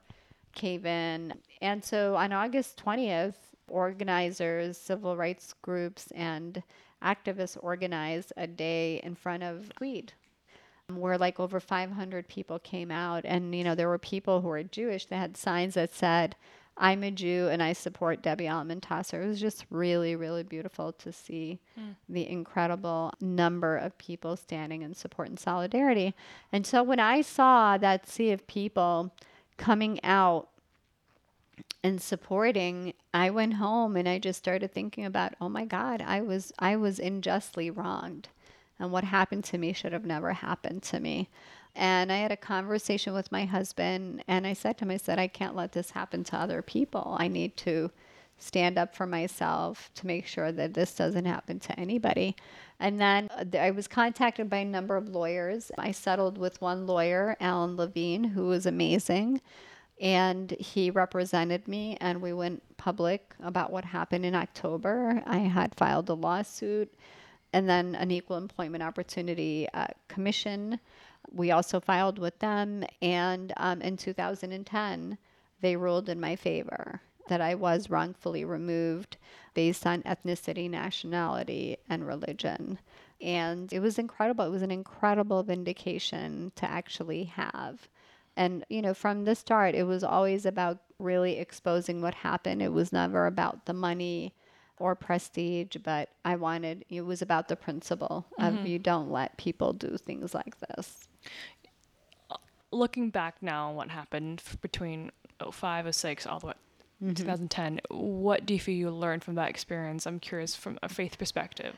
cave 0.53 0.87
in. 0.87 1.35
And 1.61 1.85
so 1.85 2.17
on 2.17 2.33
August 2.33 2.83
20th, 2.85 3.35
organizers, 3.69 4.77
civil 4.77 5.17
rights 5.17 5.55
groups, 5.63 6.09
and 6.15 6.63
activists 7.03 7.57
organized 7.61 8.33
a 8.37 8.47
day 8.47 9.01
in 9.03 9.15
front 9.15 9.43
of 9.43 9.75
Tweed 9.77 10.13
where 10.97 11.19
like 11.19 11.39
over 11.41 11.61
500 11.61 12.29
people 12.29 12.59
came 12.59 12.91
out 12.91 13.25
and 13.25 13.55
you 13.55 13.65
know 13.65 13.75
there 13.75 13.89
were 13.89 13.99
people 13.99 14.41
who 14.41 14.49
were 14.49 14.63
jewish 14.63 15.07
that 15.07 15.17
had 15.17 15.37
signs 15.37 15.75
that 15.75 15.95
said 15.95 16.35
i'm 16.77 17.03
a 17.03 17.11
jew 17.11 17.49
and 17.51 17.63
i 17.63 17.73
support 17.73 18.23
debbie 18.23 18.45
Almontaser 18.45 19.23
it 19.23 19.27
was 19.27 19.41
just 19.41 19.67
really 19.71 20.17
really 20.17 20.43
beautiful 20.43 20.93
to 20.93 21.13
see 21.13 21.61
mm. 21.79 21.95
the 22.09 22.29
incredible 22.29 23.13
number 23.21 23.77
of 23.77 23.97
people 23.99 24.37
standing 24.37 24.83
in 24.83 24.95
support 24.95 25.29
and 25.29 25.39
solidarity 25.39 26.15
and 26.53 26.67
so 26.67 26.83
when 26.83 27.01
i 27.01 27.21
saw 27.21 27.77
that 27.77 28.09
sea 28.09 28.33
of 28.33 28.47
people 28.47 29.13
coming 29.61 30.03
out 30.03 30.49
and 31.85 32.01
supporting 32.01 32.95
i 33.13 33.29
went 33.29 33.55
home 33.55 33.95
and 33.95 34.09
i 34.09 34.19
just 34.19 34.39
started 34.39 34.73
thinking 34.73 35.05
about 35.05 35.35
oh 35.39 35.51
my 35.51 35.67
god 35.67 36.01
i 36.01 36.19
was 36.19 36.51
i 36.59 36.75
was 36.75 36.99
unjustly 36.99 37.71
wronged. 37.71 38.29
And 38.79 38.91
what 38.91 39.05
happened 39.05 39.45
to 39.45 39.59
me 39.59 39.75
should 39.75 39.93
have 39.93 40.07
never 40.07 40.33
happened 40.33 40.83
to 40.85 40.99
me. 40.99 41.29
And 41.77 42.11
i 42.11 42.17
had 42.17 42.33
a 42.33 42.37
conversation 42.39 43.13
with 43.13 43.31
my 43.31 43.45
husband 43.45 44.25
and 44.27 44.47
i 44.47 44.55
said 44.55 44.79
to 44.79 44.85
him 44.87 44.93
i 44.93 44.97
said 44.97 45.19
i 45.19 45.29
can't 45.29 45.55
let 45.55 45.73
this 45.73 45.91
happen 45.91 46.25
to 46.25 46.37
other 46.37 46.63
people. 46.63 47.15
I 47.19 47.29
need 47.29 47.59
to 47.59 47.91
stand 48.41 48.79
up 48.79 48.95
for 48.95 49.07
myself 49.07 49.91
to 49.95 50.07
make 50.07 50.27
sure 50.27 50.51
that 50.51 50.75
this 50.75 50.95
doesn't 50.95 51.27
happen 51.27 51.61
to 51.61 51.79
anybody 51.79 52.35
and 52.81 52.99
then 52.99 53.29
uh, 53.31 53.59
I 53.59 53.71
was 53.71 53.87
contacted 53.87 54.49
by 54.49 54.59
a 54.59 54.65
number 54.65 54.97
of 54.97 55.11
lawyers. 55.11 55.71
I 55.79 55.93
settled 55.93 56.39
with 56.39 56.61
one 56.63 56.87
lawyer, 56.87 57.37
Alan 57.39 57.77
Levine, 57.77 58.25
who 58.25 58.47
was 58.47 58.67
amazing. 58.67 59.41
and 60.01 60.53
he 60.53 60.91
represented 60.91 61.69
me 61.69 61.97
and 62.01 62.23
we 62.23 62.33
went 62.33 62.63
public 62.79 63.35
about 63.43 63.71
what 63.71 63.85
happened 63.85 64.25
in 64.25 64.35
October. 64.35 65.23
I 65.27 65.39
had 65.39 65.75
filed 65.75 66.09
a 66.09 66.15
lawsuit 66.15 66.93
and 67.53 67.69
then 67.69 67.95
an 67.95 68.11
equal 68.11 68.39
employment 68.39 68.83
opportunity 68.83 69.69
uh, 69.75 69.89
commission. 70.09 70.81
We 71.33 71.51
also 71.51 71.81
filed 71.81 72.19
with 72.19 72.39
them, 72.39 72.85
and 73.03 73.53
um, 73.59 73.83
in 73.83 73.97
2010, 73.97 75.19
they 75.61 75.77
ruled 75.77 76.09
in 76.09 76.19
my 76.21 76.35
favor 76.37 77.03
that 77.29 77.41
I 77.41 77.55
was 77.55 77.91
wrongfully 77.91 78.45
removed 78.45 79.17
based 79.55 79.87
on 79.87 80.03
ethnicity, 80.03 80.69
nationality, 80.71 81.77
and 81.89 82.07
religion. 82.07 82.79
And 83.21 83.73
it 83.73 83.81
was 83.81 83.99
incredible. 83.99 84.45
It 84.45 84.51
was 84.51 84.63
an 84.63 84.71
incredible 84.71 85.43
vindication 85.43 86.53
to 86.57 86.71
actually 86.71 87.25
have. 87.25 87.89
And, 88.37 88.65
you 88.69 88.81
know, 88.81 88.95
from 88.95 89.25
the 89.25 89.35
start, 89.35 89.75
it 89.75 89.83
was 89.83 90.03
always 90.03 90.47
about 90.47 90.79
really 90.99 91.39
exposing 91.39 92.01
what 92.01 92.15
happened. 92.15 92.63
It 92.63 92.73
was 92.73 92.93
never 92.93 93.27
about 93.27 93.67
the 93.67 93.75
money 93.75 94.35
or 94.79 94.95
prestige, 94.95 95.77
but 95.83 96.09
I 96.25 96.37
wanted, 96.37 96.87
it 96.89 97.03
was 97.03 97.21
about 97.21 97.49
the 97.49 97.57
principle 97.57 98.27
of 98.39 98.55
Mm-hmm. 98.55 98.67
you 98.67 98.79
don't 98.79 99.11
let 99.11 99.37
people 99.37 99.75
do 99.75 99.99
things 99.99 100.35
like 100.35 100.57
this. 100.61 101.07
Looking 102.73 103.11
back 103.11 103.43
now 103.43 103.71
on 103.71 103.75
what 103.75 103.91
happened 103.91 104.43
between 104.63 105.11
05, 105.53 105.95
06, 105.95 106.27
all 106.27 106.39
the 106.41 106.47
way 106.49 106.53
Mm-hmm. 107.03 107.15
2010, 107.15 107.81
what 107.91 108.45
do 108.45 108.53
you 108.53 108.61
feel 108.61 108.75
you 108.75 108.91
learned 108.91 109.25
from 109.25 109.35
that 109.37 109.49
experience? 109.49 110.07
I'm 110.07 110.21
curious 110.21 110.55
from 110.55 110.79
a 110.83 110.89
faith 110.89 111.19
perspective. 111.19 111.77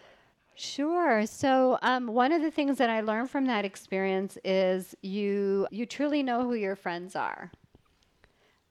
Sure. 0.55 1.27
So 1.27 1.79
um, 1.83 2.09
one 2.09 2.33
of 2.33 2.43
the 2.43 2.51
things 2.51 2.79
that 2.79 2.91
I 2.91 3.01
learned 3.01 3.31
from 3.31 3.47
that 3.47 3.65
experience 3.65 4.37
is 4.45 4.95
you 5.03 5.67
you 5.71 5.87
truly 5.87 6.23
know 6.23 6.43
who 6.43 6.55
your 6.55 6.77
friends 6.77 7.17
are. 7.17 7.51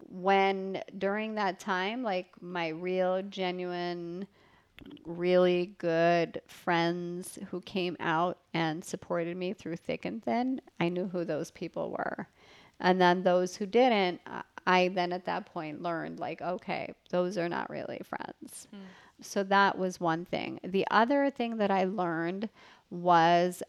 When 0.08 0.82
during 0.98 1.36
that 1.36 1.60
time, 1.60 2.04
like 2.04 2.28
my 2.42 2.70
real, 2.70 3.22
genuine, 3.24 4.28
really 5.06 5.74
good 5.78 6.42
friends 6.48 7.40
who 7.50 7.62
came 7.62 7.96
out 8.00 8.38
and 8.54 8.84
supported 8.84 9.38
me 9.38 9.54
through 9.54 9.78
thick 9.78 10.06
and 10.06 10.24
thin, 10.24 10.62
I 10.80 10.90
knew 10.90 11.08
who 11.08 11.24
those 11.24 11.50
people 11.50 11.92
were. 11.92 12.28
And 12.80 13.00
then 13.00 13.24
those 13.24 13.56
who 13.56 13.66
didn't, 13.66 14.22
I- 14.66 14.90
then 14.90 15.14
at 15.14 15.26
that 15.26 15.46
point 15.46 15.82
learned 15.82 16.20
like, 16.20 16.42
okay, 16.42 16.94
those 17.10 17.38
are 17.38 17.50
not 17.50 17.70
really 17.70 18.02
friends. 18.04 18.68
Hmm. 18.72 18.82
So 19.22 19.44
that 19.44 19.78
was 19.78 20.00
one 20.00 20.26
thing. 20.26 20.60
The 20.64 20.86
other 20.90 21.30
thing 21.30 21.58
that 21.58 21.72
I 21.72 21.84
learned 21.84 22.50
was 22.90 23.62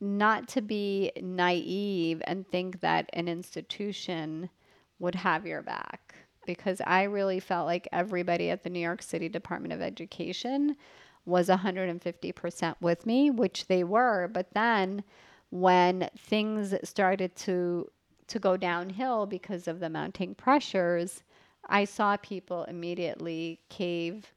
not 0.00 0.48
to 0.48 0.60
be 0.60 1.12
naive 1.20 2.22
and 2.26 2.46
think 2.46 2.80
that 2.80 3.08
an 3.12 3.28
institution 3.28 4.50
would 4.98 5.14
have 5.14 5.46
your 5.46 5.62
back 5.62 6.14
because 6.46 6.80
I 6.86 7.04
really 7.04 7.40
felt 7.40 7.66
like 7.66 7.88
everybody 7.92 8.50
at 8.50 8.64
the 8.64 8.70
New 8.70 8.80
York 8.80 9.02
City 9.02 9.28
Department 9.28 9.72
of 9.72 9.82
Education 9.82 10.76
was 11.24 11.48
150% 11.48 12.74
with 12.80 13.04
me, 13.04 13.30
which 13.30 13.66
they 13.66 13.84
were. 13.84 14.28
But 14.32 14.54
then 14.54 15.04
when 15.50 16.08
things 16.16 16.74
started 16.84 17.36
to 17.36 17.90
to 18.28 18.38
go 18.38 18.56
downhill 18.56 19.26
because 19.26 19.66
of 19.66 19.80
the 19.80 19.90
mounting 19.90 20.34
pressures, 20.34 21.22
I 21.68 21.84
saw 21.84 22.16
people 22.16 22.64
immediately 22.64 23.60
cave 23.68 24.32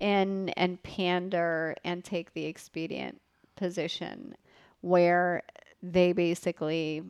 in 0.00 0.48
and 0.50 0.82
pander 0.82 1.76
and 1.84 2.04
take 2.04 2.34
the 2.34 2.44
expedient 2.46 3.20
position 3.56 4.34
where 4.80 5.42
they 5.82 6.12
basically 6.12 7.02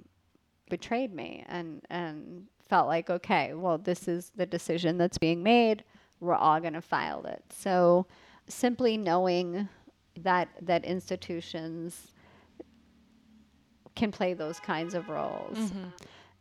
betrayed 0.69 1.15
me 1.15 1.45
and 1.49 1.83
and 1.91 2.47
felt 2.69 2.87
like 2.87 3.09
okay 3.11 3.53
well 3.55 3.79
this 3.79 4.09
is 4.09 4.33
the 4.37 4.47
decision 4.47 4.99
that's 4.99 5.19
being 5.19 5.43
made. 5.43 5.85
We're 6.21 6.35
all 6.35 6.61
going 6.61 6.75
to 6.75 6.81
file 6.81 7.25
it. 7.27 7.43
So 7.51 8.07
simply 8.49 8.97
knowing 8.97 9.69
that 10.21 10.49
that 10.63 10.85
institutions 10.85 12.13
can 13.97 14.11
play 14.11 14.35
those 14.35 14.61
kinds 14.61 14.95
of 14.95 15.09
roles 15.09 15.57
mm-hmm. 15.57 15.89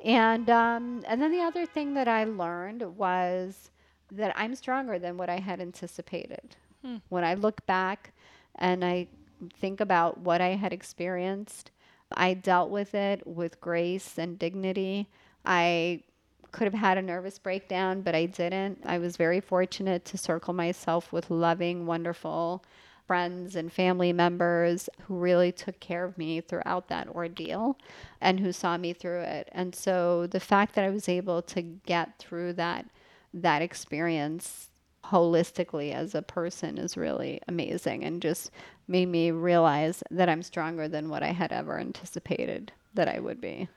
And 0.03 0.49
um, 0.49 1.03
and 1.07 1.21
then 1.21 1.31
the 1.31 1.41
other 1.41 1.65
thing 1.65 1.93
that 1.93 2.07
I 2.07 2.25
learned 2.25 2.81
was 2.97 3.71
that 4.11 4.33
I'm 4.35 4.55
stronger 4.55 4.99
than 4.99 5.17
what 5.17 5.29
I 5.29 5.39
had 5.39 5.59
anticipated. 5.61 6.55
When 7.09 7.23
I 7.23 7.33
look 7.35 7.65
back 7.65 8.13
and 8.55 8.83
I 8.83 9.07
think 9.59 9.79
about 9.79 10.19
what 10.19 10.41
I 10.41 10.49
had 10.49 10.73
experienced, 10.73 11.71
I 12.13 12.33
dealt 12.33 12.69
with 12.69 12.93
it 12.93 13.25
with 13.25 13.61
grace 13.61 14.17
and 14.17 14.37
dignity. 14.37 15.07
I 15.45 16.03
could 16.51 16.65
have 16.65 16.73
had 16.73 16.97
a 16.97 17.01
nervous 17.01 17.39
breakdown, 17.39 18.01
but 18.01 18.13
I 18.13 18.25
didn't. 18.27 18.79
I 18.85 18.99
was 18.99 19.17
very 19.17 19.39
fortunate 19.39 20.05
to 20.05 20.17
circle 20.17 20.53
myself 20.53 21.11
with 21.11 21.31
loving, 21.31 21.85
wonderful 21.85 22.63
friends 23.07 23.55
and 23.55 23.71
family 23.71 24.13
members 24.13 24.89
who 25.01 25.17
really 25.17 25.51
took 25.51 25.79
care 25.79 26.05
of 26.05 26.17
me 26.17 26.41
throughout 26.41 26.87
that 26.87 27.07
ordeal 27.09 27.77
and 28.21 28.39
who 28.39 28.51
saw 28.51 28.77
me 28.77 28.93
through 28.93 29.21
it. 29.21 29.49
And 29.51 29.75
so 29.75 30.27
the 30.27 30.39
fact 30.39 30.75
that 30.75 30.85
I 30.85 30.89
was 30.89 31.09
able 31.09 31.41
to 31.43 31.61
get 31.61 32.17
through 32.19 32.53
that 32.53 32.85
that 33.33 33.61
experience 33.61 34.69
holistically 35.05 35.93
as 35.93 36.15
a 36.15 36.21
person 36.21 36.77
is 36.77 36.95
really 36.95 37.41
amazing 37.47 38.03
and 38.03 38.21
just 38.21 38.51
made 38.87 39.07
me 39.07 39.31
realize 39.31 40.03
that 40.11 40.29
I'm 40.29 40.43
stronger 40.43 40.87
than 40.87 41.09
what 41.09 41.23
I 41.23 41.31
had 41.31 41.51
ever 41.51 41.79
anticipated 41.79 42.71
that 42.93 43.07
I 43.07 43.19
would 43.19 43.41
be. 43.41 43.67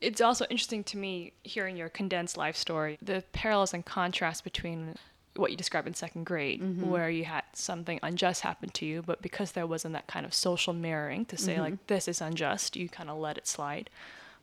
It's 0.00 0.20
also 0.20 0.46
interesting 0.48 0.84
to 0.84 0.96
me 0.96 1.32
hearing 1.42 1.76
your 1.76 1.88
condensed 1.88 2.36
life 2.36 2.56
story, 2.56 2.98
the 3.02 3.22
parallels 3.32 3.74
and 3.74 3.84
contrasts 3.84 4.40
between 4.40 4.94
what 5.40 5.50
you 5.50 5.56
described 5.56 5.88
in 5.88 5.94
second 5.94 6.24
grade, 6.24 6.62
mm-hmm. 6.62 6.88
where 6.88 7.10
you 7.10 7.24
had 7.24 7.44
something 7.52 7.98
unjust 8.02 8.42
happen 8.42 8.68
to 8.70 8.86
you, 8.86 9.02
but 9.02 9.22
because 9.22 9.52
there 9.52 9.66
wasn't 9.66 9.94
that 9.94 10.06
kind 10.06 10.26
of 10.26 10.34
social 10.34 10.72
mirroring 10.72 11.24
to 11.26 11.36
say, 11.36 11.60
like, 11.60 11.74
mm-hmm. 11.74 11.82
this 11.86 12.06
is 12.06 12.20
unjust, 12.20 12.76
you 12.76 12.88
kind 12.88 13.10
of 13.10 13.18
let 13.18 13.38
it 13.38 13.46
slide. 13.46 13.90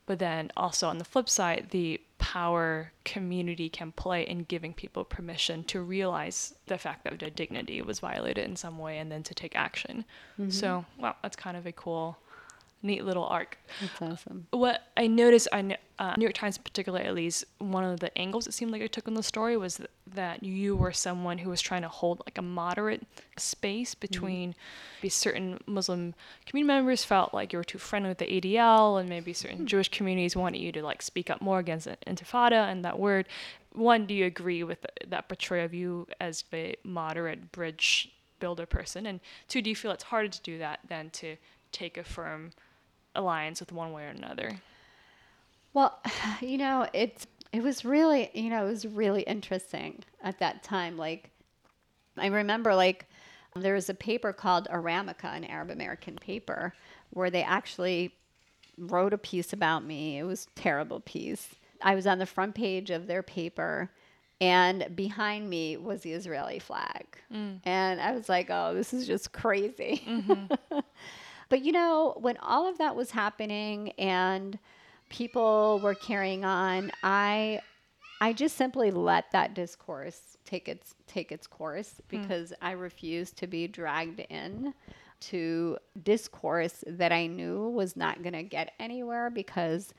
But 0.06 0.18
then 0.18 0.50
also 0.56 0.88
on 0.88 0.96
the 0.96 1.04
flip 1.04 1.28
side, 1.28 1.68
the 1.70 2.00
power 2.16 2.92
community 3.04 3.68
can 3.68 3.92
play 3.92 4.22
in 4.22 4.44
giving 4.44 4.72
people 4.72 5.04
permission 5.04 5.64
to 5.64 5.82
realize 5.82 6.54
the 6.66 6.78
fact 6.78 7.04
that 7.04 7.18
their 7.18 7.28
dignity 7.28 7.82
was 7.82 8.00
violated 8.00 8.44
in 8.44 8.56
some 8.56 8.78
way 8.78 8.98
and 8.98 9.12
then 9.12 9.22
to 9.24 9.34
take 9.34 9.54
action. 9.54 10.06
Mm-hmm. 10.40 10.50
So, 10.50 10.86
wow, 10.98 11.16
that's 11.22 11.36
kind 11.36 11.58
of 11.58 11.66
a 11.66 11.72
cool, 11.72 12.16
neat 12.82 13.04
little 13.04 13.24
arc 13.24 13.58
That's 13.80 14.02
awesome. 14.02 14.46
what 14.50 14.82
I 14.96 15.06
noticed, 15.06 15.48
I 15.52 15.76
uh, 15.98 16.14
New 16.16 16.22
York 16.22 16.34
Times 16.34 16.56
in 16.56 16.62
particular, 16.62 17.00
at 17.00 17.14
least 17.14 17.44
one 17.58 17.82
of 17.82 17.98
the 17.98 18.16
angles 18.16 18.46
it 18.46 18.54
seemed 18.54 18.70
like 18.70 18.82
it 18.82 18.92
took 18.92 19.08
on 19.08 19.14
the 19.14 19.22
story 19.22 19.56
was 19.56 19.78
th- 19.78 19.90
that 20.14 20.44
you 20.44 20.76
were 20.76 20.92
someone 20.92 21.38
who 21.38 21.50
was 21.50 21.60
trying 21.60 21.82
to 21.82 21.88
hold 21.88 22.22
like 22.24 22.38
a 22.38 22.42
moderate 22.42 23.04
space 23.36 23.94
between 23.94 24.54
maybe 24.98 25.08
certain 25.08 25.58
Muslim 25.66 26.14
community 26.46 26.66
members 26.68 27.04
felt 27.04 27.34
like 27.34 27.52
you 27.52 27.58
were 27.58 27.64
too 27.64 27.78
friendly 27.78 28.08
with 28.08 28.18
the 28.18 28.40
ADL, 28.40 29.00
and 29.00 29.08
maybe 29.08 29.32
certain 29.32 29.66
Jewish 29.66 29.88
communities 29.88 30.36
wanted 30.36 30.60
you 30.60 30.70
to 30.72 30.82
like 30.82 31.02
speak 31.02 31.30
up 31.30 31.40
more 31.40 31.58
against 31.58 31.86
the 31.86 31.96
Intifada 32.06 32.70
and 32.70 32.84
that 32.84 32.98
word. 32.98 33.26
One, 33.72 34.06
do 34.06 34.14
you 34.14 34.24
agree 34.24 34.62
with 34.62 34.86
that 35.06 35.28
portrayal 35.28 35.64
of 35.64 35.74
you 35.74 36.06
as 36.20 36.44
a 36.52 36.76
moderate 36.84 37.50
bridge 37.52 38.10
builder 38.38 38.66
person? 38.66 39.04
And 39.04 39.20
two, 39.48 39.62
do 39.62 39.70
you 39.70 39.76
feel 39.76 39.90
it's 39.90 40.04
harder 40.04 40.28
to 40.28 40.42
do 40.42 40.58
that 40.58 40.80
than 40.88 41.10
to 41.10 41.36
take 41.72 41.96
a 41.96 42.04
firm 42.04 42.52
alliance 43.14 43.60
with 43.60 43.72
one 43.72 43.92
way 43.92 44.04
or 44.04 44.08
another. 44.08 44.60
Well, 45.74 46.00
you 46.40 46.58
know, 46.58 46.88
it's 46.92 47.26
it 47.52 47.62
was 47.62 47.84
really, 47.84 48.30
you 48.34 48.50
know, 48.50 48.66
it 48.66 48.70
was 48.70 48.86
really 48.86 49.22
interesting 49.22 50.04
at 50.22 50.38
that 50.38 50.62
time. 50.62 50.96
Like, 50.98 51.30
I 52.16 52.26
remember 52.26 52.74
like 52.74 53.06
there 53.56 53.74
was 53.74 53.88
a 53.88 53.94
paper 53.94 54.32
called 54.32 54.68
Aramica, 54.68 55.34
an 55.34 55.44
Arab 55.44 55.70
American 55.70 56.16
paper, 56.16 56.74
where 57.10 57.30
they 57.30 57.42
actually 57.42 58.14
wrote 58.76 59.12
a 59.12 59.18
piece 59.18 59.52
about 59.52 59.84
me. 59.84 60.18
It 60.18 60.24
was 60.24 60.46
a 60.46 60.60
terrible 60.60 61.00
piece. 61.00 61.48
I 61.82 61.94
was 61.94 62.06
on 62.06 62.18
the 62.18 62.26
front 62.26 62.54
page 62.54 62.90
of 62.90 63.06
their 63.06 63.22
paper, 63.22 63.90
and 64.40 64.94
behind 64.94 65.48
me 65.48 65.76
was 65.76 66.02
the 66.02 66.12
Israeli 66.12 66.58
flag. 66.58 67.06
Mm. 67.32 67.60
And 67.64 68.00
I 68.00 68.12
was 68.12 68.28
like, 68.28 68.48
oh, 68.50 68.74
this 68.74 68.92
is 68.92 69.06
just 69.06 69.32
crazy. 69.32 70.02
Mm-hmm. 70.06 70.78
But 71.48 71.64
you 71.64 71.72
know, 71.72 72.16
when 72.20 72.36
all 72.38 72.68
of 72.68 72.78
that 72.78 72.94
was 72.94 73.10
happening 73.10 73.92
and 73.92 74.58
people 75.08 75.80
were 75.82 75.94
carrying 75.94 76.44
on, 76.44 76.90
I 77.02 77.60
I 78.20 78.32
just 78.32 78.56
simply 78.56 78.90
let 78.90 79.30
that 79.32 79.54
discourse 79.54 80.36
take 80.44 80.68
its 80.68 80.94
take 81.06 81.32
its 81.32 81.46
course 81.46 82.00
hmm. 82.10 82.20
because 82.20 82.52
I 82.60 82.72
refused 82.72 83.36
to 83.38 83.46
be 83.46 83.66
dragged 83.68 84.20
in 84.28 84.74
to 85.20 85.78
discourse 86.02 86.84
that 86.86 87.12
I 87.12 87.26
knew 87.26 87.68
was 87.70 87.96
not 87.96 88.22
going 88.22 88.34
to 88.34 88.42
get 88.44 88.72
anywhere 88.78 89.30
because 89.30 89.92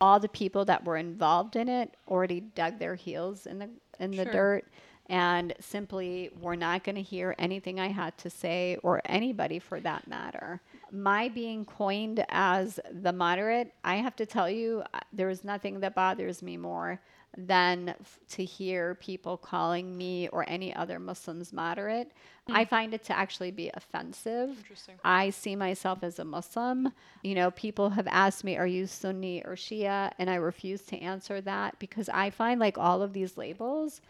all 0.00 0.20
the 0.20 0.28
people 0.28 0.64
that 0.66 0.84
were 0.84 0.96
involved 0.96 1.56
in 1.56 1.68
it 1.68 1.96
already 2.08 2.40
dug 2.40 2.78
their 2.78 2.94
heels 2.94 3.46
in 3.46 3.58
the 3.58 3.70
in 3.98 4.10
the 4.12 4.24
Sure. 4.24 4.32
dirt 4.32 4.64
and 5.08 5.54
simply 5.60 6.30
were 6.40 6.56
not 6.56 6.84
going 6.84 6.96
to 6.96 7.02
hear 7.02 7.34
anything 7.38 7.78
I 7.78 7.88
had 7.88 8.18
to 8.18 8.30
say 8.30 8.76
or 8.82 9.00
anybody 9.04 9.58
for 9.58 9.80
that 9.80 10.08
matter. 10.08 10.60
My 10.92 11.28
being 11.28 11.64
coined 11.64 12.24
as 12.28 12.80
the 12.92 13.12
moderate, 13.12 13.72
I 13.84 13.96
have 13.96 14.16
to 14.16 14.26
tell 14.26 14.48
you, 14.50 14.82
uh, 14.94 15.00
there 15.12 15.28
is 15.30 15.44
nothing 15.44 15.80
that 15.80 15.94
bothers 15.94 16.42
me 16.42 16.56
more 16.56 17.00
than 17.36 17.90
f- 17.90 18.18
to 18.30 18.44
hear 18.44 18.94
people 18.94 19.36
calling 19.36 19.96
me 19.96 20.28
or 20.28 20.44
any 20.48 20.74
other 20.74 20.98
Muslims 20.98 21.52
moderate. 21.52 22.12
I 22.48 22.64
find 22.64 22.94
it 22.94 23.04
to 23.04 23.16
actually 23.18 23.50
be 23.50 23.70
offensive. 23.74 24.50
Interesting. 24.58 24.94
I 25.04 25.30
see 25.30 25.56
myself 25.56 25.98
as 26.02 26.18
a 26.18 26.24
Muslim. 26.24 26.92
You 27.22 27.34
know, 27.34 27.50
people 27.50 27.90
have 27.90 28.06
asked 28.06 28.44
me, 28.44 28.56
Are 28.56 28.66
you 28.66 28.86
Sunni 28.86 29.42
or 29.44 29.54
Shia? 29.54 30.12
And 30.18 30.30
I 30.30 30.36
refuse 30.36 30.82
to 30.82 30.98
answer 30.98 31.40
that 31.42 31.78
because 31.78 32.08
I 32.08 32.30
find 32.30 32.60
like 32.60 32.78
all 32.78 33.02
of 33.02 33.12
these 33.12 33.36
labels 33.36 34.00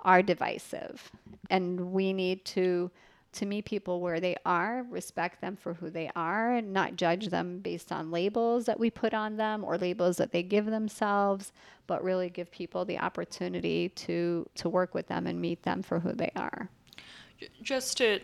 are 0.00 0.22
divisive. 0.22 1.10
And 1.50 1.92
we 1.92 2.12
need 2.12 2.44
to 2.46 2.90
to 3.34 3.46
meet 3.46 3.64
people 3.64 4.00
where 4.00 4.20
they 4.20 4.36
are, 4.44 4.84
respect 4.88 5.40
them 5.40 5.56
for 5.56 5.74
who 5.74 5.90
they 5.90 6.10
are, 6.16 6.54
and 6.54 6.72
not 6.72 6.96
judge 6.96 7.28
them 7.28 7.58
based 7.58 7.92
on 7.92 8.10
labels 8.10 8.66
that 8.66 8.80
we 8.80 8.90
put 8.90 9.14
on 9.14 9.36
them 9.36 9.64
or 9.64 9.76
labels 9.76 10.16
that 10.16 10.32
they 10.32 10.42
give 10.42 10.66
themselves, 10.66 11.52
but 11.86 12.02
really 12.02 12.30
give 12.30 12.50
people 12.50 12.84
the 12.84 12.98
opportunity 12.98 13.88
to 13.90 14.48
to 14.54 14.68
work 14.68 14.94
with 14.94 15.08
them 15.08 15.26
and 15.26 15.40
meet 15.40 15.62
them 15.62 15.82
for 15.82 16.00
who 16.00 16.12
they 16.12 16.30
are. 16.36 16.68
Just 17.62 17.98
to 17.98 18.20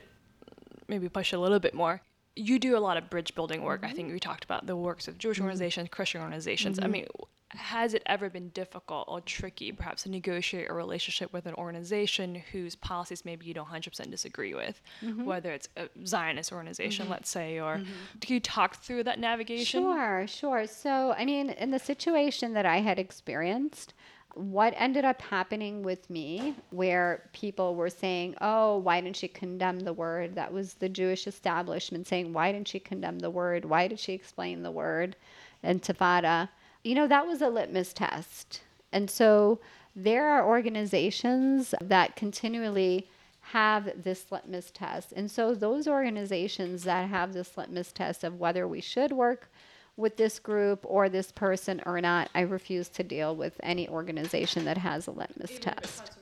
maybe 0.89 1.09
push 1.09 1.33
a 1.33 1.39
little 1.39 1.61
bit 1.61 1.75
more, 1.75 2.01
you 2.37 2.59
do 2.59 2.77
a 2.77 2.81
lot 2.81 2.97
of 2.97 3.11
bridge 3.11 3.35
building 3.35 3.63
work. 3.63 3.81
I 3.83 3.89
mm-hmm. 3.89 3.97
think 3.97 4.13
we 4.13 4.21
talked 4.21 4.45
about 4.45 4.67
the 4.67 4.77
works 4.77 5.09
of 5.09 5.19
Jewish 5.19 5.37
mm-hmm. 5.37 5.45
organizations, 5.45 5.89
Christian 5.91 6.21
organizations. 6.21 6.79
I 6.79 6.83
mm-hmm. 6.83 6.93
mean, 6.93 7.07
has 7.51 7.95
it 7.95 8.03
ever 8.07 8.31
been 8.31 8.49
difficult 8.51 9.07
or 9.09 9.21
tricky, 9.21 9.73
perhaps, 9.73 10.05
to 10.05 10.11
negotiate 10.11 10.71
a 10.71 10.73
relationship 10.73 11.33
with 11.33 11.47
an 11.47 11.55
organization 11.55 12.37
whose 12.53 12.77
policies 12.77 13.25
maybe 13.25 13.47
you 13.47 13.55
don't 13.55 13.69
100% 13.69 14.11
disagree 14.11 14.55
with, 14.55 14.81
mm-hmm. 15.03 15.25
whether 15.25 15.51
it's 15.51 15.69
a 15.77 15.89
Zionist 16.07 16.53
organization, 16.53 17.05
mm-hmm. 17.05 17.13
let's 17.13 17.29
say, 17.29 17.59
or 17.59 17.77
mm-hmm. 17.77 17.91
do 18.21 18.33
you 18.35 18.41
talk 18.41 18.77
through 18.77 19.05
that 19.05 19.19
navigation? 19.19 19.83
Sure, 19.83 20.27
sure. 20.29 20.67
So, 20.67 21.13
I 21.19 21.25
mean, 21.25 21.51
in 21.51 21.71
the 21.73 21.79
situation 21.79 22.55
that 22.55 22.67
I 22.67 22.79
had 22.79 23.01
experienced, 23.01 23.95
what 24.35 24.73
ended 24.77 25.05
up 25.05 25.21
happening 25.21 25.83
with 25.83 26.09
me, 26.09 26.55
where 26.71 27.29
people 27.33 27.75
were 27.75 27.91
saying, 27.91 28.37
Oh, 28.41 28.79
why 28.79 29.01
didn't 29.01 29.17
she 29.17 29.27
condemn 29.27 29.81
the 29.81 29.93
word? 29.93 30.37
That 30.37 30.53
was 30.53 30.75
the 30.75 30.89
Jewish 30.89 31.27
establishment 31.27 32.07
saying, 32.07 32.33
Why 32.33 32.53
didn't 32.53 32.69
she 32.69 32.79
condemn 32.79 33.19
the 33.19 33.31
word? 33.31 33.65
Why 33.65 33.89
did 33.89 33.99
she 33.99 34.13
explain 34.13 34.63
the 34.63 34.71
word? 34.71 35.17
Intifada. 35.65 36.49
You 36.83 36.95
know, 36.95 37.07
that 37.07 37.27
was 37.27 37.43
a 37.43 37.49
litmus 37.49 37.93
test. 37.93 38.63
And 38.93 39.11
so 39.11 39.61
there 39.95 40.29
are 40.29 40.47
organizations 40.47 41.75
that 41.81 42.17
continually 42.17 43.09
have 43.41 43.91
this 44.03 44.31
litmus 44.31 44.71
test. 44.71 45.13
And 45.13 45.31
so 45.31 45.55
those 45.55 45.89
organizations 45.89 46.85
that 46.85 47.09
have 47.09 47.33
this 47.33 47.57
litmus 47.57 47.93
test 47.93 48.25
of 48.25 48.39
whether 48.39 48.67
we 48.67 48.81
should 48.81 49.13
work 49.13 49.51
with 49.97 50.17
this 50.17 50.39
group 50.39 50.81
or 50.85 51.09
this 51.09 51.33
person 51.33 51.83
or 51.85 52.01
not, 52.01 52.31
I 52.35 52.41
refuse 52.43 52.89
to 52.91 53.03
deal 53.03 53.35
with 53.35 53.61
any 53.63 53.89
organization 53.89 54.65
that 54.65 54.79
has 54.79 55.07
a 55.07 55.11
litmus 55.11 55.59
test. 55.59 56.13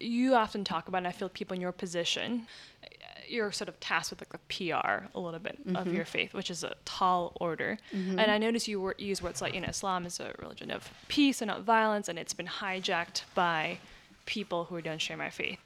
You 0.00 0.34
often 0.34 0.64
talk 0.64 0.88
about, 0.88 0.98
and 0.98 1.08
I 1.08 1.12
feel 1.12 1.28
people 1.28 1.54
in 1.54 1.60
your 1.60 1.72
position, 1.72 2.46
you're 3.28 3.52
sort 3.52 3.68
of 3.68 3.78
tasked 3.80 4.10
with 4.10 4.20
like 4.20 4.32
the 4.32 4.70
PR 4.70 5.04
a 5.14 5.20
little 5.20 5.40
bit 5.40 5.58
of 5.66 5.86
mm-hmm. 5.86 5.94
your 5.94 6.04
faith, 6.04 6.34
which 6.34 6.50
is 6.50 6.64
a 6.64 6.74
tall 6.84 7.36
order. 7.40 7.78
Mm-hmm. 7.94 8.18
And 8.18 8.30
I 8.30 8.38
notice 8.38 8.68
you 8.68 8.80
wor- 8.80 8.94
use 8.98 9.22
words 9.22 9.42
like, 9.42 9.54
you 9.54 9.60
know, 9.60 9.68
Islam 9.68 10.06
is 10.06 10.20
a 10.20 10.32
religion 10.38 10.70
of 10.70 10.90
peace 11.08 11.40
and 11.42 11.48
not 11.48 11.62
violence, 11.62 12.08
and 12.08 12.18
it's 12.18 12.34
been 12.34 12.46
hijacked 12.46 13.22
by 13.34 13.78
people 14.26 14.64
who 14.64 14.80
don't 14.80 15.00
share 15.00 15.16
my 15.16 15.30
faith. 15.30 15.58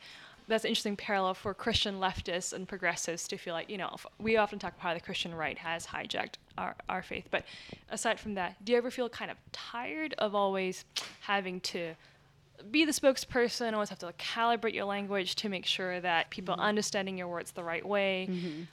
That's 0.49 0.65
an 0.65 0.69
interesting 0.69 0.97
parallel 0.97 1.35
for 1.35 1.53
Christian 1.53 2.01
leftists 2.01 2.55
and 2.55 2.67
progressives 2.67 3.29
to 3.29 3.37
feel 3.37 3.53
like, 3.53 3.69
you 3.69 3.77
know, 3.77 3.95
we 4.19 4.39
often 4.39 4.59
talk 4.59 4.73
about 4.73 4.83
how 4.83 4.95
the 4.95 5.01
Christian 5.01 5.35
right 5.35 5.59
has 5.59 5.87
hijacked 5.87 6.35
our, 6.57 6.75
our 6.89 7.03
faith. 7.03 7.27
But 7.31 7.45
aside 7.91 8.19
from 8.19 8.35
that, 8.35 8.65
do 8.65 8.73
you 8.73 8.79
ever 8.79 8.91
feel 8.91 9.11
kind 9.11 9.31
of 9.31 9.37
tired 9.53 10.15
of 10.17 10.35
always 10.35 10.87
having 11.21 11.61
to 11.61 11.95
be 12.71 12.85
the 12.85 12.93
spokesperson, 12.93 13.73
always 13.73 13.89
have 13.89 13.99
to 14.01 14.13
calibrate 14.19 14.75
your 14.75 14.85
language 14.85 15.35
to 15.37 15.49
make 15.49 15.65
sure 15.67 16.01
that 16.01 16.31
people 16.31 16.55
Mm-hmm. 16.55 16.63
are 16.63 16.69
understanding 16.69 17.17
your 17.19 17.29
words 17.29 17.53
the 17.53 17.63
right 17.65 17.85
way. 17.87 18.29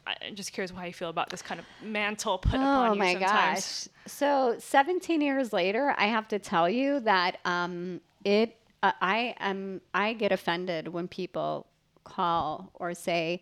I- 0.08 0.16
I'm 0.28 0.36
just 0.36 0.52
curious 0.54 0.72
how 0.72 0.84
you 0.84 0.94
feel 0.94 1.10
about 1.10 1.30
this 1.30 1.42
kind 1.42 1.60
of 1.60 1.66
mantle 1.84 2.38
put 2.38 2.56
Oh 2.60 2.64
upon 2.64 2.86
you 2.88 2.92
Oh 2.94 2.96
my 2.96 3.14
sometimes. 3.14 3.90
gosh. 4.06 4.12
So 4.12 4.56
17 4.60 5.22
years 5.22 5.54
later, 5.54 5.94
I 5.98 6.08
have 6.08 6.28
to 6.30 6.40
tell 6.40 6.70
you 6.70 7.00
that 7.02 7.38
um, 7.46 8.02
it 8.24 8.58
uh, 8.84 8.92
I 9.02 9.36
am 9.40 9.82
I 9.94 10.14
get 10.14 10.32
offended 10.32 10.88
when 10.90 11.08
people 11.08 11.68
call 12.04 12.70
or 12.76 12.94
say, 12.94 13.42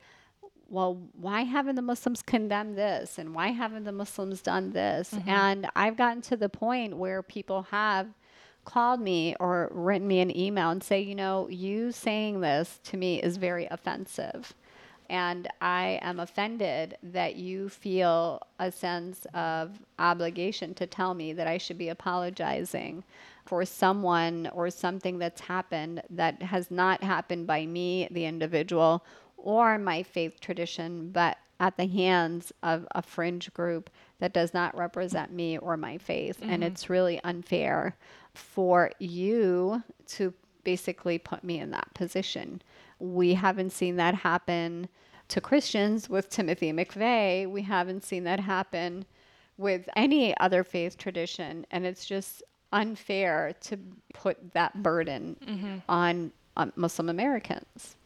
well, 0.69 1.01
why 1.19 1.41
haven't 1.41 1.75
the 1.75 1.81
Muslims 1.81 2.21
condemned 2.21 2.77
this? 2.77 3.17
And 3.19 3.35
why 3.35 3.49
haven't 3.49 3.83
the 3.83 3.91
Muslims 3.91 4.41
done 4.41 4.71
this? 4.71 5.13
And 5.27 5.67
I've 5.75 5.97
gotten 5.97 6.21
to 6.23 6.37
the 6.37 6.49
point 6.49 6.97
where 6.97 7.21
people 7.21 7.63
have 7.71 8.07
called 8.65 8.99
me 8.99 9.35
or 9.39 9.69
written 9.71 10.07
me 10.07 10.19
an 10.19 10.35
email 10.35 10.69
and 10.69 10.83
say, 10.83 11.01
you 11.01 11.15
know, 11.15 11.47
you 11.49 11.91
saying 11.91 12.41
this 12.41 12.79
to 12.85 12.97
me 12.97 13.21
is 13.21 13.37
very 13.37 13.67
offensive. 13.69 14.53
And 15.09 15.47
I 15.61 15.99
am 16.01 16.19
offended 16.19 16.97
that 17.03 17.35
you 17.35 17.69
feel 17.69 18.41
a 18.59 18.71
sense 18.71 19.27
of 19.33 19.79
obligation 19.99 20.73
to 20.75 20.87
tell 20.87 21.13
me 21.13 21.33
that 21.33 21.47
I 21.47 21.57
should 21.57 21.77
be 21.77 21.89
apologizing 21.89 23.03
for 23.45 23.65
someone 23.65 24.49
or 24.53 24.69
something 24.69 25.19
that's 25.19 25.41
happened 25.41 26.01
that 26.09 26.41
has 26.41 26.71
not 26.71 27.03
happened 27.03 27.45
by 27.45 27.65
me, 27.65 28.07
the 28.11 28.25
individual, 28.25 29.05
or 29.37 29.77
my 29.77 30.01
faith 30.03 30.39
tradition, 30.39 31.11
but 31.11 31.37
at 31.59 31.77
the 31.77 31.87
hands 31.87 32.51
of 32.63 32.87
a 32.95 33.01
fringe 33.01 33.53
group 33.53 33.89
that 34.23 34.31
does 34.31 34.53
not 34.53 34.73
represent 34.77 35.33
me 35.33 35.57
or 35.57 35.75
my 35.75 35.97
faith. 35.97 36.39
And 36.41 36.51
mm-hmm. 36.51 36.63
it's 36.63 36.89
really 36.89 37.19
unfair 37.25 37.97
for 38.33 38.89
you 38.97 39.83
to 40.07 40.33
basically 40.63 41.17
put 41.17 41.43
me 41.43 41.59
in 41.59 41.71
that 41.71 41.93
position. 41.93 42.61
We 42.99 43.33
haven't 43.33 43.73
seen 43.73 43.97
that 43.97 44.15
happen 44.15 44.87
to 45.27 45.41
Christians 45.41 46.07
with 46.07 46.29
Timothy 46.29 46.71
McVeigh. 46.71 47.51
We 47.51 47.63
haven't 47.63 48.05
seen 48.05 48.23
that 48.23 48.39
happen 48.39 49.03
with 49.57 49.89
any 49.97 50.37
other 50.37 50.63
faith 50.63 50.97
tradition. 50.97 51.65
And 51.69 51.85
it's 51.85 52.05
just 52.05 52.43
unfair 52.71 53.53
to 53.63 53.77
put 54.13 54.53
that 54.53 54.81
burden 54.81 55.35
mm-hmm. 55.45 55.77
on, 55.89 56.31
on 56.55 56.71
Muslim 56.77 57.09
Americans. 57.09 57.97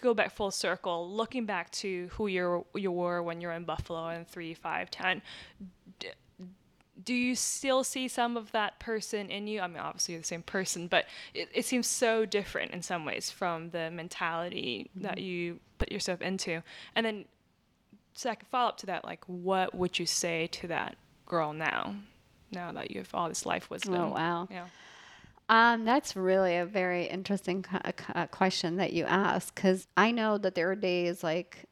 Go 0.00 0.14
back 0.14 0.32
full 0.32 0.50
circle, 0.50 1.10
looking 1.10 1.44
back 1.44 1.70
to 1.72 2.08
who 2.12 2.26
you 2.26 2.64
you 2.74 2.90
were 2.90 3.22
when 3.22 3.40
you 3.40 3.48
were 3.48 3.54
in 3.54 3.64
Buffalo 3.64 4.08
in 4.08 4.24
three, 4.24 4.54
five, 4.54 4.90
ten. 4.90 5.22
D- 5.98 6.08
do 7.02 7.14
you 7.14 7.34
still 7.34 7.82
see 7.82 8.08
some 8.08 8.36
of 8.36 8.52
that 8.52 8.78
person 8.78 9.30
in 9.30 9.46
you? 9.46 9.60
I 9.60 9.66
mean, 9.66 9.78
obviously 9.78 10.14
you're 10.14 10.20
the 10.20 10.26
same 10.26 10.42
person, 10.42 10.86
but 10.86 11.06
it, 11.34 11.48
it 11.54 11.64
seems 11.64 11.86
so 11.86 12.26
different 12.26 12.72
in 12.72 12.82
some 12.82 13.04
ways 13.04 13.30
from 13.30 13.70
the 13.70 13.90
mentality 13.90 14.90
mm-hmm. 14.90 15.06
that 15.06 15.18
you 15.18 15.60
put 15.78 15.90
yourself 15.90 16.20
into. 16.20 16.62
And 16.94 17.06
then, 17.06 17.24
second 18.12 18.48
follow 18.48 18.68
up 18.68 18.76
to 18.78 18.86
that, 18.86 19.04
like, 19.04 19.24
what 19.26 19.74
would 19.74 19.98
you 19.98 20.06
say 20.06 20.46
to 20.48 20.66
that 20.68 20.96
girl 21.26 21.52
now? 21.52 21.94
Now 22.52 22.72
that 22.72 22.90
you 22.90 22.98
have 22.98 23.14
all 23.14 23.28
this 23.28 23.46
life 23.46 23.70
wisdom. 23.70 23.94
Oh, 23.94 24.08
wow. 24.10 24.48
Yeah. 24.50 24.66
Um, 25.50 25.84
that's 25.84 26.14
really 26.14 26.56
a 26.58 26.64
very 26.64 27.06
interesting 27.06 27.66
question 28.30 28.76
that 28.76 28.92
you 28.92 29.04
ask 29.04 29.52
because 29.52 29.88
I 29.96 30.12
know 30.12 30.38
that 30.38 30.54
there 30.54 30.70
are 30.70 30.76
days 30.76 31.24
like 31.24 31.64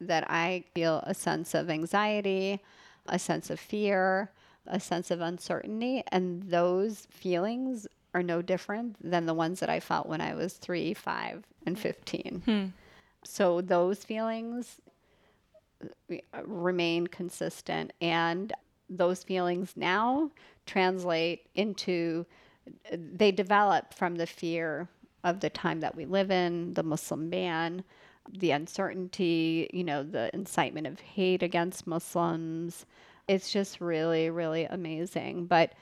that 0.00 0.28
I 0.28 0.64
feel 0.74 1.04
a 1.06 1.14
sense 1.14 1.54
of 1.54 1.70
anxiety, 1.70 2.60
a 3.06 3.20
sense 3.20 3.48
of 3.48 3.60
fear, 3.60 4.32
a 4.66 4.80
sense 4.80 5.12
of 5.12 5.20
uncertainty, 5.20 6.02
and 6.08 6.42
those 6.50 7.06
feelings 7.08 7.86
are 8.12 8.24
no 8.24 8.42
different 8.42 8.96
than 9.00 9.26
the 9.26 9.34
ones 9.34 9.60
that 9.60 9.70
I 9.70 9.78
felt 9.78 10.08
when 10.08 10.20
I 10.20 10.34
was 10.34 10.54
three, 10.54 10.92
five, 10.92 11.44
and 11.64 11.78
15. 11.78 12.42
So 13.22 13.60
those 13.60 14.02
feelings 14.02 14.80
uh, 16.10 16.16
remain 16.44 17.06
consistent 17.06 17.92
and 18.00 18.52
those 18.90 19.22
feelings 19.22 19.74
now 19.76 20.32
translate 20.66 21.46
into 21.54 22.26
they 22.92 23.32
develop 23.32 23.94
from 23.94 24.16
the 24.16 24.26
fear 24.26 24.88
of 25.24 25.40
the 25.40 25.50
time 25.50 25.80
that 25.80 25.94
we 25.94 26.04
live 26.04 26.30
in 26.30 26.74
the 26.74 26.82
muslim 26.82 27.30
ban 27.30 27.84
the 28.32 28.50
uncertainty 28.50 29.68
you 29.72 29.84
know 29.84 30.02
the 30.02 30.34
incitement 30.34 30.86
of 30.86 31.00
hate 31.00 31.42
against 31.42 31.86
muslims. 31.86 32.86
It's 33.28 33.52
just 33.52 33.80
really 33.80 34.30
really 34.30 34.64
amazing. 34.64 35.46
But 35.46 35.72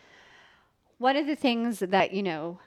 one 0.98 1.16
of 1.16 1.26
the 1.26 1.36
things 1.36 1.80
that 1.80 2.12
you 2.12 2.22
know 2.22 2.58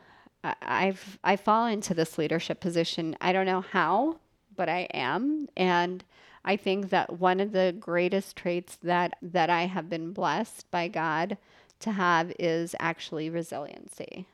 I've 0.43 1.20
I 1.24 1.36
fall 1.36 1.65
into 1.65 1.93
this 1.93 2.18
leadership 2.18 2.59
position. 2.59 3.15
I 3.20 3.34
don't 3.34 3.45
know 3.45 3.61
how, 3.61 4.18
but 4.55 4.70
I 4.70 4.88
am, 4.93 5.47
and 5.57 6.03
I 6.45 6.55
think 6.55 6.89
that 6.89 7.20
one 7.20 7.39
of 7.39 7.51
the 7.51 7.76
greatest 7.80 8.36
traits 8.36 8.78
that 8.84 9.18
that 9.22 9.49
I 9.49 9.65
have 9.65 9.89
been 9.89 10.13
blessed 10.13 10.70
by 10.72 10.88
God 10.88 11.38
to 11.80 11.91
have 11.91 12.32
is 12.39 12.75
actually 12.80 13.30
resiliency. 13.30 14.28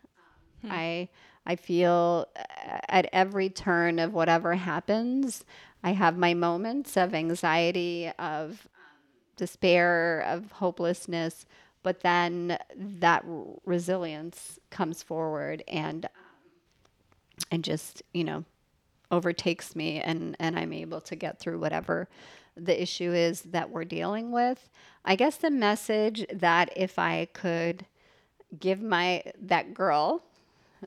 Hmm. 0.62 0.72
I 0.72 1.10
I 1.46 1.56
feel 1.56 2.28
uh, 2.38 2.78
at 2.88 3.10
every 3.12 3.50
turn 3.50 4.00
of 4.00 4.14
whatever 4.14 4.56
happens, 4.56 5.44
I 5.84 5.92
have 5.92 6.18
my 6.18 6.34
moments 6.34 6.96
of 6.96 7.14
anxiety, 7.14 8.10
of 8.18 8.68
um, 8.76 8.82
despair, 9.36 10.22
of 10.22 10.52
hopelessness, 10.54 11.46
but 11.82 12.00
then 12.00 12.58
that 12.76 13.26
resilience 13.66 14.58
comes 14.70 15.04
forward 15.04 15.64
and 15.68 16.06
um, 16.06 16.12
and 17.52 17.64
just, 17.64 18.02
you 18.14 18.24
know, 18.24 18.46
overtakes 19.12 19.76
me 19.76 20.00
and 20.00 20.36
and 20.40 20.58
I'm 20.58 20.72
able 20.72 21.02
to 21.02 21.16
get 21.16 21.40
through 21.40 21.60
whatever 21.60 22.08
the 22.56 22.82
issue 22.82 23.12
is 23.12 23.42
that 23.42 23.70
we're 23.70 23.84
dealing 23.84 24.32
with. 24.32 24.70
I 25.06 25.16
guess 25.16 25.38
the 25.38 25.52
message 25.52 26.26
that 26.32 26.72
if 26.76 26.98
I 26.98 27.28
could 27.34 27.86
give 28.60 28.82
my 28.82 29.24
that 29.42 29.74
girl 29.74 30.24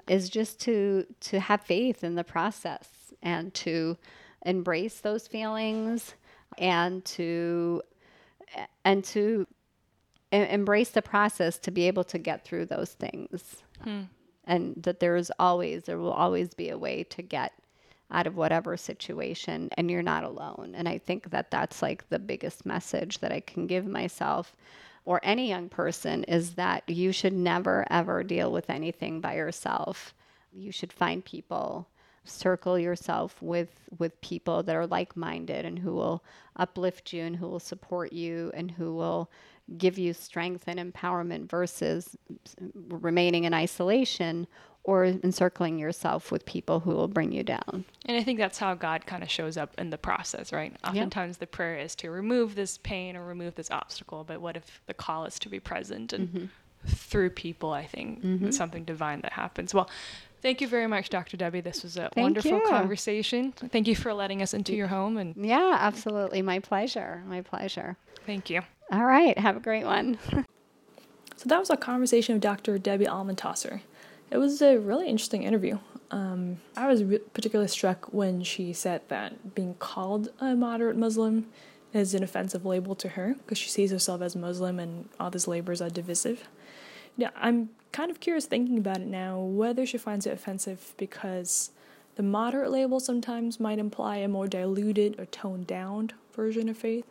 is 0.09 0.29
just 0.29 0.61
to 0.61 1.07
to 1.21 1.41
have 1.41 1.61
faith 1.63 2.05
in 2.05 2.15
the 2.15 2.25
process 2.25 2.89
and 3.23 3.53
to 3.55 3.97
embrace 4.45 5.01
those 5.01 5.27
feelings 5.27 6.15
and 6.59 7.05
to 7.05 7.83
and 8.85 9.05
to 9.05 9.47
embrace 10.33 10.91
the 10.91 11.03
process 11.03 11.59
to 11.59 11.71
be 11.71 11.87
able 11.87 12.05
to 12.05 12.19
get 12.19 12.45
through 12.45 12.67
those 12.67 12.93
things 12.93 13.63
hmm. 13.83 14.03
and 14.45 14.75
that 14.77 15.01
there 15.01 15.17
is 15.17 15.33
always 15.39 15.85
there 15.85 15.99
will 15.99 16.13
always 16.13 16.55
be 16.55 16.69
a 16.69 16.79
way 16.79 17.03
to 17.03 17.23
get 17.23 17.53
out 18.11 18.27
of 18.27 18.37
whatever 18.37 18.77
situation 18.77 19.69
and 19.77 19.91
you're 19.91 20.03
not 20.03 20.25
alone. 20.25 20.75
And 20.77 20.89
i 20.89 20.99
think 20.99 21.31
that 21.31 21.51
that's 21.51 21.83
like 21.83 22.09
the 22.09 22.19
biggest 22.19 22.65
message 22.67 23.19
that 23.19 23.33
i 23.33 23.41
can 23.41 23.67
give 23.67 23.87
myself 23.87 24.55
or 25.07 25.21
any 25.23 25.49
young 25.49 25.69
person 25.69 26.25
is 26.25 26.55
that 26.55 26.83
you 26.89 27.13
should 27.13 27.33
never 27.33 27.87
ever 27.89 28.23
deal 28.23 28.53
with 28.53 28.69
anything 28.69 29.21
by 29.21 29.37
yourself. 29.37 30.13
You 30.53 30.73
should 30.73 30.93
find 30.93 31.25
people 31.25 31.89
circle 32.25 32.77
yourself 32.77 33.41
with 33.41 33.71
with 33.99 34.21
people 34.21 34.65
that 34.65 34.75
are 34.75 34.87
like-minded 34.87 35.65
and 35.65 35.79
who 35.79 35.95
will 35.95 36.25
uplift 36.57 37.13
you 37.13 37.23
and 37.23 37.37
who 37.37 37.49
will 37.49 37.61
support 37.61 38.13
you 38.13 38.51
and 38.53 38.73
who 38.73 38.95
will 38.97 39.31
give 39.79 39.97
you 39.97 40.13
strength 40.13 40.65
and 40.67 40.81
empowerment 40.81 41.49
versus 41.49 42.17
remaining 42.89 43.45
in 43.45 43.55
isolation 43.55 44.47
or 44.87 45.05
encircling 45.05 45.81
yourself 45.81 46.31
with 46.31 46.47
people 46.47 46.79
who 46.79 46.93
will 46.93 47.09
bring 47.09 47.33
you 47.33 47.43
down. 47.43 47.85
And 48.05 48.17
I 48.17 48.23
think 48.23 48.39
that's 48.39 48.57
how 48.57 48.75
God 48.75 49.05
kind 49.05 49.25
of 49.25 49.29
shows 49.29 49.57
up 49.57 49.75
in 49.79 49.91
the 49.91 49.99
process, 49.99 50.53
right? 50.53 50.73
Oftentimes 50.85 51.35
yep. 51.35 51.41
the 51.41 51.47
prayer 51.49 51.77
is 51.77 51.97
to 51.97 52.11
remove 52.11 52.55
this 52.55 52.79
pain 52.79 53.17
or 53.17 53.25
remove 53.25 53.57
this 53.57 53.69
obstacle, 53.73 54.23
but 54.23 54.41
what 54.41 54.57
if 54.57 54.81
the 54.87 54.95
call 54.95 55.25
is 55.25 55.41
to 55.41 55.49
be 55.49 55.59
present 55.59 56.13
and 56.13 56.29
mm-hmm. 56.29 56.47
through 56.87 57.31
people, 57.31 57.73
I 57.73 57.85
think 57.85 58.23
mm-hmm. 58.23 58.51
something 58.53 58.85
divine 58.85 59.23
that 59.23 59.33
happens. 59.33 59.75
Well, 59.75 59.91
Thank 60.43 60.61
you 60.61 60.69
very 60.69 60.87
much, 60.87 61.09
Dr. 61.09 61.37
Debbie. 61.37 61.63
This 61.63 61.83
was 61.83 61.97
a 61.97 62.11
Thank 62.15 62.25
wonderful 62.25 62.53
you. 62.53 62.63
conversation. 62.69 63.51
Thank 63.53 63.89
you 63.89 63.97
for 63.97 64.15
letting 64.15 64.43
us 64.43 64.55
into 64.55 64.77
your 64.77 64.87
home 64.87 65.17
and 65.17 65.35
Yeah, 65.35 65.77
absolutely. 65.81 66.41
My 66.41 66.61
pleasure. 66.61 67.25
My 67.27 67.41
pleasure. 67.41 67.97
Thank 68.27 68.51
you. 68.51 68.61
All 68.93 69.05
right. 69.05 69.37
Have 69.39 69.57
a 69.57 69.61
great 69.61 69.85
one. 69.85 70.19
so 71.37 71.49
that 71.49 71.59
was 71.59 71.71
a 71.71 71.77
conversation 71.77 72.37
with 72.37 72.43
Dr. 72.43 72.79
Debbie 72.79 73.07
Almontaser. 73.07 73.81
It 74.31 74.39
was 74.39 74.61
a 74.61 74.77
really 74.79 75.09
interesting 75.09 75.43
interview. 75.45 75.79
Um, 76.11 76.59
I 76.77 76.89
was 76.89 77.05
re- 77.05 77.19
particularly 77.19 77.69
struck 77.69 78.13
when 78.13 78.43
she 78.43 78.73
said 78.73 79.03
that 79.09 79.55
being 79.55 79.75
called 79.75 80.29
a 80.41 80.55
moderate 80.55 80.97
Muslim 80.97 81.47
is 81.93 82.15
an 82.15 82.23
offensive 82.23 82.65
label 82.65 82.95
to 82.97 83.11
her 83.11 83.35
because 83.39 83.59
she 83.59 83.69
sees 83.69 83.91
herself 83.91 84.21
as 84.23 84.37
Muslim 84.37 84.79
and 84.79 85.09
all 85.19 85.31
these 85.31 85.49
labels 85.49 85.81
are 85.81 85.91
divisive. 85.91 86.49
I'm 87.35 87.71
kind 87.93 88.11
of 88.11 88.21
curious 88.21 88.47
thinking 88.47 88.79
about 88.79 88.99
it 88.99 89.07
now 89.07 89.41
whether 89.41 89.87
she 89.87 89.97
finds 89.97 90.27
it 90.27 90.33
offensive 90.33 90.93
because 90.99 91.71
the 92.17 92.23
moderate 92.23 92.71
label 92.71 93.01
sometimes 93.01 93.59
might 93.59 93.79
imply 93.79 94.17
a 94.17 94.29
more 94.29 94.47
diluted 94.47 95.19
or 95.19 95.27
toned 95.27 95.67
down 95.67 96.13
version 96.35 96.69
of 96.69 96.77
faith. 96.77 97.05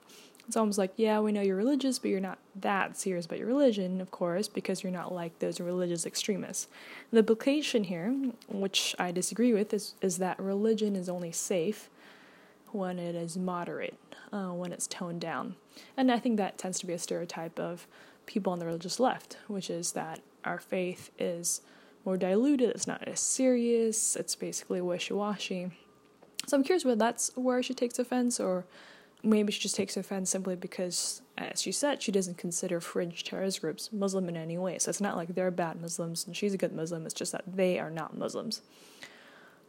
It's 0.48 0.56
almost 0.56 0.78
like, 0.78 0.94
yeah, 0.96 1.20
we 1.20 1.32
know 1.32 1.42
you're 1.42 1.56
religious, 1.56 1.98
but 1.98 2.12
you're 2.12 2.20
not 2.20 2.38
that 2.62 2.98
serious 2.98 3.26
about 3.26 3.40
your 3.40 3.48
religion, 3.48 4.00
of 4.00 4.12
course, 4.12 4.48
because 4.48 4.84
you're 4.84 4.92
not 4.92 5.12
like 5.12 5.40
those 5.40 5.60
religious 5.60 6.06
extremists. 6.06 6.68
The 7.12 7.20
implication 7.20 7.84
here, 7.86 8.14
which 8.48 8.96
I 9.00 9.12
disagree 9.12 9.54
with, 9.54 9.74
is, 9.74 9.96
is 10.02 10.18
that 10.20 10.40
religion 10.40 10.96
is 10.96 11.10
only 11.10 11.32
safe 11.32 11.90
when 12.72 13.00
it 13.00 13.16
is 13.16 13.38
moderate, 13.38 13.98
uh, 14.32 14.50
when 14.50 14.72
it's 14.72 14.86
toned 14.86 15.22
down. 15.22 15.56
And 15.98 16.12
I 16.12 16.20
think 16.20 16.38
that 16.38 16.58
tends 16.58 16.80
to 16.80 16.86
be 16.86 16.94
a 16.94 17.00
stereotype 17.00 17.60
of 17.60 17.88
people 18.26 18.54
on 18.54 18.60
the 18.60 18.66
religious 18.66 19.00
left, 19.00 19.38
which 19.48 19.70
is 19.70 19.94
that 19.94 20.20
our 20.44 20.60
faith 20.60 21.10
is 21.18 21.62
more 22.06 22.18
diluted, 22.18 22.70
it's 22.70 22.86
not 22.86 23.08
as 23.08 23.20
serious, 23.20 24.16
it's 24.16 24.36
basically 24.36 24.82
wishy 24.82 25.14
washy. 25.14 25.72
So 26.46 26.56
I'm 26.56 26.64
curious 26.64 26.86
whether 26.86 27.00
that's 27.00 27.32
where 27.36 27.64
she 27.64 27.74
takes 27.74 27.98
offense, 27.98 28.40
or 28.40 28.66
maybe 29.26 29.52
she 29.52 29.60
just 29.60 29.76
takes 29.76 29.98
offense 29.98 30.30
simply 30.30 30.56
because, 30.56 31.22
as 31.38 31.62
she 31.62 31.72
said, 31.72 32.02
she 32.02 32.12
doesn't 32.12 32.38
consider 32.38 32.80
fringe 32.80 33.24
terrorist 33.24 33.62
groups 33.62 33.90
Muslim 33.92 34.30
in 34.30 34.38
any 34.38 34.58
way. 34.58 34.78
So 34.80 34.90
it's 34.90 35.02
not 35.02 35.18
like 35.18 35.36
they're 35.36 35.52
bad 35.52 35.82
Muslims 35.82 36.26
and 36.26 36.36
she's 36.36 36.54
a 36.54 36.58
good 36.58 36.74
Muslim, 36.74 37.06
it's 37.06 37.14
just 37.14 37.32
that 37.32 37.44
they 37.48 37.80
are 37.80 37.92
not 37.92 38.18
Muslims. 38.18 38.62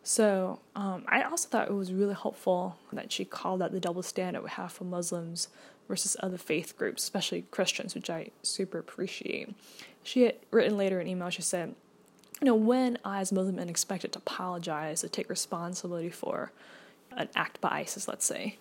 So 0.02 0.61
um, 0.76 1.04
I 1.09 1.22
also 1.22 1.48
thought 1.48 1.68
it 1.68 1.74
was 1.74 1.92
really 1.92 2.14
helpful 2.14 2.76
that 2.92 3.11
she 3.11 3.24
called 3.24 3.61
out 3.61 3.72
the 3.72 3.80
double 3.80 4.04
standard 4.04 4.42
we 4.42 4.50
have 4.50 4.70
for 4.70 4.84
Muslims 4.84 5.48
versus 5.88 6.16
other 6.20 6.38
faith 6.38 6.76
groups, 6.76 7.02
especially 7.02 7.42
Christians, 7.50 7.94
which 7.94 8.09
I 8.09 8.30
super 8.42 8.78
appreciate. 8.78 9.52
She 10.04 10.22
had 10.22 10.36
written 10.52 10.76
later 10.76 11.00
in 11.00 11.09
email, 11.09 11.30
she 11.30 11.42
said, 11.42 11.74
You 12.40 12.46
know, 12.46 12.54
when 12.54 12.98
I, 13.04 13.20
as 13.20 13.32
Muslim, 13.32 13.59
am 13.59 13.68
expected 13.68 14.12
to 14.12 14.18
apologize 14.20 15.02
or 15.02 15.09
take 15.09 15.28
responsibility 15.28 16.11
for 16.11 16.52
an 17.16 17.28
act 17.34 17.61
by 17.61 17.80
ISIS, 17.80 18.07
let's 18.07 18.26
say, 18.26 18.59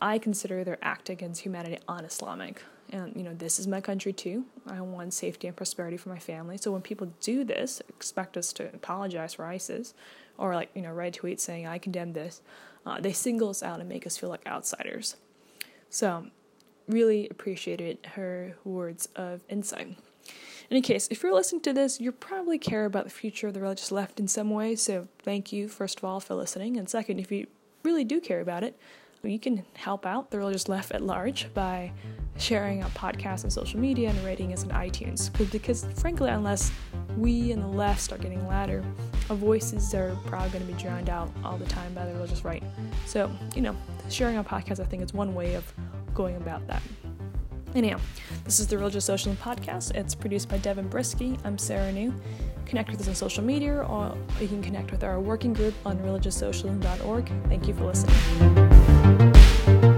I 0.00 0.18
consider 0.18 0.64
their 0.64 0.78
act 0.82 1.10
against 1.10 1.42
humanity 1.42 1.78
un-Islamic. 1.88 2.62
And, 2.90 3.14
you 3.16 3.22
know, 3.22 3.34
this 3.34 3.58
is 3.58 3.66
my 3.66 3.80
country 3.80 4.12
too. 4.12 4.44
I 4.66 4.80
want 4.80 5.12
safety 5.12 5.46
and 5.46 5.56
prosperity 5.56 5.96
for 5.96 6.08
my 6.08 6.18
family. 6.18 6.56
So 6.56 6.72
when 6.72 6.80
people 6.82 7.12
do 7.20 7.44
this, 7.44 7.82
expect 7.88 8.36
us 8.36 8.52
to 8.54 8.64
apologize 8.66 9.34
for 9.34 9.44
ISIS, 9.44 9.94
or 10.38 10.54
like, 10.54 10.70
you 10.74 10.82
know, 10.82 10.92
write 10.92 11.18
tweets 11.20 11.40
saying, 11.40 11.66
I 11.66 11.78
condemn 11.78 12.12
this, 12.12 12.40
uh, 12.86 13.00
they 13.00 13.12
single 13.12 13.50
us 13.50 13.62
out 13.62 13.80
and 13.80 13.88
make 13.88 14.06
us 14.06 14.16
feel 14.16 14.30
like 14.30 14.46
outsiders. 14.46 15.16
So 15.90 16.28
really 16.86 17.28
appreciated 17.28 17.98
her 18.14 18.54
words 18.64 19.08
of 19.16 19.42
insight. 19.48 19.88
In 20.70 20.76
any 20.76 20.82
case, 20.82 21.08
if 21.10 21.22
you're 21.22 21.34
listening 21.34 21.62
to 21.62 21.72
this, 21.72 22.00
you 22.00 22.12
probably 22.12 22.58
care 22.58 22.84
about 22.84 23.04
the 23.04 23.10
future 23.10 23.48
of 23.48 23.54
the 23.54 23.60
religious 23.60 23.90
left 23.90 24.20
in 24.20 24.28
some 24.28 24.50
way, 24.50 24.76
so 24.76 25.08
thank 25.18 25.52
you, 25.52 25.68
first 25.68 25.98
of 25.98 26.04
all, 26.04 26.20
for 26.20 26.34
listening. 26.34 26.76
And 26.76 26.88
second, 26.88 27.18
if 27.18 27.32
you 27.32 27.46
really 27.82 28.04
do 28.04 28.20
care 28.20 28.40
about 28.40 28.62
it, 28.62 28.78
you 29.22 29.38
can 29.38 29.64
help 29.74 30.06
out 30.06 30.30
the 30.30 30.38
religious 30.38 30.68
left 30.68 30.92
at 30.92 31.02
large 31.02 31.52
by 31.54 31.92
sharing 32.38 32.82
our 32.82 32.90
podcast 32.90 33.44
on 33.44 33.50
social 33.50 33.80
media 33.80 34.10
and 34.10 34.24
rating 34.24 34.52
us 34.52 34.64
on 34.64 34.70
iTunes. 34.70 35.30
Because, 35.50 35.84
frankly, 35.96 36.30
unless 36.30 36.70
we 37.16 37.50
and 37.52 37.62
the 37.62 37.66
left 37.66 38.00
start 38.00 38.20
getting 38.20 38.46
louder, 38.46 38.84
our 39.28 39.36
voices 39.36 39.92
are 39.94 40.16
probably 40.26 40.50
going 40.50 40.66
to 40.66 40.72
be 40.72 40.80
drowned 40.80 41.10
out 41.10 41.30
all 41.44 41.56
the 41.56 41.66
time 41.66 41.92
by 41.94 42.06
the 42.06 42.14
religious 42.14 42.44
right. 42.44 42.62
So, 43.06 43.30
you 43.54 43.62
know, 43.62 43.76
sharing 44.08 44.36
our 44.36 44.44
podcast, 44.44 44.80
I 44.80 44.84
think, 44.84 45.02
is 45.02 45.12
one 45.12 45.34
way 45.34 45.54
of 45.54 45.72
going 46.14 46.36
about 46.36 46.66
that. 46.68 46.82
Anyhow, 47.74 47.98
this 48.44 48.60
is 48.60 48.66
the 48.66 48.78
Religious 48.78 49.04
Socialism 49.04 49.42
Podcast. 49.42 49.94
It's 49.94 50.14
produced 50.14 50.48
by 50.48 50.58
Devin 50.58 50.88
Brisky. 50.88 51.38
I'm 51.44 51.58
Sarah 51.58 51.92
Ngu. 51.92 52.18
Connect 52.64 52.90
with 52.90 53.00
us 53.00 53.08
on 53.08 53.14
social 53.14 53.44
media, 53.44 53.82
or 53.82 54.16
you 54.40 54.48
can 54.48 54.62
connect 54.62 54.90
with 54.90 55.04
our 55.04 55.20
working 55.20 55.52
group 55.52 55.74
on 55.84 55.98
religioussocialism.org. 55.98 57.30
Thank 57.48 57.68
you 57.68 57.74
for 57.74 57.84
listening 57.84 58.67
thank 59.68 59.84
you 59.84 59.97